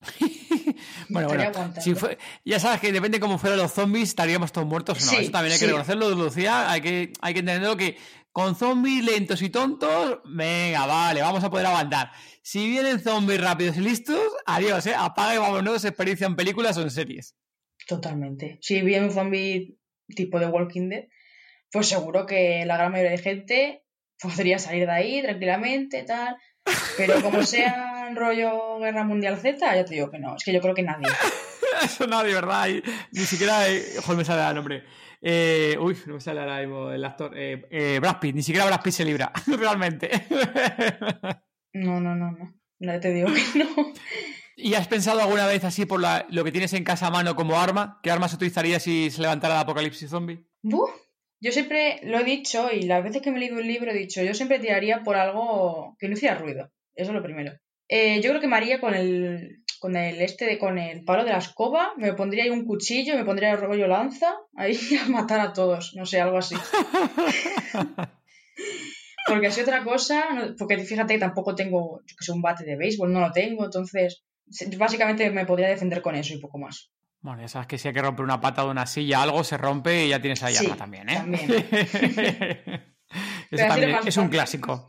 Bueno, 1.08 1.28
bueno, 1.28 1.42
aguantando. 1.44 1.80
si 1.80 1.94
fue- 1.94 2.18
ya 2.44 2.58
sabes 2.60 2.80
que 2.80 2.92
depende 2.92 3.18
cómo 3.20 3.38
fueran 3.38 3.58
los 3.58 3.72
zombies, 3.72 4.08
estaríamos 4.10 4.52
todos 4.52 4.66
muertos 4.66 4.98
o 5.02 5.04
no. 5.06 5.10
Sí, 5.12 5.16
Eso 5.24 5.30
también 5.32 5.52
hay 5.54 5.58
que 5.58 5.66
reconocerlo, 5.66 6.10
Lucía. 6.10 6.70
Hay 6.70 6.80
que, 6.80 7.12
hay 7.20 7.34
que 7.34 7.40
entenderlo 7.40 7.76
que 7.76 7.96
con 8.32 8.54
zombies 8.54 9.04
lentos 9.04 9.42
y 9.42 9.50
tontos, 9.50 10.20
venga, 10.24 10.86
vale, 10.86 11.20
vamos 11.20 11.42
a 11.42 11.50
poder 11.50 11.66
aguantar. 11.66 12.12
Si 12.42 12.68
vienen 12.68 13.00
zombies 13.00 13.40
rápidos 13.40 13.76
y 13.76 13.80
listos, 13.80 14.20
adiós, 14.46 14.86
¿eh? 14.86 14.94
Apaga 14.96 15.34
y 15.34 15.38
vámonos, 15.38 15.84
experiencia 15.84 16.26
en 16.26 16.36
películas 16.36 16.76
o 16.76 16.82
en 16.82 16.90
series. 16.90 17.34
Totalmente. 17.86 18.58
Si 18.62 18.80
viene 18.82 19.06
un 19.06 19.12
zombie 19.12 19.76
tipo 20.14 20.38
de 20.38 20.46
Walking 20.46 20.88
Dead, 20.88 21.04
pues 21.72 21.88
seguro 21.88 22.26
que 22.26 22.64
la 22.66 22.76
gran 22.76 22.92
mayoría 22.92 23.12
de 23.12 23.18
gente 23.18 23.84
podría 24.20 24.58
salir 24.58 24.86
de 24.86 24.92
ahí 24.92 25.22
tranquilamente, 25.22 26.02
tal. 26.04 26.36
Pero 26.96 27.20
como 27.22 27.42
sea 27.42 28.06
en 28.08 28.16
rollo 28.16 28.78
Guerra 28.78 29.04
Mundial 29.04 29.38
Z, 29.38 29.58
ya 29.74 29.84
te 29.84 29.94
digo 29.94 30.10
que 30.10 30.18
no. 30.18 30.36
Es 30.36 30.44
que 30.44 30.52
yo 30.52 30.60
creo 30.60 30.74
que 30.74 30.82
nadie. 30.82 31.06
Eso 31.84 32.06
no, 32.06 32.22
de 32.22 32.32
verdad. 32.34 32.68
ni 33.12 33.20
siquiera. 33.24 33.60
joder, 34.02 34.18
me 34.18 34.24
sale 34.24 34.48
el 34.48 34.54
nombre. 34.54 34.84
Eh, 35.22 35.76
uy, 35.80 35.96
no 36.06 36.14
me 36.14 36.20
sale 36.20 36.40
ahora 36.40 36.60
mismo 36.60 36.90
el 36.90 37.04
actor. 37.04 37.32
Eh, 37.36 37.66
eh, 37.70 37.98
Brad 38.00 38.18
Pitt, 38.20 38.34
ni 38.34 38.42
siquiera 38.42 38.66
Brad 38.66 38.80
Pitt 38.82 38.94
se 38.94 39.04
libra, 39.04 39.32
realmente. 39.46 40.10
No, 41.72 42.00
no, 42.00 42.14
no, 42.14 42.30
no. 42.32 42.54
No 42.80 43.00
te 43.00 43.10
digo 43.12 43.28
que 43.28 43.58
no. 43.58 43.66
¿Y 44.56 44.74
has 44.74 44.88
pensado 44.88 45.20
alguna 45.20 45.46
vez 45.46 45.64
así 45.64 45.86
por 45.86 46.00
la- 46.00 46.26
lo 46.30 46.44
que 46.44 46.52
tienes 46.52 46.72
en 46.74 46.84
casa 46.84 47.06
a 47.06 47.10
mano 47.10 47.34
como 47.34 47.58
arma? 47.60 47.98
¿Qué 48.02 48.10
armas 48.10 48.32
utilizarías 48.34 48.82
si 48.82 49.10
se 49.10 49.22
levantara 49.22 49.54
el 49.54 49.60
apocalipsis 49.60 50.10
zombie? 50.10 50.46
Buf. 50.62 50.90
Yo 51.40 51.52
siempre 51.52 52.00
lo 52.02 52.18
he 52.18 52.24
dicho 52.24 52.70
y 52.72 52.82
las 52.82 53.02
veces 53.02 53.22
que 53.22 53.30
me 53.30 53.38
he 53.38 53.40
leído 53.40 53.56
un 53.56 53.66
libro 53.66 53.90
he 53.90 53.94
dicho, 53.94 54.22
yo 54.22 54.34
siempre 54.34 54.58
tiraría 54.58 55.02
por 55.02 55.16
algo 55.16 55.96
que 55.98 56.06
no 56.08 56.14
hiciera 56.14 56.34
ruido. 56.36 56.70
Eso 56.94 57.10
es 57.10 57.14
lo 57.14 57.22
primero. 57.22 57.52
Eh, 57.88 58.20
yo 58.20 58.30
creo 58.30 58.40
que 58.40 58.46
me 58.46 58.56
haría 58.56 58.80
con 58.80 58.94
el, 58.94 59.62
con 59.80 59.96
el 59.96 60.20
este, 60.20 60.44
de, 60.44 60.58
con 60.58 60.78
el 60.78 61.02
palo 61.04 61.24
de 61.24 61.30
la 61.30 61.38
escoba, 61.38 61.92
me 61.96 62.12
pondría 62.12 62.44
ahí 62.44 62.50
un 62.50 62.66
cuchillo, 62.66 63.16
me 63.16 63.24
pondría 63.24 63.52
el 63.52 63.58
rollo 63.60 63.86
lanza, 63.88 64.36
ahí 64.54 64.78
a 65.04 65.08
matar 65.08 65.40
a 65.40 65.52
todos, 65.52 65.94
no 65.96 66.04
sé, 66.06 66.20
algo 66.20 66.38
así. 66.38 66.54
Porque 69.26 69.46
así 69.48 69.60
otra 69.60 69.84
cosa, 69.84 70.32
no- 70.34 70.56
porque 70.58 70.78
fíjate 70.78 71.14
que 71.14 71.20
tampoco 71.20 71.54
tengo, 71.54 72.00
yo 72.06 72.16
que 72.18 72.24
sé, 72.24 72.32
un 72.32 72.42
bate 72.42 72.64
de 72.64 72.76
béisbol, 72.76 73.12
no 73.12 73.20
lo 73.20 73.30
tengo, 73.32 73.64
entonces 73.64 74.24
básicamente 74.76 75.30
me 75.30 75.46
podría 75.46 75.68
defender 75.68 76.02
con 76.02 76.16
eso 76.16 76.34
y 76.34 76.40
poco 76.40 76.58
más. 76.58 76.90
Bueno, 77.22 77.42
ya 77.42 77.48
sabes 77.48 77.66
que 77.68 77.76
si 77.78 77.88
hay 77.88 77.94
que 77.94 78.00
romper 78.02 78.24
una 78.24 78.40
pata 78.40 78.62
de 78.64 78.70
una 78.70 78.86
silla, 78.86 79.22
algo 79.22 79.44
se 79.44 79.58
rompe 79.58 80.06
y 80.06 80.08
ya 80.08 80.20
tienes 80.20 80.42
ahí 80.42 80.54
Sí, 80.54 80.64
arma 80.64 80.76
también, 80.76 81.08
¿eh? 81.10 81.16
también. 81.16 81.50
Eso 83.50 84.08
es 84.08 84.16
un 84.16 84.28
clásico. 84.28 84.86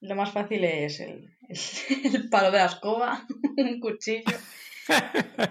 Lo 0.00 0.14
más 0.14 0.30
fácil 0.32 0.64
es 0.64 1.00
el, 1.00 1.36
el- 1.48 2.14
el 2.14 2.28
palo 2.30 2.50
de 2.50 2.58
la 2.58 2.66
escoba, 2.66 3.26
un 3.56 3.80
cuchillo. 3.80 4.22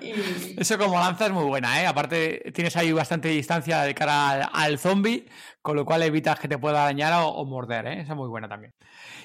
Y 0.01 0.13
Eso 0.59 0.77
como 0.77 0.99
lanza 0.99 1.27
es 1.27 1.31
muy 1.31 1.45
buena, 1.45 1.81
¿eh? 1.81 1.85
Aparte 1.87 2.51
tienes 2.53 2.75
ahí 2.75 2.91
bastante 2.91 3.29
distancia 3.29 3.81
de 3.83 3.93
cara 3.95 4.29
al, 4.29 4.49
al 4.51 4.79
zombie, 4.79 5.25
con 5.61 5.75
lo 5.75 5.85
cual 5.85 6.03
evitas 6.03 6.39
que 6.39 6.47
te 6.47 6.57
pueda 6.57 6.83
dañar 6.85 7.13
o, 7.23 7.27
o 7.29 7.45
morder, 7.45 7.87
¿eh? 7.87 8.01
Esa 8.01 8.13
es 8.13 8.17
muy 8.17 8.27
buena 8.29 8.47
también. 8.49 8.73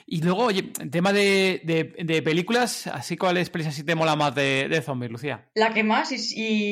Y 0.06 0.22
luego, 0.22 0.44
oye, 0.44 0.72
en 0.80 0.90
tema 0.90 1.12
de, 1.12 1.60
de- 1.64 1.94
de 2.04 2.22
películas, 2.22 2.86
así 2.88 3.16
cuáles 3.16 3.50
películas 3.50 3.74
sí 3.76 3.84
te 3.84 3.94
mola 3.94 4.16
más 4.16 4.34
de, 4.34 4.68
de 4.68 4.82
zombies, 4.82 5.10
Lucía. 5.12 5.48
la 5.54 5.72
que 5.72 5.84
más, 5.84 6.12
y, 6.12 6.16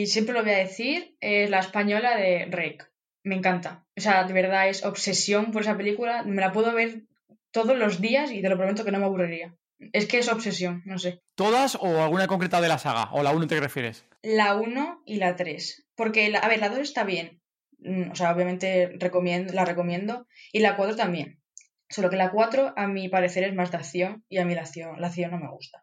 y 0.03 0.07
siempre 0.07 0.35
lo 0.35 0.43
voy 0.43 0.53
a 0.53 0.59
decir, 0.59 1.17
es 1.21 1.49
la 1.51 1.61
española 1.61 2.17
de 2.17 2.47
Rec. 2.51 2.91
Me 3.23 3.35
encanta. 3.37 3.85
O 3.97 4.01
sea, 4.01 4.25
de 4.25 4.33
verdad 4.33 4.69
es 4.69 4.85
obsesión 4.85 5.53
por 5.53 5.63
esa 5.63 5.77
película. 5.77 6.23
Me 6.23 6.41
la 6.41 6.53
puedo 6.53 6.73
ver 6.75 7.03
todos 7.51 7.77
los 7.77 8.01
días 8.01 8.33
y 8.33 8.41
te 8.41 8.49
lo 8.49 8.57
prometo 8.57 8.85
que 8.85 8.91
no 8.93 8.99
me 8.99 9.05
aburriría. 9.05 9.55
Es 9.93 10.07
que 10.07 10.19
es 10.19 10.29
obsesión, 10.29 10.83
no 10.85 10.99
sé. 10.99 11.23
¿Todas 11.35 11.77
o 11.81 12.03
alguna 12.03 12.27
concreta 12.27 12.61
de 12.61 12.69
la 12.69 12.79
saga? 12.79 13.11
¿O 13.13 13.23
la 13.23 13.31
1 13.33 13.47
te 13.47 13.59
refieres? 13.61 14.05
La 14.23 14.55
1 14.57 15.03
y 15.07 15.17
la 15.17 15.37
3. 15.37 15.87
Porque, 15.97 16.29
la- 16.31 16.41
a 16.41 16.49
ver, 16.49 16.61
la 16.61 16.69
2 16.69 16.81
está 16.81 17.05
bien. 17.05 17.41
Mm, 17.79 18.11
O 18.11 18.15
sea, 18.15 18.33
obviamente 18.33 18.93
recomiendo, 18.99 19.53
la 19.55 19.65
recomiendo. 19.65 20.27
Y 20.53 20.61
la 20.61 20.77
4 20.77 20.97
también. 20.97 21.41
Solo 21.89 22.11
que 22.11 22.17
la 22.17 22.31
4, 22.31 22.73
a 22.77 22.87
mi 22.87 23.09
parecer, 23.09 23.43
es 23.45 23.55
más 23.55 23.71
de 23.71 23.79
acción 23.79 24.25
y 24.29 24.39
a 24.39 24.45
mí 24.45 24.55
la 24.55 24.61
acción, 24.63 25.01
la 25.01 25.09
acción 25.09 25.31
no 25.31 25.39
me 25.39 25.49
gusta. 25.51 25.83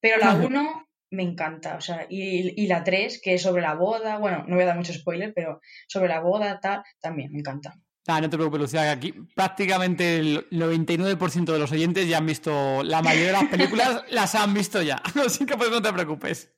Pero 0.00 0.18
la 0.18 0.34
1 0.52 0.88
me 1.08 1.22
encanta, 1.22 1.76
o 1.76 1.80
sea, 1.80 2.04
y, 2.10 2.60
y 2.60 2.66
la 2.66 2.82
3, 2.82 3.20
que 3.22 3.34
es 3.34 3.42
sobre 3.42 3.62
la 3.62 3.74
boda, 3.74 4.18
bueno, 4.18 4.44
no 4.48 4.56
voy 4.56 4.64
a 4.64 4.66
dar 4.66 4.76
mucho 4.76 4.92
spoiler, 4.92 5.32
pero 5.32 5.60
sobre 5.86 6.08
la 6.08 6.18
boda, 6.20 6.58
tal, 6.60 6.82
también 7.00 7.30
me 7.32 7.38
encanta. 7.38 7.74
Ah, 8.08 8.20
no 8.20 8.30
te 8.30 8.36
preocupes, 8.36 8.60
Lucía, 8.60 8.82
que 8.82 8.88
aquí 8.88 9.12
prácticamente 9.34 10.16
el 10.18 10.48
99% 10.50 11.44
de 11.52 11.58
los 11.58 11.72
oyentes 11.72 12.08
ya 12.08 12.18
han 12.18 12.26
visto, 12.26 12.82
la 12.84 13.02
mayoría 13.02 13.26
de 13.28 13.32
las 13.32 13.44
películas 13.48 14.02
las 14.10 14.34
han 14.34 14.54
visto 14.54 14.80
ya, 14.82 14.96
así 15.26 15.44
que 15.44 15.56
pues 15.56 15.70
no 15.70 15.82
te 15.82 15.92
preocupes. 15.92 16.52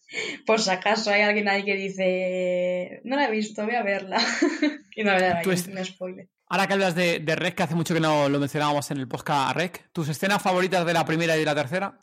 Por 0.47 0.61
si 0.61 0.71
acaso 0.71 1.11
hay 1.11 1.23
alguien 1.23 1.49
ahí 1.49 1.65
que 1.65 1.75
dice, 1.77 3.01
no 3.05 3.17
la 3.17 3.29
he 3.29 3.31
visto, 3.31 3.65
voy 3.65 3.75
a 3.75 3.83
verla. 3.83 4.19
y 4.97 5.05
no 5.05 5.17
le 5.17 5.35
Tú 5.43 5.51
es- 5.53 5.67
un 5.69 5.85
spoiler. 5.85 6.29
Ahora 6.51 6.67
que 6.67 6.73
hablas 6.73 6.95
de, 6.95 7.19
de 7.19 7.37
Rec, 7.37 7.55
que 7.55 7.63
hace 7.63 7.75
mucho 7.75 7.93
que 7.93 8.01
no 8.01 8.29
lo 8.31 8.39
mencionábamos 8.39 8.91
en 8.91 8.97
el 8.99 9.07
podcast 9.09 9.55
Rec, 9.55 9.91
¿tus 9.93 10.09
escenas 10.09 10.41
favoritas 10.41 10.87
de 10.87 10.95
la 10.95 11.05
primera 11.05 11.37
y 11.37 11.41
de 11.41 11.45
la 11.45 11.55
tercera? 11.55 11.99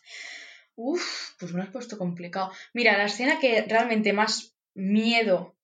Uf, 0.75 1.01
pues 1.39 1.51
me 1.51 1.58
lo 1.58 1.63
has 1.63 1.69
puesto 1.69 1.97
complicado. 1.97 2.51
Mira, 2.73 2.95
la 2.97 3.05
escena 3.05 3.39
que 3.39 3.65
realmente 3.67 4.13
más 4.13 4.55
miedo. 4.75 5.55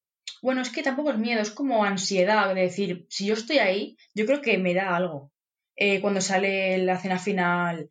Bueno, 0.42 0.62
es 0.62 0.70
que 0.70 0.84
tampoco 0.84 1.12
es 1.12 1.18
miedo, 1.18 1.42
es 1.42 1.52
como 1.52 1.86
ansiedad 1.86 2.54
de 2.54 2.62
decir, 2.62 3.06
si 3.10 3.28
yo 3.28 3.36
estoy 3.36 3.60
ahí, 3.60 3.98
yo 4.14 4.26
creo 4.26 4.42
que 4.42 4.58
me 4.58 4.74
da 4.74 4.96
algo. 4.96 5.32
Eh, 5.76 6.02
cuando 6.02 6.22
sale 6.22 6.78
la 6.80 7.00
cena 7.00 7.20
final, 7.20 7.90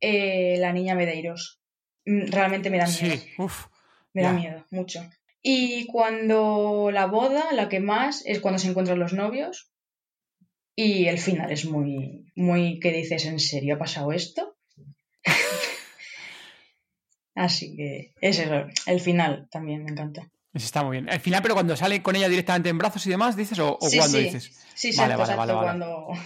eh, 0.00 0.56
la 0.58 0.72
niña 0.72 0.94
Medeiros. 0.94 1.60
Mm, 2.04 2.26
Realmente 2.26 2.70
me 2.70 2.78
da 2.78 2.86
miedo. 2.86 3.16
Sí, 3.16 3.30
uff. 3.38 3.66
Me 4.12 4.22
da 4.22 4.32
miedo, 4.32 4.64
mucho. 4.70 5.08
Y 5.42 5.86
cuando 5.86 6.90
la 6.92 7.06
boda, 7.06 7.52
la 7.52 7.68
que 7.68 7.80
más, 7.80 8.22
es 8.26 8.40
cuando 8.40 8.58
se 8.58 8.68
encuentran 8.68 8.98
los 8.98 9.12
novios. 9.12 9.70
Y 10.76 11.06
el 11.06 11.18
final 11.18 11.50
es 11.50 11.64
muy, 11.64 12.32
muy 12.34 12.80
que 12.80 12.92
dices, 12.92 13.26
¿en 13.26 13.38
serio 13.38 13.74
ha 13.74 13.78
pasado 13.78 14.12
esto? 14.12 14.56
Así 17.34 17.76
que 17.76 18.14
es 18.20 18.38
eso. 18.38 18.66
El 18.86 19.00
final 19.00 19.48
también 19.50 19.84
me 19.84 19.90
encanta. 19.90 20.30
Eso 20.52 20.66
está 20.66 20.82
muy 20.82 20.96
bien. 20.98 21.08
Al 21.10 21.20
final, 21.20 21.42
pero 21.42 21.54
cuando 21.54 21.76
sale 21.76 22.02
con 22.02 22.16
ella 22.16 22.28
directamente 22.28 22.68
en 22.68 22.78
brazos 22.78 23.06
y 23.06 23.10
demás, 23.10 23.36
¿dices? 23.36 23.58
¿O, 23.60 23.78
o 23.80 23.88
Sí, 23.88 23.98
cuando 23.98 24.18
sí. 24.18 24.24
dices? 24.24 24.50
Sí, 24.74 24.96
Vale, 24.96 25.14
exacto, 25.14 25.36
vale, 25.36 25.52
exacto. 25.52 25.56
vale, 25.56 25.84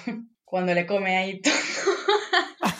Cuando, 0.09 0.23
cuando 0.45 0.75
le 0.75 0.87
come 0.87 1.17
ahí 1.17 1.41
todo. 1.43 1.53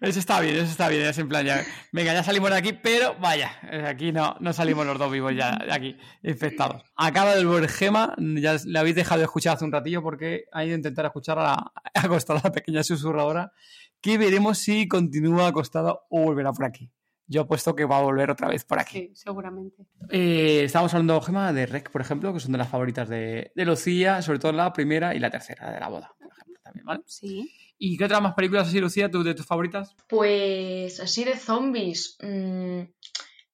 eso 0.00 0.18
está 0.18 0.40
bien, 0.40 0.56
eso 0.56 0.64
está 0.64 0.88
bien. 0.88 1.02
Es 1.02 1.18
en 1.18 1.28
plan, 1.28 1.44
ya, 1.44 1.62
venga, 1.92 2.12
ya 2.12 2.24
salimos 2.24 2.50
de 2.50 2.56
aquí, 2.56 2.72
pero 2.72 3.16
vaya, 3.20 3.52
aquí 3.86 4.12
no, 4.12 4.36
no 4.40 4.52
salimos 4.52 4.86
los 4.86 4.98
dos 4.98 5.12
vivos 5.12 5.32
ya 5.36 5.56
de 5.56 5.72
aquí, 5.72 5.96
infectados. 6.22 6.82
Acaba 6.96 7.34
de 7.36 7.44
volver 7.44 7.68
Gema, 7.68 8.14
ya 8.18 8.56
la 8.64 8.80
habéis 8.80 8.96
dejado 8.96 9.18
de 9.20 9.24
escuchar 9.26 9.54
hace 9.56 9.64
un 9.64 9.72
ratillo 9.72 10.02
porque 10.02 10.44
ha 10.52 10.64
ido 10.64 10.74
a 10.74 10.78
intentar 10.78 11.04
escuchar 11.06 11.38
a 11.38 11.42
la, 11.42 11.72
acostada 11.94 12.40
la 12.42 12.50
pequeña 12.52 12.82
susurradora, 12.82 13.52
que 14.00 14.18
veremos 14.18 14.58
si 14.58 14.88
continúa 14.88 15.48
acostada 15.48 15.92
o 16.08 16.22
volverá 16.24 16.52
por 16.52 16.64
aquí. 16.64 16.90
Yo 17.32 17.42
apuesto 17.42 17.76
que 17.76 17.84
va 17.84 17.98
a 17.98 18.02
volver 18.02 18.28
otra 18.30 18.48
vez 18.48 18.64
por 18.64 18.80
aquí. 18.80 18.98
Sí, 18.98 19.10
seguramente. 19.14 19.84
Eh, 20.10 20.64
estábamos 20.64 20.92
hablando, 20.94 21.20
Gema, 21.20 21.52
de 21.52 21.64
Rec, 21.66 21.90
por 21.90 22.00
ejemplo, 22.00 22.32
que 22.34 22.40
son 22.40 22.50
de 22.52 22.58
las 22.58 22.68
favoritas 22.68 23.08
de, 23.08 23.52
de 23.54 23.64
Lucía, 23.64 24.20
sobre 24.20 24.40
todo 24.40 24.50
la 24.52 24.72
primera 24.72 25.14
y 25.14 25.20
la 25.20 25.30
tercera, 25.30 25.70
de 25.72 25.78
la 25.78 25.88
boda, 25.88 26.12
por 26.18 26.32
ejemplo, 26.32 26.60
también, 26.64 26.84
¿vale? 26.84 27.02
Sí. 27.06 27.48
¿Y 27.78 27.96
qué 27.96 28.04
otras 28.04 28.20
más 28.20 28.34
películas 28.34 28.66
así, 28.68 28.80
Lucía, 28.80 29.08
tú, 29.10 29.22
de 29.22 29.34
tus 29.34 29.46
favoritas? 29.46 29.94
Pues 30.08 30.98
así 31.00 31.24
de 31.24 31.36
zombies. 31.36 32.18
mm, 32.20 32.80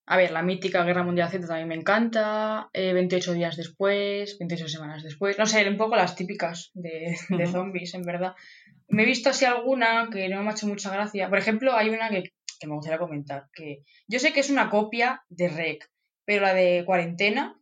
a 0.08 0.16
ver, 0.16 0.30
la 0.30 0.42
mítica 0.42 0.84
Guerra 0.84 1.02
Mundial 1.02 1.28
Z 1.28 1.46
también 1.46 1.68
me 1.68 1.74
encanta. 1.74 2.70
eh, 2.72 2.92
28 2.92 3.32
días 3.34 3.56
después, 3.56 4.38
28 4.38 4.68
semanas 4.68 5.02
después. 5.02 5.36
No 5.38 5.46
sé, 5.46 5.68
un 5.68 5.76
poco 5.76 5.96
las 5.96 6.14
típicas 6.16 6.70
de, 6.74 7.16
de 7.28 7.46
zombies, 7.46 7.92
en 7.94 8.02
verdad. 8.04 8.34
Me 8.88 9.02
he 9.02 9.06
visto 9.06 9.30
así 9.30 9.44
alguna 9.44 10.08
que 10.10 10.28
no 10.28 10.42
me 10.42 10.48
ha 10.48 10.52
hecho 10.52 10.66
mucha 10.68 10.90
gracia. 10.92 11.28
Por 11.28 11.38
ejemplo, 11.38 11.74
hay 11.76 11.88
una 11.90 12.08
que, 12.08 12.32
que 12.58 12.66
me 12.66 12.74
gustaría 12.74 12.98
comentar. 12.98 13.48
que 13.52 13.82
Yo 14.08 14.18
sé 14.18 14.32
que 14.32 14.40
es 14.40 14.50
una 14.50 14.68
copia 14.70 15.22
de 15.28 15.48
Rec, 15.48 15.90
pero 16.24 16.42
la 16.42 16.54
de 16.54 16.82
Cuarentena 16.86 17.58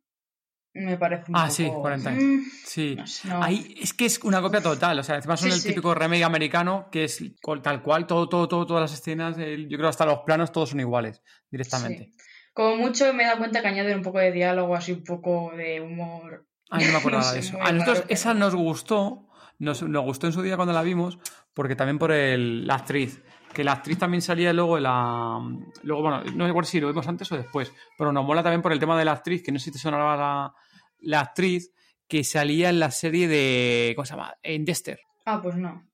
me 0.77 0.99
parece 0.99 1.25
un 1.29 1.37
Ah, 1.37 1.43
poco... 1.43 1.53
sí, 1.55 1.69
Quarantine. 1.71 2.17
mm, 2.17 2.43
Sí. 2.65 2.95
no 2.97 3.07
sé, 3.07 3.29
no. 3.29 3.43
Ahí 3.43 3.77
es 3.81 3.93
que 3.95 4.07
es 4.07 4.19
una 4.25 4.41
copia 4.43 4.61
total, 4.61 4.99
o 4.99 5.03
sea, 5.05 5.17
encima 5.17 5.37
son 5.37 5.51
Sí, 5.51 5.55
el 5.55 5.61
sí. 5.61 5.69
típico 5.69 5.95
remake 5.95 6.25
americano 6.25 6.89
que 6.91 7.05
es 7.05 7.23
tal 7.63 7.83
cual, 7.83 8.07
todo, 8.07 8.29
todo, 8.29 8.49
todo, 8.49 8.67
todas 8.67 8.91
las 8.91 8.99
escenas, 8.99 9.39
el- 9.39 9.69
yo 9.69 9.77
creo 9.77 9.89
hasta 9.89 10.05
los 10.07 10.21
planos 10.21 10.51
todos 10.51 10.71
son 10.71 10.81
iguales 10.81 11.23
directamente. 11.51 12.13
Como 12.53 12.77
mucho 12.77 13.13
me 13.15 13.23
he 13.23 13.27
dado 13.27 13.39
cuenta 13.39 13.61
que 13.63 13.69
añaden 13.69 13.99
un 13.99 14.03
poco 14.03 14.19
de 14.19 14.33
diálogo, 14.33 14.75
así 14.75 14.93
un 14.93 15.05
poco 15.05 15.53
de 15.57 15.81
humor. 15.81 16.47
Ay, 16.71 16.87
no 16.87 16.93
me 16.93 16.99
acordaba 16.99 17.25
No 17.29 17.33
de 17.35 17.39
eso. 17.41 17.59
A 17.63 17.71
nosotros 17.73 18.05
esa 18.09 18.35
nos 18.35 18.55
gustó, 18.57 19.29
nos, 19.59 19.83
nos 19.83 20.03
gustó 20.05 20.27
en 20.27 20.33
su 20.33 20.43
día 20.43 20.57
cuando 20.57 20.73
la 20.75 20.83
vimos, 20.83 21.19
porque 21.53 21.77
también 21.77 21.99
por 22.01 22.11
el, 22.11 22.67
la 22.67 22.77
actriz, 22.77 23.21
que 23.55 23.65
la 23.65 23.73
actriz 23.73 23.99
también 23.99 24.21
salía 24.21 24.53
luego 24.53 24.77
en 24.77 24.83
la... 24.83 25.39
Luego, 25.83 26.03
bueno, 26.03 26.23
no 26.35 26.47
recuerdo 26.47 26.69
si 26.69 26.81
lo 26.81 26.89
vimos 26.89 27.07
antes 27.09 27.31
o 27.33 27.37
después, 27.37 27.73
pero 27.97 28.13
nos 28.13 28.25
mola 28.25 28.43
también 28.43 28.61
por 28.61 28.73
el 28.73 28.79
tema 28.79 28.99
de 28.99 29.05
la 29.05 29.13
actriz, 29.13 29.43
que 29.43 29.53
no 29.53 29.59
sé 29.59 29.67
si 29.67 29.73
te 29.73 29.79
sonaba 29.79 30.17
la, 30.17 30.55
la 31.01 31.21
actriz 31.21 31.73
que 32.07 32.25
salía 32.25 32.69
en 32.69 32.81
la 32.81 32.91
serie 32.91 33.29
de... 33.29 33.93
¿Cómo 33.97 34.05
se 34.05 34.15
llama? 34.15 34.35
En 34.43 34.65
Dexter. 34.65 35.01
Ah, 35.25 35.41
pues 35.43 35.57
no. 35.57 35.89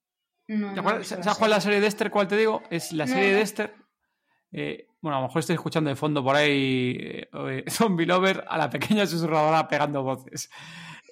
No, 0.47 0.73
¿Te 0.73 0.79
acuerdas? 0.81 1.07
¿Sabes 1.07 1.37
cuál 1.37 1.51
es 1.51 1.57
la 1.57 1.61
serie. 1.61 1.77
de 1.77 1.83
Dexter? 1.83 2.11
¿Cuál 2.11 2.27
te 2.27 2.35
digo? 2.35 2.61
Es 2.69 2.91
la 2.91 3.05
No, 3.05 3.13
serie 3.13 3.29
de. 3.29 3.35
Dexter. 3.35 3.73
Eh, 4.51 4.87
bueno, 4.99 5.17
a 5.17 5.21
lo 5.21 5.27
mejor 5.27 5.39
estoy 5.39 5.53
escuchando 5.53 5.89
de 5.89 5.95
fondo 5.95 6.21
por 6.23 6.35
ahí 6.35 6.97
eh, 6.99 7.29
eh, 7.33 7.63
Zombie 7.69 8.05
Lover 8.05 8.43
a 8.47 8.57
la 8.57 8.69
pequeña 8.69 9.05
susurradora 9.07 9.67
pegando 9.69 10.03
voces. 10.03 10.49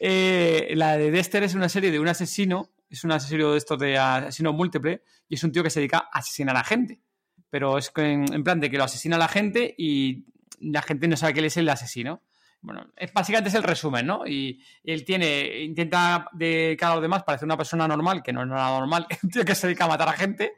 Eh, 0.02 0.74
la 0.76 0.98
de 0.98 1.12
Dexter 1.12 1.44
es 1.44 1.56
una 1.56 1.70
serie 1.70 1.92
de 1.92 2.00
un 2.00 2.08
asesino, 2.10 2.70
es 2.90 3.04
un 3.04 3.12
asesino 3.12 3.52
de 3.52 3.58
estos 3.58 3.80
de 3.80 3.98
asesino 3.98 4.54
múltiple, 4.54 5.04
y 5.28 5.36
es 5.36 5.44
un 5.44 5.52
tío 5.52 5.64
que 5.64 5.70
se 5.70 5.80
dedica 5.80 6.10
a 6.12 6.20
asesinar 6.20 6.56
a 6.58 6.64
gente. 6.64 7.02
Pero 7.50 7.78
es 7.78 7.90
que 7.90 8.02
en, 8.12 8.44
plan 8.44 8.60
de 8.60 8.70
que 8.70 8.78
lo 8.78 8.84
asesina 8.84 9.16
a 9.16 9.20
la 9.20 9.28
gente 9.28 9.74
y 9.78 10.26
la 10.60 10.82
gente 10.82 11.08
no 11.08 11.18
sabe 11.18 11.34
que 11.34 11.40
él 11.40 11.46
es 11.46 11.58
el 11.58 11.70
asesino. 11.70 12.24
Bueno, 12.62 12.92
es, 12.96 13.14
básicamente 13.14 13.50
es 13.50 13.56
el 13.56 13.64
resumen, 13.64 14.06
¿no? 14.06 14.28
Y, 14.28 14.64
él 14.84 15.06
tiene, 15.06 15.62
intenta 15.62 16.28
de 16.34 16.76
cara 16.80 16.94
a 16.94 16.96
los 16.96 17.02
demás 17.02 17.24
parecer 17.24 17.46
una 17.46 17.58
persona 17.58 17.88
normal, 17.88 18.22
que 18.22 18.34
no 18.34 18.42
es 18.42 18.48
nada 18.48 18.78
normal, 18.80 19.08
un 19.24 19.30
tío 19.30 19.46
que 19.46 19.56
se 19.56 19.68
dedica 19.68 19.86
a 19.86 19.90
matar 19.90 20.10
a 20.10 20.14
gente. 20.14 20.54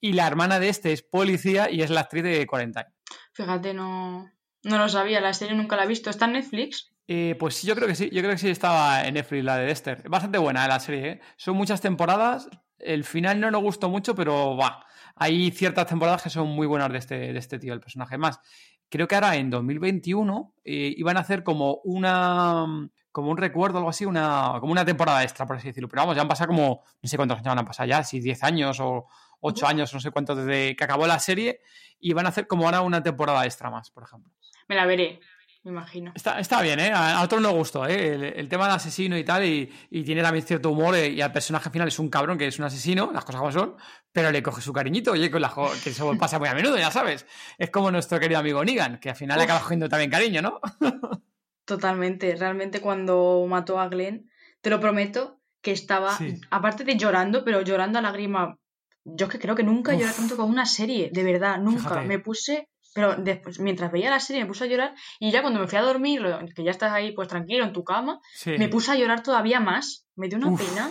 Y 0.00 0.12
la 0.12 0.26
hermana 0.26 0.60
de 0.60 0.68
este 0.68 0.92
es 0.92 1.02
policía 1.02 1.70
y 1.70 1.82
es 1.82 1.90
la 1.90 2.00
actriz 2.00 2.24
de 2.24 2.46
40 2.46 2.80
años. 2.80 2.92
Fíjate, 3.32 3.74
no, 3.74 4.30
no 4.62 4.78
lo 4.78 4.88
sabía. 4.88 5.20
La 5.20 5.32
serie 5.32 5.56
nunca 5.56 5.76
la 5.76 5.84
he 5.84 5.88
visto. 5.88 6.10
¿Está 6.10 6.26
en 6.26 6.32
Netflix? 6.32 6.93
Eh, 7.06 7.36
pues 7.38 7.56
sí, 7.56 7.66
yo 7.66 7.74
creo 7.74 7.86
que 7.86 7.94
sí, 7.94 8.08
yo 8.10 8.22
creo 8.22 8.32
que 8.32 8.38
sí 8.38 8.48
estaba 8.48 9.04
en 9.04 9.14
Netflix 9.14 9.44
la 9.44 9.58
de 9.58 9.66
Dexter. 9.66 10.00
Es 10.04 10.10
bastante 10.10 10.38
buena 10.38 10.66
la 10.66 10.80
serie, 10.80 11.08
¿eh? 11.08 11.20
Son 11.36 11.56
muchas 11.56 11.80
temporadas. 11.80 12.48
El 12.78 13.04
final 13.04 13.40
no 13.40 13.50
nos 13.50 13.62
gustó 13.62 13.88
mucho, 13.88 14.14
pero 14.14 14.56
va. 14.56 14.84
Hay 15.16 15.50
ciertas 15.50 15.86
temporadas 15.86 16.22
que 16.22 16.30
son 16.30 16.48
muy 16.48 16.66
buenas 16.66 16.90
de 16.90 16.98
este, 16.98 17.32
de 17.32 17.38
este 17.38 17.58
tío, 17.58 17.72
el 17.72 17.80
personaje. 17.80 18.18
Más, 18.18 18.40
creo 18.88 19.06
que 19.06 19.14
ahora 19.14 19.36
en 19.36 19.50
2021 19.50 20.54
eh, 20.64 20.94
iban 20.96 21.16
a 21.16 21.20
hacer 21.20 21.42
como 21.42 21.80
una 21.84 22.66
como 23.14 23.30
un 23.30 23.36
recuerdo, 23.36 23.78
algo 23.78 23.90
así, 23.90 24.04
una, 24.04 24.56
como 24.58 24.72
una 24.72 24.84
temporada 24.84 25.22
extra, 25.22 25.46
por 25.46 25.56
así 25.56 25.68
decirlo. 25.68 25.88
Pero 25.88 26.02
vamos, 26.02 26.16
ya 26.16 26.22
han 26.22 26.26
pasado 26.26 26.48
como, 26.48 26.82
no 27.00 27.08
sé 27.08 27.16
cuántos 27.16 27.38
años 27.38 27.46
van 27.46 27.58
a 27.60 27.64
pasar 27.64 27.86
ya, 27.86 28.02
si 28.02 28.18
10 28.18 28.42
años 28.42 28.80
o 28.80 29.06
8 29.38 29.68
años, 29.68 29.94
no 29.94 30.00
sé 30.00 30.10
cuántos 30.10 30.38
desde 30.38 30.74
que 30.74 30.82
acabó 30.82 31.06
la 31.06 31.20
serie, 31.20 31.60
y 32.00 32.12
van 32.12 32.26
a 32.26 32.30
hacer 32.30 32.48
como 32.48 32.64
ahora 32.64 32.80
una 32.80 33.04
temporada 33.04 33.44
extra 33.44 33.70
más, 33.70 33.92
por 33.92 34.02
ejemplo. 34.02 34.32
Me 34.66 34.74
la 34.74 34.84
veré, 34.84 35.20
me 35.64 35.70
imagino. 35.72 36.12
Está, 36.14 36.38
está 36.38 36.60
bien, 36.62 36.78
¿eh? 36.78 36.92
A, 36.92 37.18
a 37.18 37.22
otros 37.24 37.40
nos 37.42 37.52
gustó, 37.54 37.86
¿eh? 37.86 38.14
El, 38.14 38.22
el 38.24 38.48
tema 38.48 38.66
del 38.66 38.76
asesino 38.76 39.16
y 39.18 39.24
tal, 39.24 39.44
y, 39.44 39.72
y 39.90 40.04
tiene 40.04 40.22
también 40.22 40.44
cierto 40.46 40.70
humor, 40.70 40.94
eh, 40.94 41.08
y 41.08 41.20
al 41.20 41.32
personaje 41.32 41.70
final 41.70 41.88
es 41.88 41.98
un 41.98 42.08
cabrón 42.10 42.36
que 42.38 42.46
es 42.46 42.58
un 42.58 42.66
asesino, 42.66 43.10
las 43.12 43.24
cosas 43.24 43.40
como 43.40 43.50
son, 43.52 43.76
pero 44.12 44.30
le 44.30 44.42
coge 44.42 44.60
su 44.60 44.72
cariñito, 44.72 45.12
oye, 45.12 45.30
con 45.30 45.40
la, 45.42 45.52
que 45.82 45.90
eso 45.90 46.16
pasa 46.18 46.38
muy 46.38 46.48
a 46.48 46.54
menudo, 46.54 46.76
ya 46.76 46.90
sabes. 46.90 47.26
Es 47.58 47.70
como 47.70 47.90
nuestro 47.90 48.20
querido 48.20 48.40
amigo 48.40 48.64
Negan, 48.64 48.98
que 49.00 49.10
al 49.10 49.16
final 49.16 49.38
le 49.38 49.44
acaba 49.44 49.60
cogiendo 49.60 49.88
también 49.88 50.10
cariño, 50.10 50.42
¿no? 50.42 50.60
Totalmente. 51.64 52.36
Realmente 52.36 52.80
cuando 52.80 53.44
mató 53.48 53.80
a 53.80 53.88
Glenn, 53.88 54.28
te 54.60 54.70
lo 54.70 54.80
prometo 54.80 55.40
que 55.62 55.72
estaba, 55.72 56.16
Sí. 56.18 56.38
aparte 56.50 56.84
de 56.84 56.96
llorando, 56.96 57.42
pero 57.44 57.62
llorando 57.62 57.98
a 57.98 58.02
lágrima. 58.02 58.58
Yo 59.04 59.26
es 59.26 59.32
que 59.32 59.38
creo 59.38 59.54
que 59.54 59.62
nunca 59.64 59.94
lloré 59.94 60.12
tanto 60.12 60.36
con 60.36 60.48
una 60.50 60.66
serie, 60.66 61.10
de 61.12 61.22
verdad, 61.24 61.58
nunca. 61.58 61.80
Fíjate. 61.88 62.06
Me 62.06 62.18
puse, 62.18 62.68
pero 62.94 63.16
después, 63.16 63.58
mientras 63.60 63.90
veía 63.92 64.10
la 64.10 64.20
serie 64.20 64.42
me 64.42 64.48
puse 64.48 64.64
a 64.64 64.68
llorar 64.68 64.94
y 65.18 65.30
ya 65.30 65.42
cuando 65.42 65.60
me 65.60 65.66
fui 65.66 65.78
a 65.78 65.82
dormir, 65.82 66.22
que 66.54 66.64
ya 66.64 66.70
estás 66.70 66.92
ahí 66.92 67.12
pues 67.12 67.28
tranquilo 67.28 67.64
en 67.64 67.72
tu 67.72 67.84
cama, 67.84 68.20
Sí. 68.34 68.52
me 68.58 68.68
puse 68.68 68.92
a 68.92 68.96
llorar 68.96 69.22
todavía 69.22 69.60
más. 69.60 70.06
Me 70.16 70.28
dio 70.28 70.38
una 70.38 70.48
Uf. 70.48 70.60
pena. 70.62 70.90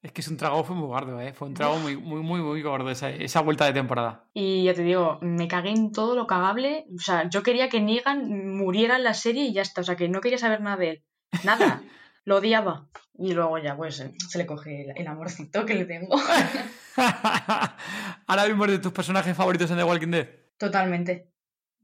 Es 0.00 0.10
que 0.10 0.20
es 0.20 0.26
un 0.28 0.36
trago 0.36 0.64
fue 0.64 0.74
muy 0.74 0.88
gordo, 0.88 1.20
¿eh? 1.20 1.32
Fue 1.32 1.46
un 1.46 1.54
trago 1.54 1.78
muy, 1.78 1.96
muy, 1.96 2.20
muy, 2.22 2.40
muy 2.40 2.60
gordo 2.62 2.90
esa, 2.90 3.08
esa 3.10 3.40
vuelta 3.40 3.66
de 3.66 3.72
temporada. 3.72 4.24
Y 4.34 4.64
ya 4.64 4.74
te 4.74 4.82
digo, 4.82 5.18
me 5.22 5.46
cagué 5.46 5.70
en 5.70 5.92
todo 5.92 6.16
lo 6.16 6.26
cagable. 6.26 6.86
O 6.96 7.00
sea, 7.00 7.28
yo 7.30 7.44
quería 7.44 7.68
que 7.68 7.80
Negan 7.80 8.56
muriera 8.56 8.96
en 8.96 9.04
la 9.04 9.14
serie 9.14 9.44
y 9.44 9.52
ya 9.52 9.62
está. 9.62 9.82
O 9.82 9.84
sea, 9.84 9.94
que 9.94 10.08
no 10.08 10.20
quería 10.20 10.38
saber 10.38 10.60
nada 10.60 10.76
de 10.76 10.90
él. 10.90 11.04
Nada. 11.44 11.82
lo 12.24 12.36
odiaba. 12.38 12.88
Y 13.16 13.32
luego 13.32 13.58
ya, 13.58 13.76
pues, 13.76 14.04
se 14.28 14.38
le 14.38 14.46
coge 14.46 14.86
el, 14.90 14.94
el 14.96 15.06
amorcito 15.06 15.64
que 15.64 15.74
le 15.74 15.84
tengo. 15.84 16.16
Ahora 18.26 18.46
mismo 18.46 18.66
de 18.66 18.78
tus 18.78 18.92
personajes 18.92 19.36
favoritos 19.36 19.70
en 19.70 19.76
The 19.76 19.84
Walking 19.84 20.10
Dead. 20.10 20.28
Totalmente. 20.62 21.32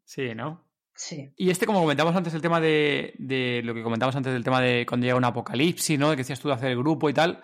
Sí, 0.04 0.36
¿no? 0.36 0.70
Sí. 0.94 1.32
Y 1.36 1.50
este, 1.50 1.66
como 1.66 1.80
comentamos 1.80 2.14
antes, 2.14 2.32
el 2.32 2.40
tema 2.40 2.60
de, 2.60 3.12
de 3.18 3.60
lo 3.64 3.74
que 3.74 3.82
comentamos 3.82 4.14
antes 4.14 4.32
del 4.32 4.44
tema 4.44 4.60
de 4.60 4.86
cuando 4.86 5.04
llega 5.04 5.18
un 5.18 5.24
apocalipsis, 5.24 5.98
¿no? 5.98 6.10
Que 6.10 6.18
decías 6.18 6.38
tú 6.38 6.46
de 6.46 6.54
hacer 6.54 6.70
el 6.70 6.78
grupo 6.78 7.10
y 7.10 7.12
tal. 7.12 7.42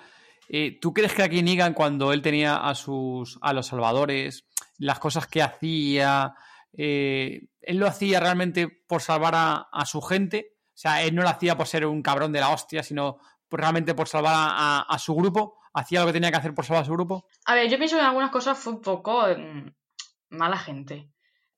Eh, 0.48 0.78
¿Tú 0.80 0.94
crees 0.94 1.12
que 1.12 1.24
aquí 1.24 1.42
Negan, 1.42 1.74
cuando 1.74 2.12
él 2.12 2.22
tenía 2.22 2.54
a 2.56 2.76
sus 2.76 3.36
a 3.42 3.52
los 3.52 3.66
salvadores, 3.66 4.46
las 4.78 5.00
cosas 5.00 5.26
que 5.26 5.42
hacía, 5.42 6.36
eh, 6.72 7.48
él 7.62 7.78
lo 7.78 7.88
hacía 7.88 8.20
realmente 8.20 8.68
por 8.68 9.02
salvar 9.02 9.34
a, 9.34 9.84
su 9.86 10.00
gente? 10.02 10.52
O 10.68 10.76
sea, 10.76 11.02
él 11.02 11.16
no 11.16 11.22
lo 11.22 11.30
hacía 11.30 11.56
por 11.56 11.66
ser 11.66 11.84
un 11.84 12.00
cabrón 12.00 12.30
de 12.30 12.38
la 12.38 12.50
hostia, 12.50 12.84
sino 12.84 13.18
realmente 13.50 13.94
por 13.94 14.06
salvar 14.06 14.34
a, 14.36 14.98
su 15.00 15.16
grupo. 15.16 15.58
¿Hacía 15.72 15.98
lo 15.98 16.06
que 16.06 16.12
tenía 16.12 16.30
que 16.30 16.36
hacer 16.36 16.54
por 16.54 16.64
salvar 16.64 16.84
a 16.84 16.86
su 16.86 16.92
grupo? 16.92 17.26
A 17.46 17.56
ver, 17.56 17.68
yo 17.68 17.76
pienso 17.76 17.96
que 17.96 18.02
en 18.02 18.06
algunas 18.06 18.30
cosas 18.30 18.56
fue 18.56 18.74
un 18.74 18.80
poco 18.80 19.26
mm, 19.26 19.72
mala 20.30 20.58
gente. 20.58 21.13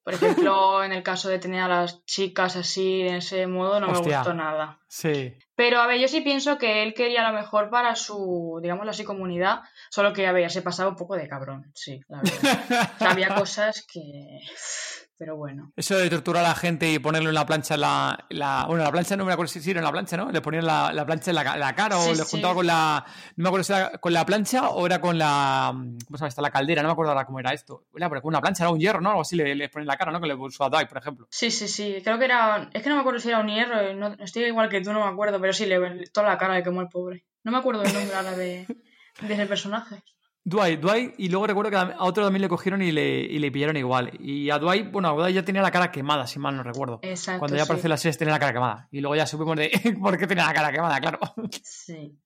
Por 0.06 0.14
ejemplo, 0.14 0.84
en 0.84 0.92
el 0.92 1.02
caso 1.02 1.28
de 1.28 1.40
tener 1.40 1.62
a 1.62 1.66
las 1.66 2.04
chicas 2.04 2.54
así, 2.54 3.02
de 3.02 3.16
ese 3.16 3.48
modo, 3.48 3.80
no 3.80 3.88
me 3.88 3.98
gustó 3.98 4.34
nada. 4.34 4.78
Sí. 4.86 5.34
Pero, 5.56 5.80
a 5.80 5.88
ver, 5.88 5.98
yo 5.98 6.06
sí 6.06 6.20
pienso 6.20 6.58
que 6.58 6.84
él 6.84 6.94
quería 6.94 7.28
lo 7.28 7.36
mejor 7.36 7.70
para 7.70 7.96
su, 7.96 8.60
digámoslo 8.62 8.92
así, 8.92 9.02
comunidad, 9.02 9.62
solo 9.90 10.12
que, 10.12 10.28
a 10.28 10.30
ver, 10.30 10.48
se 10.52 10.62
pasaba 10.62 10.90
un 10.90 10.94
poco 10.94 11.16
de 11.16 11.26
cabrón, 11.26 11.72
sí, 11.74 11.98
la 12.06 12.20
verdad. 12.20 12.90
había 13.00 13.34
cosas 13.34 13.84
que 13.92 14.38
pero 15.18 15.36
bueno. 15.36 15.72
Eso 15.76 15.96
de 15.96 16.10
torturar 16.10 16.44
a 16.44 16.48
la 16.48 16.54
gente 16.54 16.90
y 16.92 16.98
ponerlo 16.98 17.28
en 17.28 17.34
la 17.34 17.46
plancha, 17.46 17.76
la, 17.76 18.26
la 18.30 18.64
bueno, 18.66 18.84
la 18.84 18.92
plancha 18.92 19.16
no 19.16 19.24
me 19.24 19.32
acuerdo 19.32 19.52
si 19.52 19.70
era 19.70 19.80
en 19.80 19.84
la 19.84 19.92
plancha, 19.92 20.16
¿no? 20.16 20.30
Le 20.30 20.40
ponían 20.40 20.66
la, 20.66 20.92
la 20.92 21.06
plancha 21.06 21.30
en 21.30 21.36
la, 21.36 21.74
cara 21.74 21.98
o 21.98 22.14
le 22.14 22.22
juntaba 22.22 22.54
con 22.54 22.66
la, 22.66 23.04
no 23.36 23.42
me 23.42 23.48
acuerdo 23.48 23.64
si 23.64 23.72
era 23.72 23.92
con 23.98 24.12
la 24.12 24.26
plancha 24.26 24.68
o 24.70 24.86
era 24.86 25.00
con 25.00 25.18
la, 25.18 25.70
¿cómo 25.72 26.18
se 26.18 26.24
llama? 26.24 26.42
La 26.42 26.50
caldera, 26.50 26.82
no 26.82 26.88
me 26.88 26.92
acuerdo 26.92 27.12
ahora 27.12 27.24
cómo 27.24 27.40
era 27.40 27.52
esto. 27.52 27.86
Era 27.94 28.08
con 28.08 28.20
una 28.24 28.40
plancha, 28.40 28.64
era 28.64 28.70
un 28.70 28.78
hierro, 28.78 29.00
¿no? 29.00 29.10
Algo 29.10 29.22
así 29.22 29.36
le, 29.36 29.54
le 29.54 29.68
ponen 29.68 29.86
la 29.86 29.96
cara, 29.96 30.12
¿no? 30.12 30.20
Que 30.20 30.28
le 30.28 30.36
puso 30.36 30.64
a 30.64 30.68
Dwight, 30.68 30.88
por 30.88 30.98
ejemplo. 30.98 31.26
Sí, 31.30 31.50
sí, 31.50 31.68
sí, 31.68 31.98
creo 32.02 32.18
que 32.18 32.26
era, 32.26 32.68
es 32.72 32.82
que 32.82 32.88
no 32.88 32.96
me 32.96 33.00
acuerdo 33.00 33.20
si 33.20 33.28
era 33.28 33.40
un 33.40 33.48
hierro, 33.48 33.94
no, 33.94 34.14
estoy 34.22 34.44
igual 34.44 34.68
que 34.68 34.80
tú, 34.80 34.92
no 34.92 35.04
me 35.04 35.10
acuerdo, 35.10 35.40
pero 35.40 35.52
sí, 35.52 35.66
le 35.66 36.06
toda 36.12 36.28
la 36.28 36.38
cara 36.38 36.54
le 36.54 36.62
quemó 36.62 36.80
el 36.82 36.88
pobre. 36.88 37.24
No 37.44 37.52
me 37.52 37.58
acuerdo 37.58 37.82
el 37.82 37.92
nombre 37.92 38.14
ahora 38.14 38.36
de, 38.36 38.66
de 39.20 39.34
ese 39.34 39.46
personaje. 39.46 40.02
Dwight, 40.48 40.78
Dwight, 40.78 41.14
y 41.18 41.28
luego 41.28 41.48
recuerdo 41.48 41.72
que 41.72 41.76
a 41.76 41.96
otro 42.04 42.22
también 42.22 42.42
le 42.42 42.48
cogieron 42.48 42.80
y 42.80 42.92
le, 42.92 43.18
y 43.18 43.40
le 43.40 43.50
pillaron 43.50 43.76
igual. 43.76 44.12
Y 44.20 44.48
a 44.50 44.60
Dwight, 44.60 44.92
bueno, 44.92 45.08
a 45.08 45.12
Dwight 45.12 45.34
ya 45.34 45.44
tenía 45.44 45.60
la 45.60 45.72
cara 45.72 45.90
quemada, 45.90 46.28
si 46.28 46.38
mal 46.38 46.56
no 46.56 46.62
recuerdo. 46.62 47.00
Exacto. 47.02 47.40
Cuando 47.40 47.56
ya 47.56 47.64
apareció 47.64 47.88
la 47.88 47.96
serie 47.96 48.16
tenía 48.16 48.34
la 48.34 48.38
cara 48.38 48.52
quemada. 48.52 48.88
Y 48.92 49.00
luego 49.00 49.16
ya 49.16 49.26
supimos 49.26 49.56
de 49.56 49.70
por 50.00 50.16
qué 50.16 50.28
tenía 50.28 50.46
la 50.46 50.54
cara 50.54 50.70
quemada, 50.70 51.00
claro. 51.00 51.18
Sí. 51.64 52.16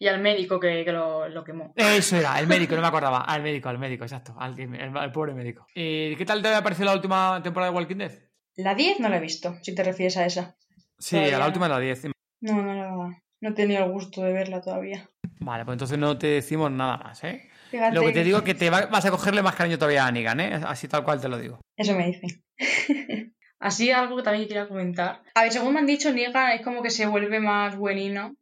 Y 0.00 0.08
al 0.08 0.20
médico 0.20 0.58
que, 0.58 0.82
lo, 0.86 1.28
lo, 1.28 1.44
quemó. 1.44 1.72
Eso 1.76 2.16
era, 2.16 2.40
el 2.40 2.48
médico, 2.48 2.74
no 2.74 2.80
me 2.82 2.88
acordaba. 2.88 3.20
Al 3.20 3.42
médico, 3.44 3.68
al 3.68 3.78
médico, 3.78 4.02
exacto. 4.02 4.34
Al, 4.36 4.58
el, 4.58 5.12
pobre 5.12 5.32
médico. 5.34 5.68
¿Y 5.72 6.16
¿Qué 6.16 6.24
tal 6.24 6.42
te 6.42 6.48
había 6.48 6.64
parecido 6.64 6.86
la 6.86 6.94
última 6.94 7.40
temporada 7.44 7.70
de 7.70 7.78
Walking 7.78 7.98
Dead? 7.98 8.12
La 8.56 8.74
10 8.74 8.98
no 8.98 9.08
la 9.08 9.18
he 9.18 9.20
visto, 9.20 9.54
si 9.62 9.72
te 9.72 9.84
refieres 9.84 10.16
a 10.16 10.26
esa. 10.26 10.56
Sí, 10.98 11.16
a 11.16 11.38
la 11.38 11.46
última 11.46 11.68
de 11.68 11.74
la 11.74 11.78
10. 11.78 12.06
No, 12.40 12.60
no, 12.60 12.74
no, 12.74 13.16
no 13.40 13.54
tenía 13.54 13.84
el 13.84 13.92
gusto 13.92 14.20
de 14.24 14.32
verla 14.32 14.60
todavía. 14.60 15.08
Vale, 15.38 15.64
pues 15.64 15.76
entonces 15.76 15.96
no 15.96 16.18
te 16.18 16.26
decimos 16.26 16.72
nada 16.72 16.96
más, 16.96 17.22
¿eh? 17.22 17.48
Lo 17.92 18.02
que 18.02 18.12
te 18.12 18.24
digo 18.24 18.38
es 18.38 18.44
que 18.44 18.54
te 18.54 18.70
vas 18.70 19.04
a 19.04 19.10
cogerle 19.10 19.42
más 19.42 19.54
cariño 19.54 19.78
todavía 19.78 20.06
a 20.06 20.12
Negan, 20.12 20.40
¿eh? 20.40 20.60
Así 20.66 20.88
tal 20.88 21.04
cual 21.04 21.20
te 21.20 21.28
lo 21.28 21.38
digo. 21.38 21.60
Eso 21.76 21.94
me 21.94 22.06
dice. 22.06 22.42
Así 23.60 23.90
algo 23.90 24.16
que 24.16 24.22
también 24.22 24.46
quería 24.46 24.68
comentar. 24.68 25.22
A 25.34 25.42
ver, 25.42 25.52
según 25.52 25.74
me 25.74 25.80
han 25.80 25.86
dicho, 25.86 26.12
Negan 26.12 26.52
es 26.52 26.62
como 26.62 26.82
que 26.82 26.90
se 26.90 27.06
vuelve 27.06 27.40
más 27.40 27.76
buenino 27.76 28.36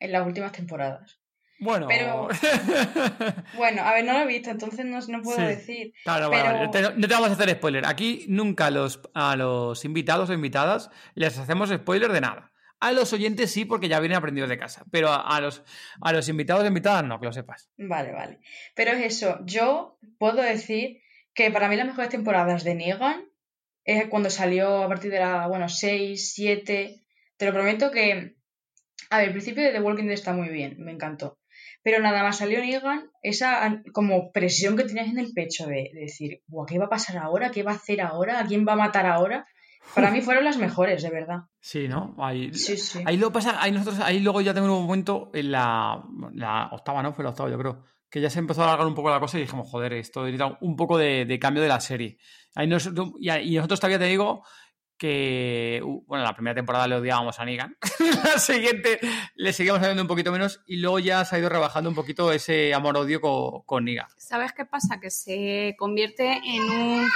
en 0.00 0.12
las 0.12 0.26
últimas 0.26 0.52
temporadas. 0.52 1.22
Bueno, 1.62 1.86
pero 1.88 2.28
bueno, 3.56 3.82
a 3.82 3.94
ver, 3.94 4.04
no 4.04 4.14
lo 4.14 4.20
he 4.20 4.26
visto, 4.26 4.50
entonces 4.50 4.84
no, 4.84 5.22
puedo 5.22 5.40
decir. 5.40 5.92
Claro, 6.02 6.28
no 6.28 6.70
te 6.72 7.14
vamos 7.14 7.30
a 7.30 7.32
hacer 7.34 7.50
spoiler. 7.50 7.86
Aquí 7.86 8.24
nunca 8.28 8.68
los, 8.70 9.00
a 9.14 9.36
los 9.36 9.84
invitados 9.84 10.28
o 10.28 10.32
invitadas 10.32 10.90
les 11.14 11.38
hacemos 11.38 11.70
spoiler 11.70 12.10
de 12.10 12.20
nada. 12.20 12.51
A 12.82 12.90
los 12.90 13.12
oyentes 13.12 13.52
sí, 13.52 13.64
porque 13.64 13.88
ya 13.88 14.00
vienen 14.00 14.18
aprendidos 14.18 14.50
de 14.50 14.58
casa, 14.58 14.84
pero 14.90 15.12
a, 15.12 15.40
los, 15.40 15.62
a 16.00 16.12
los 16.12 16.28
invitados 16.28 16.64
e 16.64 16.66
invitadas 16.66 17.04
no, 17.04 17.20
que 17.20 17.26
lo 17.26 17.32
sepas. 17.32 17.70
Vale, 17.78 18.10
vale. 18.10 18.40
Pero 18.74 18.90
es 18.90 19.04
eso, 19.04 19.38
yo 19.44 20.00
puedo 20.18 20.42
decir 20.42 21.00
que 21.32 21.52
para 21.52 21.68
mí 21.68 21.76
las 21.76 21.86
mejores 21.86 22.10
temporadas 22.10 22.64
de 22.64 22.74
Negan 22.74 23.24
es 23.84 24.08
cuando 24.08 24.30
salió 24.30 24.82
a 24.82 24.88
partir 24.88 25.12
de 25.12 25.20
la, 25.20 25.46
bueno, 25.46 25.68
6, 25.68 26.32
7. 26.34 27.04
Te 27.36 27.46
lo 27.46 27.52
prometo 27.52 27.92
que, 27.92 28.34
a 29.10 29.18
ver, 29.18 29.26
el 29.26 29.32
principio 29.32 29.62
de 29.62 29.70
The 29.70 29.80
Walking 29.80 30.06
Dead 30.06 30.14
está 30.14 30.32
muy 30.32 30.48
bien, 30.48 30.74
me 30.78 30.90
encantó. 30.90 31.38
Pero 31.84 32.00
nada 32.00 32.24
más 32.24 32.38
salió 32.38 32.58
Negan, 32.58 33.12
esa 33.22 33.80
como 33.92 34.32
presión 34.32 34.76
que 34.76 34.86
tenías 34.86 35.06
en 35.06 35.20
el 35.20 35.32
pecho 35.32 35.68
de, 35.68 35.92
decir, 35.94 36.42
¿qué 36.66 36.78
va 36.80 36.86
a 36.86 36.90
pasar 36.90 37.18
ahora? 37.18 37.52
¿Qué 37.52 37.62
va 37.62 37.70
a 37.70 37.76
hacer 37.76 38.00
ahora? 38.00 38.40
¿A 38.40 38.46
quién 38.48 38.66
va 38.66 38.72
a 38.72 38.76
matar 38.76 39.06
ahora? 39.06 39.46
Para 39.94 40.10
mí 40.10 40.22
fueron 40.22 40.44
las 40.44 40.56
mejores, 40.56 41.02
de 41.02 41.10
verdad. 41.10 41.44
Sí, 41.60 41.86
¿no? 41.86 42.14
Ahí, 42.18 42.52
sí, 42.54 42.76
sí. 42.76 43.02
ahí 43.04 43.16
luego 43.16 43.32
pasa, 43.32 43.62
ahí 43.62 43.72
nosotros, 43.72 44.00
ahí 44.00 44.20
luego 44.20 44.40
ya 44.40 44.54
tengo 44.54 44.74
un 44.74 44.86
momento 44.86 45.30
en 45.34 45.52
la, 45.52 46.02
la, 46.32 46.68
octava, 46.72 47.02
¿no? 47.02 47.12
Fue 47.12 47.24
la 47.24 47.30
octava, 47.30 47.50
yo 47.50 47.58
creo. 47.58 47.84
Que 48.08 48.20
ya 48.20 48.30
se 48.30 48.38
empezó 48.38 48.62
a 48.62 48.64
alargar 48.64 48.86
un 48.86 48.94
poco 48.94 49.10
la 49.10 49.20
cosa 49.20 49.38
y 49.38 49.42
dijimos, 49.42 49.68
joder, 49.70 49.92
esto 49.94 50.22
necesita 50.24 50.58
un 50.60 50.76
poco 50.76 50.98
de, 50.98 51.38
cambio 51.40 51.62
de 51.62 51.68
la 51.68 51.80
serie. 51.80 52.18
Ahí 52.54 52.66
y, 52.66 52.70
nosotros 53.56 53.80
todavía 53.80 53.98
te 53.98 54.06
digo 54.06 54.44
que, 54.98 55.82
bueno, 56.06 56.24
la 56.24 56.34
primera 56.34 56.54
temporada 56.54 56.86
le 56.86 56.96
odiábamos 56.96 57.38
a 57.40 57.44
Negan. 57.44 57.76
la 58.24 58.38
siguiente 58.38 59.00
le 59.34 59.52
seguíamos 59.52 59.80
haciendo 59.80 60.02
un 60.02 60.08
poquito 60.08 60.30
menos 60.30 60.62
y 60.66 60.76
luego 60.76 60.98
ya 60.98 61.24
se 61.24 61.36
ha 61.36 61.38
ido 61.38 61.48
rebajando 61.48 61.90
un 61.90 61.96
poquito 61.96 62.32
ese 62.32 62.72
amor-odio 62.72 63.20
con, 63.20 63.62
con 63.62 63.84
Negan. 63.84 64.06
¿Sabes 64.16 64.52
qué 64.52 64.64
pasa? 64.64 65.00
Que 65.00 65.10
se 65.10 65.74
convierte 65.78 66.40
en 66.44 66.62
un 66.62 67.08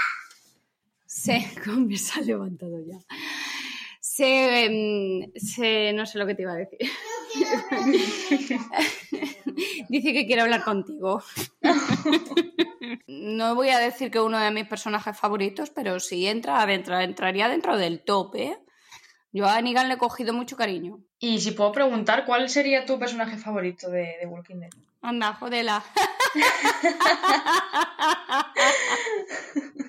se, 1.27 1.47
me 1.77 1.97
se 1.97 2.20
ha 2.20 2.22
levantado 2.22 2.79
ya. 2.87 2.99
Em, 4.18 5.31
se, 5.35 5.93
no 5.93 6.07
sé 6.07 6.18
lo 6.18 6.27
que 6.27 6.35
te 6.35 6.41
iba 6.43 6.53
a 6.53 6.57
decir. 6.57 6.79
Dice 9.89 10.12
que 10.12 10.27
quiere 10.27 10.43
hablar 10.43 10.64
contigo. 10.64 11.22
no 13.07 13.55
voy 13.55 13.68
a 13.70 13.79
decir 13.79 14.11
que 14.11 14.20
uno 14.20 14.39
de 14.39 14.51
mis 14.51 14.66
personajes 14.66 15.18
favoritos, 15.18 15.70
pero 15.70 16.01
si 16.01 16.27
entra, 16.27 16.62
adentro, 16.62 16.99
entraría 16.99 17.49
dentro 17.49 17.77
del 17.77 18.03
top, 18.05 18.35
¿eh? 18.37 18.59
Yo 19.33 19.47
a 19.47 19.61
Negan 19.61 19.89
le 19.89 19.95
he 19.95 19.99
cogido 19.99 20.33
mucho 20.33 20.57
cariño. 20.57 21.01
Y 21.18 21.41
si 21.41 21.51
puedo 21.51 21.72
preguntar, 21.72 22.24
¿cuál 22.24 22.49
sería 22.49 22.87
tu 22.87 22.99
personaje 22.99 23.37
favorito 23.37 23.91
de, 23.91 24.16
de 24.18 24.27
Walking 24.27 24.61
Dead? 24.61 24.70
Anda, 25.03 25.35
jodela. 25.35 25.85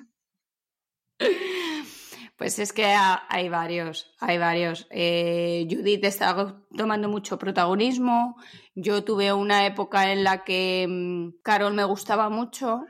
Pues 2.38 2.60
es 2.60 2.72
que 2.72 2.86
hay 2.86 3.50
varios, 3.50 4.14
hay 4.20 4.38
varios. 4.38 4.88
Eh, 4.92 5.68
Judith 5.70 6.06
está 6.06 6.62
tomando 6.76 7.10
mucho 7.10 7.40
protagonismo. 7.40 8.36
Yo 8.76 9.04
tuve 9.04 9.34
una 9.34 9.66
época 9.66 10.12
en 10.12 10.24
la 10.24 10.44
que 10.44 10.86
mm, 10.88 11.42
Carol 11.42 11.74
me 11.74 11.84
gustaba 11.84 12.30
mucho 12.30 12.86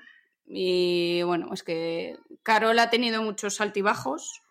y 0.45 1.22
bueno, 1.24 1.54
es 1.54 1.64
que 1.64 2.18
Carol 2.43 2.78
ha 2.80 2.89
tenido 2.89 3.22
muchos 3.24 3.62
altibajos 3.62 4.41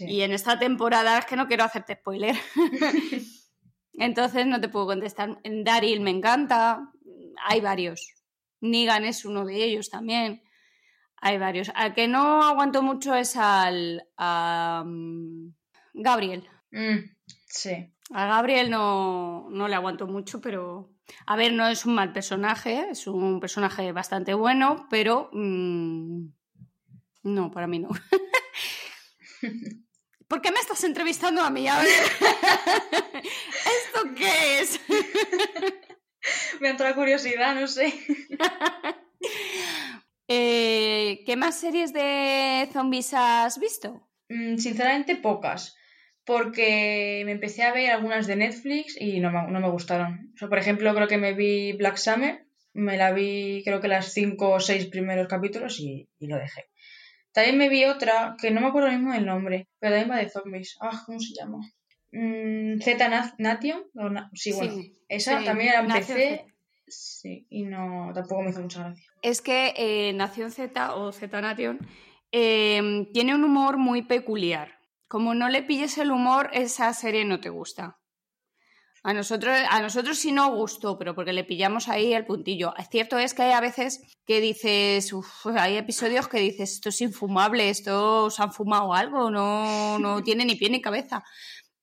y 0.00 0.22
en 0.22 0.32
esta 0.32 0.58
temporada 0.58 1.18
es 1.18 1.26
que 1.26 1.36
no 1.36 1.46
quiero 1.46 1.62
hacerte 1.64 1.94
spoiler. 1.94 2.36
Entonces 3.94 4.46
no 4.46 4.60
te 4.60 4.68
puedo 4.68 4.86
contestar. 4.86 5.38
Daryl 5.44 6.00
me 6.00 6.10
encanta, 6.10 6.90
hay 7.44 7.60
varios. 7.60 8.14
Negan 8.60 9.04
es 9.04 9.24
uno 9.24 9.44
de 9.44 9.64
ellos 9.64 9.88
también. 9.88 10.42
Hay 11.24 11.38
varios. 11.38 11.70
Al 11.76 11.94
que 11.94 12.08
no 12.08 12.42
aguanto 12.42 12.82
mucho 12.82 13.14
es 13.14 13.36
al 13.36 14.08
a, 14.16 14.82
mm, 14.84 15.54
Gabriel. 15.94 16.48
Mm, 16.72 16.98
sí. 17.46 17.94
A 18.10 18.26
Gabriel 18.26 18.68
no, 18.70 19.46
no 19.48 19.68
le 19.68 19.76
aguanto 19.76 20.08
mucho, 20.08 20.40
pero. 20.40 20.90
A 21.26 21.36
ver, 21.36 21.52
no 21.52 21.68
es 21.68 21.86
un 21.86 21.94
mal 21.94 22.12
personaje, 22.12 22.88
es 22.90 23.06
un 23.06 23.38
personaje 23.38 23.92
bastante 23.92 24.34
bueno, 24.34 24.88
pero. 24.90 25.30
Mm, 25.32 26.26
no, 27.22 27.52
para 27.52 27.68
mí 27.68 27.78
no. 27.78 27.90
¿Por 30.26 30.42
qué 30.42 30.50
me 30.50 30.58
estás 30.58 30.82
entrevistando 30.82 31.42
a 31.42 31.50
mí? 31.50 31.68
A 31.68 31.78
ver. 31.78 31.88
¿Esto 33.84 34.12
qué 34.16 34.58
es? 34.58 34.80
me 36.60 36.70
entra 36.70 36.96
curiosidad, 36.96 37.54
no 37.54 37.68
sé. 37.68 37.94
¿Qué 41.32 41.36
más 41.36 41.58
series 41.58 41.94
de 41.94 42.68
zombies 42.74 43.14
has 43.14 43.58
visto? 43.58 44.06
Mm, 44.28 44.58
sinceramente, 44.58 45.16
pocas. 45.16 45.74
Porque 46.26 47.22
me 47.24 47.32
empecé 47.32 47.62
a 47.62 47.72
ver 47.72 47.90
algunas 47.90 48.26
de 48.26 48.36
Netflix 48.36 49.00
y 49.00 49.18
no 49.18 49.30
me, 49.30 49.70
gustaron. 49.70 50.34
por 50.38 50.58
ejemplo, 50.58 50.94
creo 50.94 51.08
que 51.08 51.16
me 51.16 51.32
vi 51.32 51.72
Black 51.72 51.96
Summer. 51.96 52.44
Me 52.74 52.98
la 52.98 53.12
vi, 53.12 53.62
creo 53.64 53.80
que 53.80 53.88
las 53.88 54.12
cinco 54.12 54.50
o 54.50 54.60
seis 54.60 54.88
primeros 54.88 55.26
capítulos 55.26 55.80
y, 55.80 56.06
lo 56.20 56.36
dejé. 56.36 56.66
También 57.32 57.56
me 57.56 57.70
vi 57.70 57.86
otra, 57.86 58.36
que 58.38 58.50
no 58.50 58.60
me 58.60 58.66
acuerdo 58.66 58.90
mismo 58.90 59.14
del 59.14 59.24
nombre, 59.24 59.68
pero 59.78 59.94
también 59.94 60.10
va 60.10 60.22
de 60.22 60.28
zombies. 60.28 60.76
Ah, 60.82 61.02
¿cómo 61.06 61.18
se 61.18 61.32
llama? 61.32 61.60
Mm, 62.12 62.78
Z 62.78 63.32
Nation. 63.38 63.84
sí, 64.34 64.52
bueno. 64.52 64.82
esa 65.08 65.42
también 65.42 65.72
la 65.72 65.80
empecé. 65.80 66.51
Sí, 66.92 67.46
y 67.48 67.64
no, 67.64 68.10
tampoco 68.14 68.42
me 68.42 68.50
hizo 68.50 68.60
mucha 68.60 68.84
gracia. 68.84 69.10
Es 69.22 69.40
que 69.40 69.72
eh, 69.76 70.12
Nación 70.12 70.50
Z 70.50 70.94
o 70.94 71.10
Z 71.12 71.40
Nation 71.40 71.78
em, 72.30 73.10
tiene 73.12 73.34
un 73.34 73.44
humor 73.44 73.78
muy 73.78 74.02
peculiar. 74.02 74.78
Como 75.08 75.34
no 75.34 75.48
le 75.48 75.62
pilles 75.62 75.98
el 75.98 76.10
humor, 76.10 76.50
esa 76.52 76.92
serie 76.92 77.24
no 77.24 77.40
te 77.40 77.50
gusta. 77.50 77.98
A 79.04 79.12
nosotros, 79.14 79.58
a 79.68 79.82
nosotros 79.82 80.18
sí 80.18 80.30
no 80.30 80.54
gustó, 80.54 80.96
pero 80.96 81.14
porque 81.14 81.32
le 81.32 81.42
pillamos 81.42 81.88
ahí 81.88 82.12
el 82.14 82.24
puntillo. 82.24 82.72
Cierto 82.88 83.18
es 83.18 83.34
que 83.34 83.42
hay 83.42 83.52
a 83.52 83.60
veces 83.60 84.00
que 84.24 84.40
dices, 84.40 85.12
uf, 85.12 85.46
hay 85.46 85.76
episodios 85.76 86.28
que 86.28 86.38
dices, 86.38 86.72
esto 86.74 86.90
es 86.90 87.00
infumable, 87.00 87.68
esto 87.68 88.26
os 88.26 88.38
han 88.38 88.52
fumado 88.52 88.94
algo, 88.94 89.28
no, 89.28 89.98
no 89.98 90.22
tiene 90.22 90.44
ni 90.44 90.54
pie 90.54 90.70
ni 90.70 90.80
cabeza. 90.80 91.24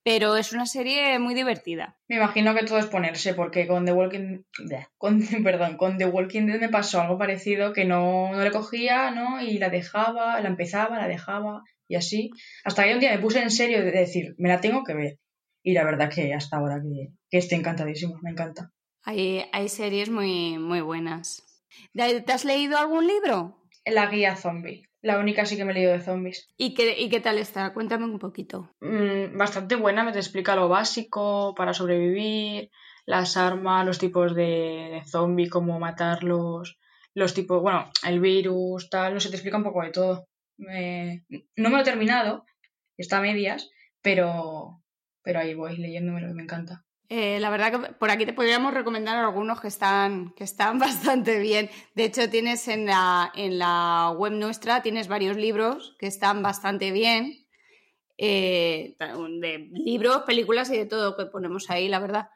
Pero 0.10 0.38
es 0.38 0.53
una 0.53 0.66
serie 0.66 1.20
muy 1.20 1.36
divertida. 1.36 1.99
Me 2.07 2.16
imagino 2.16 2.55
que 2.55 2.66
todo 2.66 2.80
es 2.80 2.88
ponerse, 2.88 3.36
porque 3.36 3.68
con 3.68 3.86
The 3.86 3.91
Walking 3.91 4.41
con, 4.97 5.22
perdón, 5.43 5.78
con 5.78 5.99
The 5.99 6.07
Walking 6.07 6.47
Dead 6.47 6.60
me 6.60 6.70
pasó 6.70 6.99
algo 6.99 7.20
parecido 7.20 7.74
que 7.74 7.86
no, 7.86 8.32
no 8.32 8.43
le 8.43 8.49
cogía, 8.49 9.12
¿no? 9.12 9.39
Y 9.39 9.60
la 9.60 9.70
dejaba, 9.70 10.41
la 10.41 10.49
empezaba, 10.49 10.97
la 10.97 11.07
dejaba, 11.07 11.62
y 11.88 11.93
así. 11.93 12.32
Hasta 12.64 12.86
que 12.86 12.95
un 12.95 12.99
día 12.99 13.12
me 13.12 13.20
puse 13.20 13.39
en 13.39 13.51
serio 13.51 13.86
de 13.86 13.91
decir, 13.91 14.34
me 14.39 14.49
la 14.49 14.60
tengo 14.60 14.84
que 14.84 14.95
ver. 14.95 15.20
Y 15.62 15.74
la 15.74 15.84
verdad 15.84 16.10
que 16.10 16.34
hasta 16.34 16.57
ahora 16.57 16.82
que, 16.82 17.10
que 17.30 17.38
estoy 17.38 17.60
encantadísimo, 17.60 18.18
me 18.24 18.32
encanta. 18.32 18.72
Hay, 19.03 19.45
hay 19.51 19.70
series 19.70 20.10
muy, 20.10 20.57
muy 20.57 20.82
buenas. 20.82 21.43
¿Te 21.93 22.34
has 22.34 22.45
leído 22.45 22.80
algún 22.80 23.05
libro? 23.05 23.62
La 23.86 24.07
guía 24.07 24.36
zombie. 24.36 24.89
La 25.02 25.18
única 25.20 25.45
sí 25.45 25.56
que 25.56 25.64
me 25.66 25.72
he 25.72 25.76
leído 25.76 25.93
de 25.93 26.02
zombies. 26.02 26.47
¿Y 26.58 26.74
qué, 26.74 27.00
y 27.00 27.10
qué 27.10 27.20
tal 27.22 27.38
está? 27.38 27.74
Cuéntame 27.74 28.06
un 28.06 28.20
poquito. 28.20 28.70
Mm, 28.82 29.38
bastante 29.38 29.76
buena, 29.76 30.04
me 30.04 30.12
te 30.12 30.20
explica 30.20 30.56
lo 30.56 30.68
básico 30.68 31.54
para 31.56 31.74
sobrevivir, 31.74 32.70
las 33.06 33.38
armas, 33.38 33.86
los 33.86 33.97
tipos 33.97 34.36
de, 34.36 34.89
de 34.91 35.02
zombie, 35.06 35.50
cómo 35.50 35.80
matarlos, 35.80 36.78
los 37.14 37.34
tipos, 37.34 37.62
bueno, 37.62 37.89
el 38.06 38.20
virus, 38.20 38.89
tal, 38.89 39.14
no 39.14 39.20
sé, 39.20 39.30
te 39.30 39.36
explica 39.36 39.58
un 39.58 39.64
poco 39.64 39.84
de 39.84 39.91
todo. 39.91 40.28
Me- 40.58 41.24
No 41.56 41.70
me 41.70 41.76
lo 41.78 41.82
he 41.82 41.86
terminado, 41.86 42.45
está 42.97 43.20
a 43.20 43.22
medias, 43.22 43.70
pero, 44.02 44.82
pero 45.24 45.39
ahí 45.39 45.54
voy 45.56 45.78
leyéndomelo 45.78 46.34
me 46.34 46.43
encanta. 46.43 46.84
Eh, 47.12 47.39
la 47.39 47.49
verdad 47.49 47.72
que 47.72 47.93
por 47.93 48.12
aquí 48.12 48.26
te 48.28 48.34
podríamos 48.34 48.72
recomendar 48.72 49.18
algunos 49.18 49.60
que 49.60 49.68
están, 49.68 50.32
que 50.36 50.43
están 50.43 50.78
bastante 50.80 51.39
bien. 51.39 51.70
De 51.95 52.05
hecho, 52.05 52.30
tienes 52.30 52.68
en 52.68 52.86
la, 52.86 53.32
en 53.36 53.57
la 53.57 54.14
web 54.16 54.34
nuestra, 54.34 54.84
tienes 54.84 55.07
varios 55.07 55.36
libros 55.36 55.95
que 55.99 56.07
están 56.07 56.43
bastante 56.43 56.91
bien. 56.91 57.45
Eh, 58.22 58.95
de 58.99 59.70
libros, 59.72 60.24
películas 60.24 60.70
y 60.70 60.78
de 60.78 60.86
todo 60.86 61.16
que 61.16 61.26
ponemos 61.26 61.70
ahí, 61.70 61.88
la 61.88 61.99
verdad. 61.99 62.30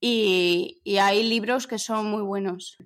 Y, 0.00 0.80
y 0.84 0.98
hay 0.98 1.22
libros 1.22 1.66
que 1.66 1.78
son 1.78 2.06
muy 2.06 2.22
buenos. 2.22 2.76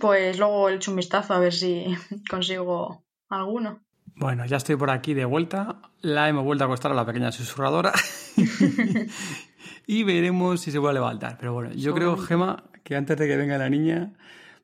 Pues 0.00 0.38
luego 0.38 0.70
le 0.70 0.76
echo 0.76 0.92
un 0.92 0.96
vistazo 0.96 1.34
a 1.34 1.40
ver 1.40 1.52
si 1.52 1.86
consigo 2.30 3.04
alguno. 3.28 3.80
Bueno, 4.14 4.44
ya 4.46 4.56
estoy 4.58 4.76
por 4.76 4.90
aquí 4.90 5.14
de 5.14 5.24
vuelta. 5.24 5.80
La 6.00 6.28
hemos 6.28 6.44
vuelto 6.44 6.64
a 6.64 6.66
acostar 6.66 6.92
a 6.92 6.94
la 6.94 7.06
pequeña 7.06 7.32
susurradora. 7.32 7.92
y 9.98 10.04
veremos 10.04 10.60
si 10.60 10.70
se 10.70 10.80
puede 10.80 10.94
levantar. 10.94 11.36
Pero 11.38 11.52
bueno, 11.54 11.72
yo 11.72 11.92
creo. 11.94 12.16
Gema, 12.16 12.64
que 12.84 12.94
antes 12.96 13.16
de 13.18 13.26
que 13.26 13.36
venga 13.36 13.58
la 13.58 13.68
niña, 13.68 14.12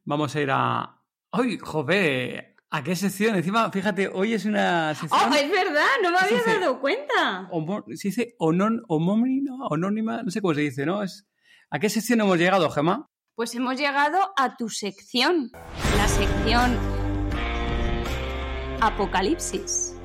vamos 0.05 0.35
a 0.37 0.41
ir 0.41 0.51
a. 0.53 1.01
¡Ay, 1.33 1.59
joder! 1.59 2.55
¿A 2.71 2.83
qué 2.83 2.95
sección? 2.95 3.35
Encima, 3.37 3.71
fíjate, 3.71 4.09
hoy 4.09 4.35
es 4.35 4.45
una 4.45 4.95
sección. 4.95 5.21
¡Oh, 5.31 5.35
es 5.35 5.51
verdad! 5.51 5.87
No 6.03 6.11
me 6.13 6.19
había 6.19 6.43
dado 6.61 6.81
cuenta. 6.81 7.49
homo- 7.51 7.85
se 7.95 8.09
dice 8.09 8.35
onon, 8.39 8.83
homónima, 8.89 9.67
anónima, 9.71 10.23
no 10.23 10.31
sé 10.31 10.41
cómo 10.41 10.55
se 10.55 10.61
dice, 10.63 10.87
¿no? 10.87 11.03
Es, 11.03 11.27
¿A 11.71 11.79
qué 11.81 11.89
sección 11.89 12.21
hemos 12.21 12.39
llegado, 12.39 12.71
Gema? 12.71 13.09
Pues 13.35 13.55
hemos 13.55 13.77
llegado 13.79 14.19
a 14.37 14.57
tu 14.57 14.69
sección, 14.69 15.51
la 15.97 16.07
sección 16.09 16.77
Apocalipsis. 18.81 19.96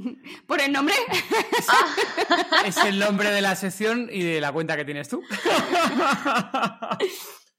Por 0.46 0.60
el 0.60 0.72
nombre, 0.72 0.94
Es 2.66 2.76
el 2.78 2.98
nombre 2.98 3.30
de 3.30 3.40
la 3.40 3.54
sección 3.56 4.08
y 4.10 4.22
de 4.22 4.40
la 4.40 4.52
cuenta 4.52 4.76
que 4.76 4.84
tienes 4.84 5.08
tú. 5.08 5.22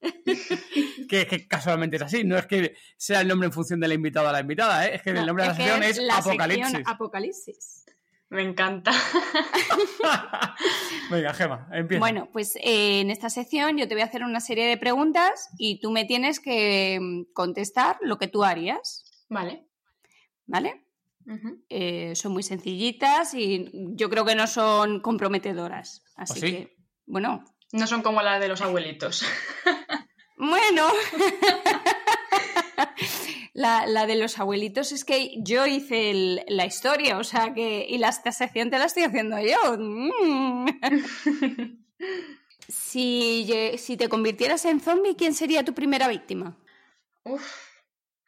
que, 1.08 1.26
que 1.26 1.46
casualmente 1.46 1.96
es 1.96 2.02
así, 2.02 2.24
no 2.24 2.36
es 2.36 2.46
que 2.46 2.76
sea 2.96 3.20
el 3.20 3.28
nombre 3.28 3.46
en 3.46 3.52
función 3.52 3.80
del 3.80 3.92
invitado 3.92 4.28
a 4.28 4.32
la 4.32 4.40
invitada, 4.40 4.86
¿eh? 4.86 4.96
es 4.96 5.02
que 5.02 5.10
el 5.10 5.26
nombre 5.26 5.44
de 5.44 5.50
la 5.50 5.56
que 5.56 5.62
sección 5.62 5.82
es 5.82 5.98
la 5.98 6.16
Apocalipsis. 6.16 6.66
sección 6.66 6.94
Apocalipsis. 6.94 7.84
Me 8.30 8.42
encanta. 8.42 8.92
Venga, 11.10 11.34
Gema, 11.34 11.68
empieza. 11.70 12.00
Bueno, 12.00 12.30
pues 12.32 12.56
eh, 12.56 13.00
en 13.00 13.10
esta 13.10 13.28
sección 13.28 13.76
yo 13.76 13.86
te 13.86 13.94
voy 13.94 14.00
a 14.00 14.06
hacer 14.06 14.24
una 14.24 14.40
serie 14.40 14.66
de 14.66 14.78
preguntas 14.78 15.50
y 15.58 15.80
tú 15.80 15.90
me 15.90 16.06
tienes 16.06 16.40
que 16.40 16.98
mm, 16.98 17.32
contestar 17.34 17.98
lo 18.00 18.16
que 18.16 18.28
tú 18.28 18.42
harías, 18.42 19.04
Vale. 19.28 19.66
¿vale? 20.46 20.82
Eh, 21.68 22.14
son 22.14 22.32
muy 22.32 22.42
sencillitas 22.42 23.34
y 23.34 23.70
yo 23.94 24.10
creo 24.10 24.24
que 24.24 24.34
no 24.34 24.46
son 24.46 25.00
comprometedoras. 25.00 26.02
Así 26.16 26.40
sí? 26.40 26.52
que, 26.52 26.76
bueno, 27.06 27.44
No 27.72 27.86
son 27.86 28.02
como 28.02 28.22
las 28.22 28.40
de 28.40 28.48
los 28.48 28.60
abuelitos. 28.60 29.24
bueno. 30.36 30.88
la, 33.54 33.86
la 33.86 34.06
de 34.06 34.16
los 34.16 34.38
abuelitos 34.38 34.92
es 34.92 35.04
que 35.04 35.34
yo 35.42 35.66
hice 35.66 36.10
el- 36.10 36.42
la 36.48 36.66
historia, 36.66 37.18
o 37.18 37.24
sea 37.24 37.54
que. 37.54 37.86
Y 37.88 37.98
la 37.98 38.08
esta 38.08 38.32
sección 38.32 38.70
te 38.70 38.78
la 38.78 38.86
estoy 38.86 39.04
haciendo 39.04 39.36
yo. 39.40 39.76
Mm. 39.78 40.66
si, 42.68 43.50
si 43.78 43.96
te 43.96 44.08
convirtieras 44.08 44.64
en 44.64 44.80
zombie, 44.80 45.16
¿quién 45.16 45.34
sería 45.34 45.64
tu 45.64 45.74
primera 45.74 46.08
víctima? 46.08 46.56
Uf, 47.24 47.46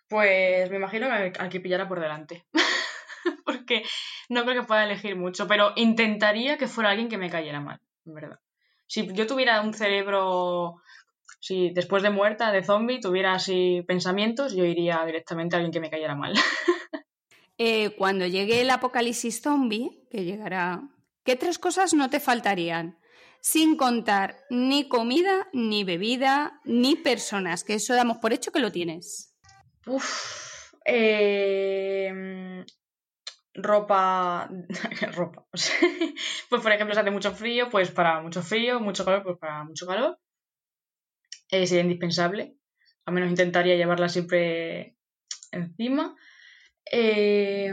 pues 0.08 0.70
me 0.70 0.76
imagino 0.76 1.08
que 1.08 1.32
al 1.38 1.48
que 1.48 1.60
pillara 1.60 1.88
por 1.88 2.00
delante. 2.00 2.44
Porque 3.44 3.84
no 4.28 4.44
creo 4.44 4.62
que 4.62 4.66
pueda 4.66 4.84
elegir 4.84 5.16
mucho, 5.16 5.46
pero 5.46 5.72
intentaría 5.76 6.58
que 6.58 6.68
fuera 6.68 6.90
alguien 6.90 7.08
que 7.08 7.18
me 7.18 7.30
cayera 7.30 7.60
mal, 7.60 7.80
en 8.06 8.14
verdad. 8.14 8.40
Si 8.86 9.12
yo 9.12 9.26
tuviera 9.26 9.60
un 9.60 9.74
cerebro, 9.74 10.76
si 11.40 11.70
después 11.70 12.02
de 12.02 12.10
muerta, 12.10 12.52
de 12.52 12.62
zombie, 12.62 13.00
tuviera 13.00 13.34
así 13.34 13.82
pensamientos, 13.86 14.54
yo 14.54 14.64
iría 14.64 15.04
directamente 15.04 15.56
a 15.56 15.58
alguien 15.58 15.72
que 15.72 15.80
me 15.80 15.90
cayera 15.90 16.14
mal. 16.14 16.34
Eh, 17.56 17.94
cuando 17.96 18.26
llegue 18.26 18.60
el 18.60 18.70
apocalipsis 18.70 19.40
zombie, 19.40 20.04
que 20.10 20.24
llegará, 20.24 20.82
¿qué 21.22 21.36
tres 21.36 21.60
cosas 21.60 21.94
no 21.94 22.10
te 22.10 22.18
faltarían? 22.18 22.98
Sin 23.40 23.76
contar 23.76 24.40
ni 24.50 24.88
comida, 24.88 25.46
ni 25.52 25.84
bebida, 25.84 26.60
ni 26.64 26.96
personas, 26.96 27.62
que 27.62 27.74
eso 27.74 27.94
damos 27.94 28.18
por 28.18 28.32
hecho 28.32 28.50
que 28.50 28.58
lo 28.58 28.72
tienes. 28.72 29.36
Uf, 29.86 30.72
eh, 30.84 32.64
ropa, 33.54 34.48
ropa. 35.14 35.46
pues 36.50 36.62
por 36.62 36.72
ejemplo, 36.72 36.94
si 36.94 37.00
hace 37.00 37.10
mucho 37.10 37.32
frío, 37.32 37.68
pues 37.70 37.90
para 37.90 38.20
mucho 38.20 38.42
frío, 38.42 38.80
mucho 38.80 39.04
calor, 39.04 39.22
pues 39.22 39.38
para 39.38 39.64
mucho 39.64 39.86
calor. 39.86 40.18
Eh, 41.50 41.66
sería 41.66 41.82
indispensable. 41.84 42.56
Al 43.06 43.14
menos 43.14 43.30
intentaría 43.30 43.76
llevarla 43.76 44.08
siempre 44.08 44.96
encima. 45.52 46.16
Eh, 46.90 47.72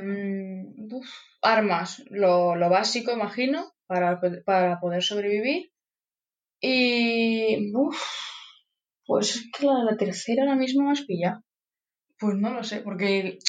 armas, 1.41 2.03
lo, 2.09 2.55
lo 2.55 2.69
básico, 2.69 3.11
imagino, 3.11 3.73
para, 3.87 4.19
para 4.45 4.79
poder 4.79 5.03
sobrevivir. 5.03 5.71
Y 6.61 7.71
uf, 7.75 7.97
pues 9.05 9.35
es 9.35 9.49
que 9.51 9.65
la, 9.65 9.83
la 9.83 9.97
tercera 9.97 10.43
ahora 10.43 10.55
mismo 10.55 10.83
me 10.85 10.91
has 10.91 11.01
pillado. 11.01 11.43
Pues 12.19 12.35
no 12.35 12.51
lo 12.53 12.63
sé, 12.63 12.81
porque, 12.81 13.39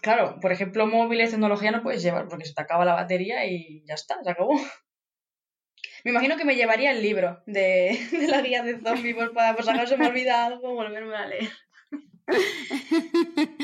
claro, 0.00 0.38
por 0.40 0.52
ejemplo, 0.52 0.86
móviles, 0.86 1.30
tecnología 1.30 1.70
no 1.70 1.82
puedes 1.82 2.02
llevar 2.02 2.28
porque 2.28 2.44
se 2.44 2.54
te 2.54 2.62
acaba 2.62 2.84
la 2.84 2.94
batería 2.94 3.46
y 3.46 3.84
ya 3.86 3.94
está, 3.94 4.22
se 4.22 4.30
acabó. 4.30 4.54
Me 6.04 6.10
imagino 6.10 6.36
que 6.36 6.44
me 6.44 6.56
llevaría 6.56 6.92
el 6.92 7.02
libro 7.02 7.42
de, 7.46 7.98
de 8.10 8.28
la 8.28 8.40
guía 8.40 8.62
de 8.62 8.80
zombies 8.80 9.14
pues 9.14 9.30
para, 9.30 9.54
por 9.54 9.64
si 9.64 9.70
acaso 9.70 9.88
se 9.88 9.96
me 9.96 10.08
olvida 10.08 10.46
algo, 10.46 10.74
volverme 10.74 11.16
a 11.16 11.26
leer. 11.26 11.50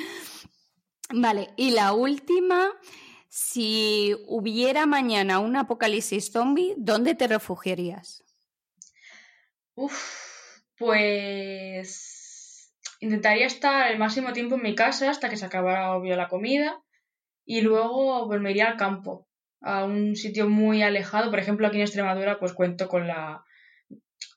Vale, 1.10 1.50
y 1.56 1.70
la 1.70 1.92
última, 1.92 2.72
si 3.28 4.16
hubiera 4.26 4.86
mañana 4.86 5.38
un 5.38 5.56
apocalipsis 5.56 6.32
zombie, 6.32 6.74
¿dónde 6.76 7.14
te 7.14 7.28
refugiarías? 7.28 8.24
Uf, 9.76 10.62
pues 10.76 12.15
intentaría 13.00 13.46
estar 13.46 13.90
el 13.90 13.98
máximo 13.98 14.32
tiempo 14.32 14.54
en 14.56 14.62
mi 14.62 14.74
casa 14.74 15.10
hasta 15.10 15.28
que 15.28 15.36
se 15.36 15.46
acabara, 15.46 15.92
obvio, 15.94 16.16
la 16.16 16.28
comida 16.28 16.80
y 17.44 17.60
luego 17.60 18.26
pues 18.26 18.40
me 18.40 18.50
iría 18.50 18.68
al 18.68 18.76
campo, 18.76 19.28
a 19.60 19.84
un 19.84 20.16
sitio 20.16 20.48
muy 20.48 20.82
alejado. 20.82 21.30
Por 21.30 21.38
ejemplo, 21.38 21.66
aquí 21.66 21.76
en 21.76 21.82
Extremadura 21.82 22.38
pues 22.38 22.52
cuento 22.52 22.88
con 22.88 23.06
la, 23.06 23.44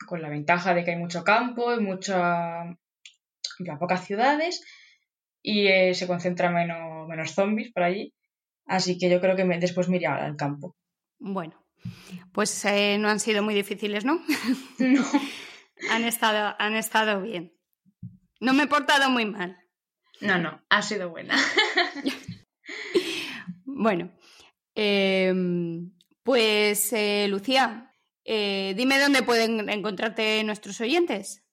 con 0.07 0.21
la 0.21 0.29
ventaja 0.29 0.73
de 0.73 0.83
que 0.83 0.91
hay 0.91 0.97
mucho 0.97 1.23
campo 1.23 1.73
y 1.73 1.79
mucha, 1.79 2.63
en 2.63 3.77
pocas 3.79 4.05
ciudades 4.05 4.63
y 5.41 5.67
eh, 5.67 5.93
se 5.93 6.07
concentran 6.07 6.53
menos, 6.53 7.07
menos 7.07 7.31
zombies 7.33 7.71
por 7.71 7.83
allí. 7.83 8.13
Así 8.65 8.97
que 8.99 9.09
yo 9.09 9.19
creo 9.19 9.35
que 9.35 9.45
me- 9.45 9.57
después 9.59 9.89
me 9.89 9.95
iría 9.97 10.13
al 10.15 10.35
campo. 10.35 10.75
Bueno, 11.17 11.65
pues 12.33 12.63
eh, 12.65 12.97
no 12.99 13.09
han 13.09 13.19
sido 13.19 13.41
muy 13.41 13.55
difíciles, 13.55 14.05
¿no? 14.05 14.19
No. 14.79 15.03
han, 15.91 16.03
estado, 16.03 16.55
han 16.59 16.75
estado 16.75 17.21
bien. 17.21 17.53
No 18.39 18.53
me 18.53 18.63
he 18.63 18.67
portado 18.67 19.09
muy 19.09 19.25
mal. 19.25 19.57
No, 20.21 20.37
no, 20.37 20.61
ha 20.69 20.81
sido 20.81 21.09
buena. 21.09 21.35
Bueno, 23.81 24.11
Em, 24.81 25.91
pues, 26.23 26.93
eh, 26.93 27.27
Lucía, 27.27 27.93
eh, 28.23 28.73
dime 28.77 28.97
dónde 28.97 29.23
pueden 29.23 29.69
encontrarte 29.69 30.41
nuestros 30.45 30.79
oyentes. 30.79 31.43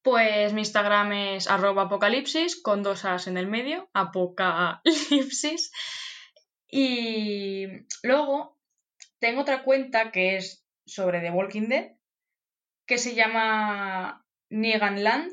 Pues 0.00 0.54
mi 0.54 0.62
Instagram 0.62 1.12
es 1.12 1.50
arroba 1.50 1.82
apocalipsis 1.82 2.58
con 2.62 2.82
dos 2.82 3.04
as 3.04 3.26
en 3.26 3.36
el 3.36 3.46
medio, 3.46 3.90
apocalipsis. 3.92 5.70
Y 6.66 7.66
luego 8.02 8.58
tengo 9.18 9.42
otra 9.42 9.62
cuenta 9.62 10.10
que 10.12 10.36
es 10.36 10.64
sobre 10.86 11.20
The 11.20 11.30
Walking 11.30 11.68
Dead, 11.68 11.92
que 12.86 12.96
se 12.96 13.14
llama 13.14 14.24
Negan 14.48 15.04
Land. 15.04 15.30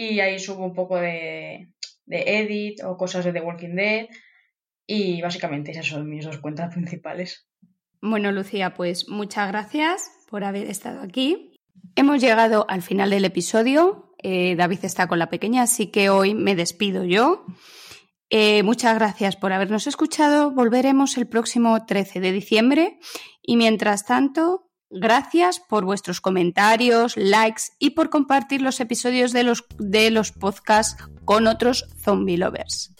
Y 0.00 0.20
ahí 0.20 0.38
subo 0.38 0.64
un 0.64 0.74
poco 0.74 0.96
de, 0.96 1.72
de 2.06 2.22
edit 2.38 2.84
o 2.84 2.96
cosas 2.96 3.24
de 3.24 3.32
The 3.32 3.40
Walking 3.40 3.74
Dead. 3.74 4.06
Y 4.86 5.20
básicamente 5.20 5.72
esas 5.72 5.86
son 5.86 6.08
mis 6.08 6.24
dos 6.24 6.38
cuentas 6.38 6.72
principales. 6.72 7.48
Bueno, 8.00 8.30
Lucía, 8.30 8.74
pues 8.74 9.08
muchas 9.08 9.48
gracias 9.48 10.08
por 10.30 10.44
haber 10.44 10.70
estado 10.70 11.02
aquí. 11.02 11.52
Hemos 11.96 12.20
llegado 12.20 12.64
al 12.68 12.82
final 12.82 13.10
del 13.10 13.24
episodio. 13.24 14.14
Eh, 14.22 14.54
David 14.54 14.84
está 14.84 15.08
con 15.08 15.18
la 15.18 15.30
pequeña, 15.30 15.62
así 15.62 15.88
que 15.88 16.10
hoy 16.10 16.32
me 16.32 16.54
despido 16.54 17.04
yo. 17.04 17.44
Eh, 18.30 18.62
muchas 18.62 18.94
gracias 18.94 19.34
por 19.34 19.52
habernos 19.52 19.88
escuchado. 19.88 20.52
Volveremos 20.52 21.16
el 21.16 21.26
próximo 21.26 21.86
13 21.86 22.20
de 22.20 22.30
diciembre. 22.30 23.00
Y 23.42 23.56
mientras 23.56 24.06
tanto, 24.06 24.67
gracias 24.90 25.60
por 25.60 25.84
vuestros 25.84 26.20
comentarios, 26.20 27.16
likes 27.16 27.62
y 27.78 27.90
por 27.90 28.10
compartir 28.10 28.62
los 28.62 28.80
episodios 28.80 29.32
de 29.32 29.42
los, 29.42 29.64
de 29.78 30.10
los 30.10 30.32
podcasts 30.32 31.02
con 31.24 31.46
otros 31.46 31.86
zombie 31.98 32.38
lovers. 32.38 32.94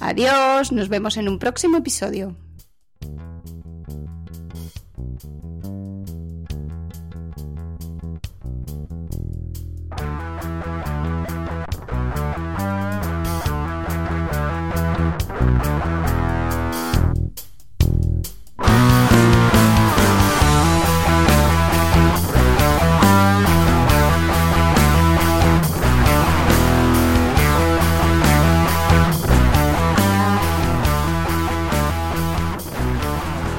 Adiós, 0.00 0.72
nos 0.72 0.88
vemos 0.88 1.16
en 1.16 1.28
un 1.28 1.38
próximo 1.38 1.76
episodio. 1.76 2.36